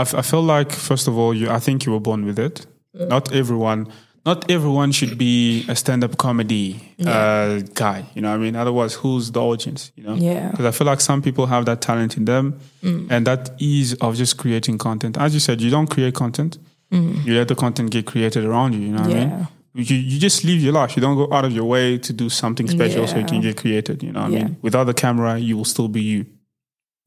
[0.00, 1.46] I, f- I feel like first of all, you.
[1.58, 2.66] I think you were born with it.
[3.14, 3.80] Not everyone.
[4.26, 6.66] Not everyone should be a stand-up comedy
[7.06, 7.98] uh, guy.
[8.14, 9.92] You know, what I mean, otherwise, who's the audience?
[9.96, 10.50] You know, Yeah.
[10.50, 12.44] Because I feel like some people have that talent in them,
[12.82, 15.18] and that ease of just creating content.
[15.18, 16.58] As you said, you don't create content.
[16.94, 18.80] You let the content get created around you.
[18.80, 19.48] You know what I mean?
[19.76, 20.96] You, you just live your life.
[20.96, 23.56] You don't go out of your way to do something special so you can get
[23.56, 24.02] created.
[24.02, 24.56] You know what I mean?
[24.62, 26.26] Without the camera, you will still be you.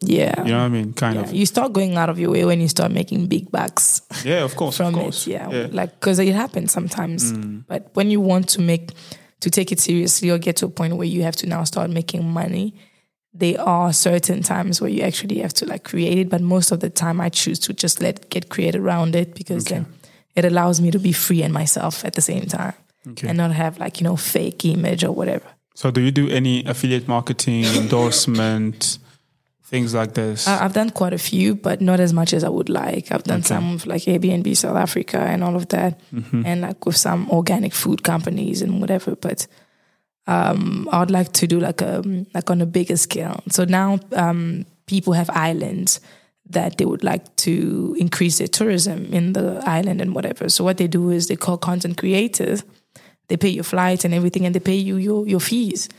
[0.01, 0.43] Yeah.
[0.43, 0.93] You know what I mean?
[0.93, 1.21] Kind Yeah.
[1.23, 1.33] of.
[1.33, 4.55] You start going out of your way when you start making big bucks Yeah, of
[4.55, 4.77] course.
[4.77, 5.25] from of course.
[5.27, 5.31] it.
[5.31, 5.49] Yeah.
[5.49, 5.63] yeah.
[5.67, 5.73] Mm.
[5.73, 7.31] Like, because it happens sometimes.
[7.67, 8.91] But when you want to make,
[9.39, 11.89] to take it seriously or get to a point where you have to now start
[11.89, 12.75] making money,
[13.39, 16.29] there are certain times where you actually have to like create it.
[16.29, 19.35] But most of the time, I choose to just let it get created around it
[19.35, 19.85] because then
[20.35, 22.73] it allows me to be free and myself at the same time
[23.07, 23.27] Okay.
[23.27, 25.45] and not have like, you know, fake image or whatever.
[25.75, 27.63] So, do you do any affiliate marketing,
[28.21, 28.97] endorsement,
[29.63, 30.47] things like this?
[30.47, 33.11] I've done quite a few, but not as much as I would like.
[33.11, 33.47] I've done Okay.
[33.47, 36.45] some with like Airbnb South Africa and all of that, Mm-hmm.
[36.45, 39.15] and like with some organic food companies and whatever.
[39.15, 39.47] But
[40.27, 43.41] um, I'd like to do like a like on a bigger scale.
[43.49, 45.99] So now um, people have islands
[46.49, 50.49] that they would like to increase their tourism in the island and whatever.
[50.49, 52.63] So what they do is they call content creators.
[53.27, 55.89] They pay your flights and everything, and they pay you your your fees.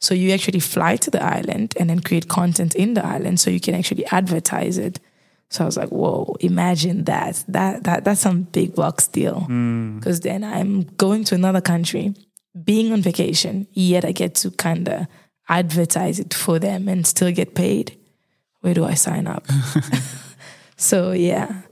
[0.00, 3.50] So you actually fly to the island and then create content in the island so
[3.50, 5.00] you can actually advertise it.
[5.48, 7.42] So I was like, whoa, imagine that.
[7.48, 9.46] That that that's some big box deal.
[9.98, 12.14] Because then I'm going to another country,
[12.62, 15.06] being on vacation, yet I get to kind of
[15.48, 17.96] advertise it for them and still get paid.
[18.60, 19.46] Where do I sign up?
[20.76, 21.62] so yeah.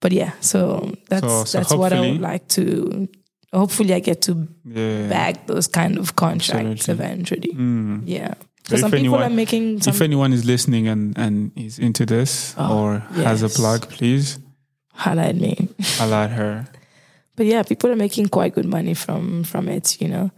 [0.00, 3.08] But yeah, so that's So- so that's what I would like to
[3.52, 5.08] hopefully I get to yeah.
[5.08, 7.04] bag those kind of contracts Absolutely.
[7.04, 7.52] eventually.
[7.54, 8.02] Mm.
[8.04, 8.34] Yeah.
[8.70, 12.04] if some people anyone- are making some if anyone is listening and, and is into
[12.04, 14.38] this oh, or has a plug, please
[14.92, 15.68] holla at me.
[16.00, 16.66] allow her.
[17.36, 20.30] But yeah, people are making quite good money from from it, you know.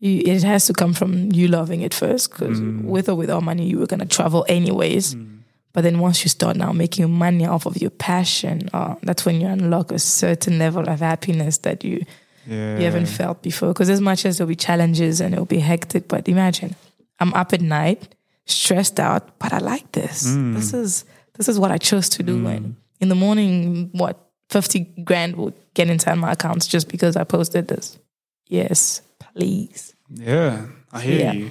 [0.00, 2.84] You, it has to come from you loving it first, because mm.
[2.84, 5.14] with or without money, you were gonna travel anyways.
[5.14, 5.38] Mm.
[5.72, 9.40] But then once you start now making money off of your passion, uh, that's when
[9.40, 12.04] you unlock a certain level of happiness that you
[12.46, 12.78] Yeah.
[12.78, 13.68] you haven't felt before.
[13.72, 16.76] Because as much as there'll be challenges and it'll be hectic, but imagine
[17.18, 18.14] I'm up at night,
[18.44, 20.26] stressed out, but I like this.
[20.26, 20.54] Mm.
[20.54, 21.04] This is
[21.36, 22.46] this is what I chose to do.
[22.46, 24.16] And in the morning, what
[24.48, 27.98] fifty grand will get inside my accounts just because I posted this.
[28.46, 29.94] Yes, please.
[30.10, 31.32] Yeah, I hear Yeah.
[31.32, 31.50] you.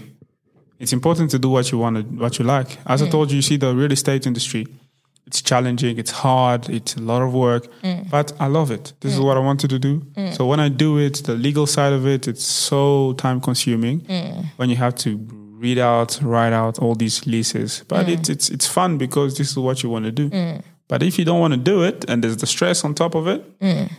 [0.80, 2.78] It's important to do what you want to, what you like.
[2.86, 3.12] As I mm.
[3.12, 4.68] told you, you see the real estate industry.
[5.26, 5.98] It's challenging.
[5.98, 6.70] It's hard.
[6.70, 8.10] It's a lot of work, mm.
[8.10, 8.92] but I love it.
[9.00, 9.26] This is mm.
[9.26, 10.02] what I wanted to do.
[10.34, 14.02] So when I do it, the legal side of it, it's so time consuming.
[14.58, 15.18] When you have to
[15.64, 19.58] read out, write out all these leases, but it's it's it's fun because this is
[19.58, 20.30] what you want to do.
[20.88, 23.28] But if you don't want to do it, and there's the stress on top of
[23.28, 23.42] it,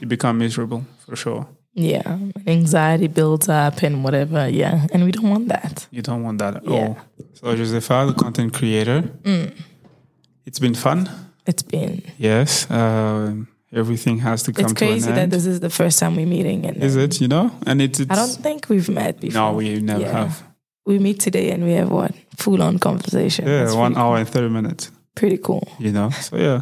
[0.01, 1.47] you become miserable for sure.
[1.77, 4.49] Yeah, anxiety builds up and whatever.
[4.49, 5.87] Yeah, and we don't want that.
[5.91, 6.73] You don't want that at Yeah.
[6.87, 6.97] all.
[7.33, 9.03] So, Josepha, the content creator,
[10.47, 11.09] it's been fun.
[11.47, 12.03] It's been.
[12.19, 12.67] Yes.
[12.71, 16.65] Um everything has to come It's crazy that this is the first time we're meeting,
[16.67, 17.51] and Is it, you know?
[17.67, 18.11] And it, it's.
[18.11, 19.41] I don't think we've met before.
[19.53, 20.13] No, we never Yeah.
[20.13, 20.43] have.
[20.87, 23.47] We meet today and we have what full on conversation.
[23.49, 25.67] Yeah, That's one hour and 30 minutes, pretty cool.
[25.81, 26.11] you know?
[26.11, 26.61] So, yeah.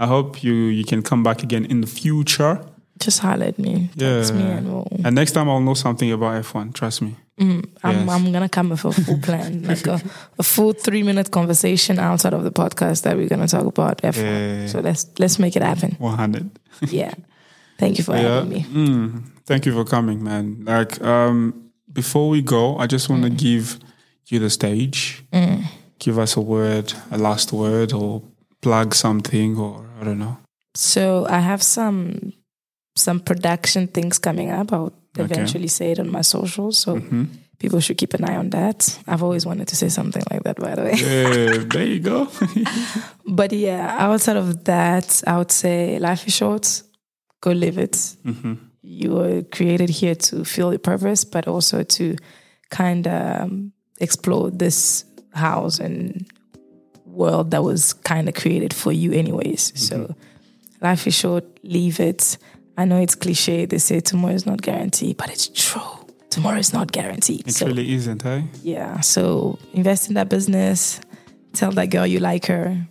[0.00, 2.54] I hope you, you can come back again in the future.
[2.98, 3.88] Just holler at me.
[3.96, 4.56] Text me Yeah.
[4.58, 4.88] and we'll.
[5.04, 6.72] And next time I'll know something about F1.
[6.74, 7.14] Trust me.
[7.38, 8.08] I'm, Yes.
[8.10, 9.98] I'm gonna come with a full plan, like a,
[10.38, 14.16] a full three minute conversation outside of the podcast that we're gonna talk about F1.
[14.16, 14.66] Yeah.
[14.66, 15.96] So let's let's make it happen.
[15.98, 16.50] 100.
[16.90, 17.14] Yeah.
[17.78, 18.34] Thank you for Yeah.
[18.44, 18.64] having me.
[18.64, 20.64] Mm, thank you for coming, man.
[20.66, 23.78] Like, um, before we go, I just want to give
[24.26, 25.24] you the stage.
[25.98, 28.22] Give us a word, a last word, or
[28.60, 30.36] plug something, or I don't know.
[30.74, 32.32] So I have some
[32.96, 34.72] some production things coming up.
[34.72, 35.24] I'll Okay.
[35.24, 36.78] eventually say it on my socials.
[36.78, 37.26] So Mhm.
[37.58, 38.98] people should keep an eye on that.
[39.08, 40.94] I've always wanted to say something like that, by the way.
[40.96, 42.28] Yeah, there you go.
[43.26, 46.82] But yeah, outside of that, I would say life is short.
[47.40, 47.96] Go live it.
[48.24, 48.58] Mhm.
[48.82, 52.16] You were created here to feel your purpose, but also to
[52.70, 56.26] kind of um, explore this house and
[57.10, 59.72] world that was kind of created for you, anyways.
[59.74, 60.14] So
[60.80, 61.44] life is short.
[61.62, 62.38] Leave it.
[62.76, 63.66] I know it's cliche.
[63.66, 65.82] They say tomorrow is not guaranteed, but it's true.
[66.30, 67.46] Tomorrow is not guaranteed.
[67.46, 68.42] It so really isn't, eh?
[68.62, 69.00] yeah.
[69.00, 71.00] So invest in that business.
[71.52, 72.86] Tell that girl you like her.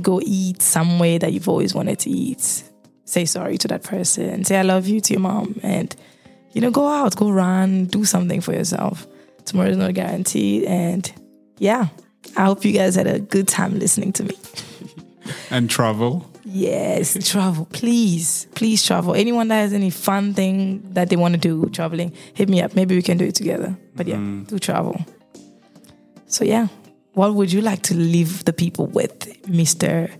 [0.00, 2.64] Go eat somewhere that you've always wanted to eat.
[3.04, 4.44] Say sorry to that person.
[4.44, 5.60] Say I love you to your mom.
[5.62, 5.94] And,
[6.52, 9.06] you know, go out, go run, do something for yourself.
[9.44, 10.64] Tomorrow is not guaranteed.
[10.64, 11.12] And
[11.58, 11.88] yeah,
[12.36, 14.36] I hope you guys had a good time listening to me.
[15.50, 16.30] And travel.
[16.44, 17.66] Yes, travel.
[17.72, 19.14] Please, please travel.
[19.14, 22.74] Anyone that has any fun thing that they want to do traveling, hit me up.
[22.76, 23.76] Maybe we can do it together.
[23.94, 25.04] But yeah, do travel.
[26.26, 26.68] So yeah,
[27.14, 30.10] what would you like to leave the people with, Mister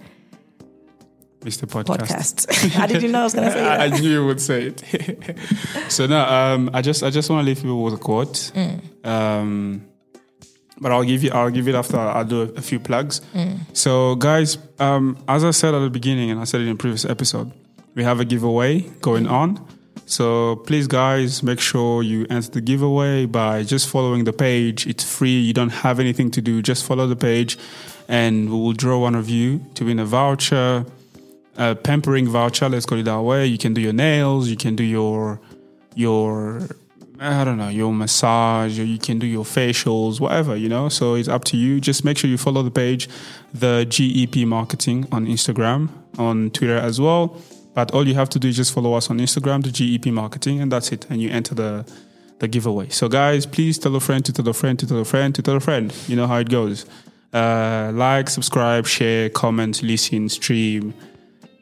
[1.46, 1.64] Mr.
[1.64, 2.46] Podcast.
[2.46, 2.72] podcast.
[2.72, 4.74] How did you know I was going to say I, I knew you would say
[4.74, 5.38] it.
[5.88, 8.50] so no, um, I just I just want to leave people with a quote.
[8.52, 9.06] Mm.
[9.06, 9.86] Um,
[10.80, 13.20] but I'll give you I'll give it after I'll do a, few plugs.
[13.34, 13.60] Mm.
[13.72, 16.76] So guys, um, as I said at the beginning, and I said it in a
[16.76, 17.50] previous episode,
[17.94, 19.66] we have a giveaway going on.
[20.04, 24.86] So please, guys, make sure you enter the giveaway by just following the page.
[24.86, 25.38] It's free.
[25.40, 26.62] You don't have anything to do.
[26.62, 27.58] Just follow the page,
[28.06, 30.86] and we will draw one of you to win a voucher
[31.58, 32.68] a pampering voucher.
[32.68, 33.46] Let's call it that way.
[33.46, 34.48] You can do your nails.
[34.48, 35.40] You can do your
[35.94, 36.68] your
[37.20, 38.78] I don't know your massage.
[38.78, 40.88] Or you can do your facials, whatever you know.
[40.88, 41.80] So it's up to you.
[41.80, 43.08] Just make sure you follow the page,
[43.52, 45.88] the GEP Marketing on Instagram,
[46.18, 47.40] on Twitter as well.
[47.74, 50.60] But all you have to do is just follow us on Instagram, the GEP Marketing,
[50.60, 51.06] and that's it.
[51.10, 51.86] And you enter the
[52.38, 52.88] the giveaway.
[52.90, 55.42] So guys, please tell a friend to tell a friend to tell a friend to
[55.42, 55.94] tell a friend.
[56.06, 56.86] You know how it goes.
[57.32, 60.94] Uh, like, subscribe, share, comment, listen, stream.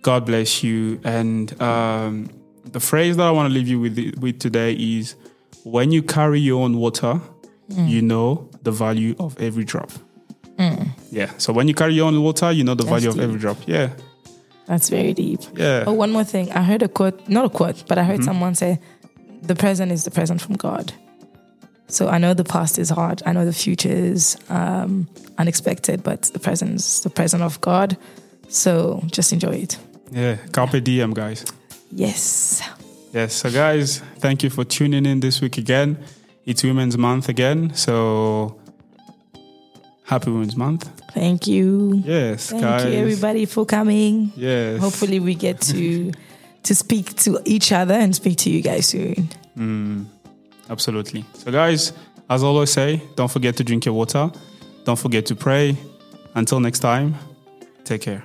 [0.03, 1.01] God bless you.
[1.05, 2.31] And um,
[2.65, 5.17] the phrase that I want to leave you with with today is:
[5.65, 7.21] When you carry your own water,
[7.69, 9.91] you know the value of every drop.
[11.11, 11.31] Yeah.
[11.39, 13.57] So when you carry your own water, you know the That's value of every drop.
[13.67, 13.91] Yeah.
[14.67, 15.41] That's very deep.
[15.57, 15.85] Yeah.
[15.87, 16.51] Oh, one more thing.
[16.53, 18.11] I heard a quote, not a quote, but I Mm-hmm.
[18.11, 18.79] heard someone say,
[19.43, 20.93] the present is the present from God.
[21.87, 23.23] So I know the past is hard.
[23.27, 25.07] I know the future is um,
[25.39, 27.97] unexpected, but the present is the present of God.
[28.49, 29.79] So just enjoy it.
[30.11, 30.37] Yeah.
[30.53, 31.45] Carpe diem, guys.
[31.93, 32.63] Yes.
[33.15, 33.33] Yes.
[33.35, 35.99] So, guys, thank you for tuning in this week again.
[36.45, 37.73] It's Women's Month again.
[37.75, 38.61] So,
[40.05, 40.91] happy Women's Month.
[41.13, 42.03] Thank you.
[42.05, 42.85] Yes, Thank guys.
[42.87, 44.33] you, everybody, for coming.
[44.35, 44.81] Yes.
[44.81, 46.11] Hopefully, we get to
[46.65, 49.29] to speak to each other and speak to you guys soon.
[49.57, 50.07] Mm,
[50.69, 51.25] absolutely.
[51.35, 51.93] So, guys,
[52.29, 54.33] as I always say, don't forget to drink your water.
[54.85, 55.77] Don't forget to pray.
[56.35, 57.15] Until next time,
[57.85, 58.25] take care.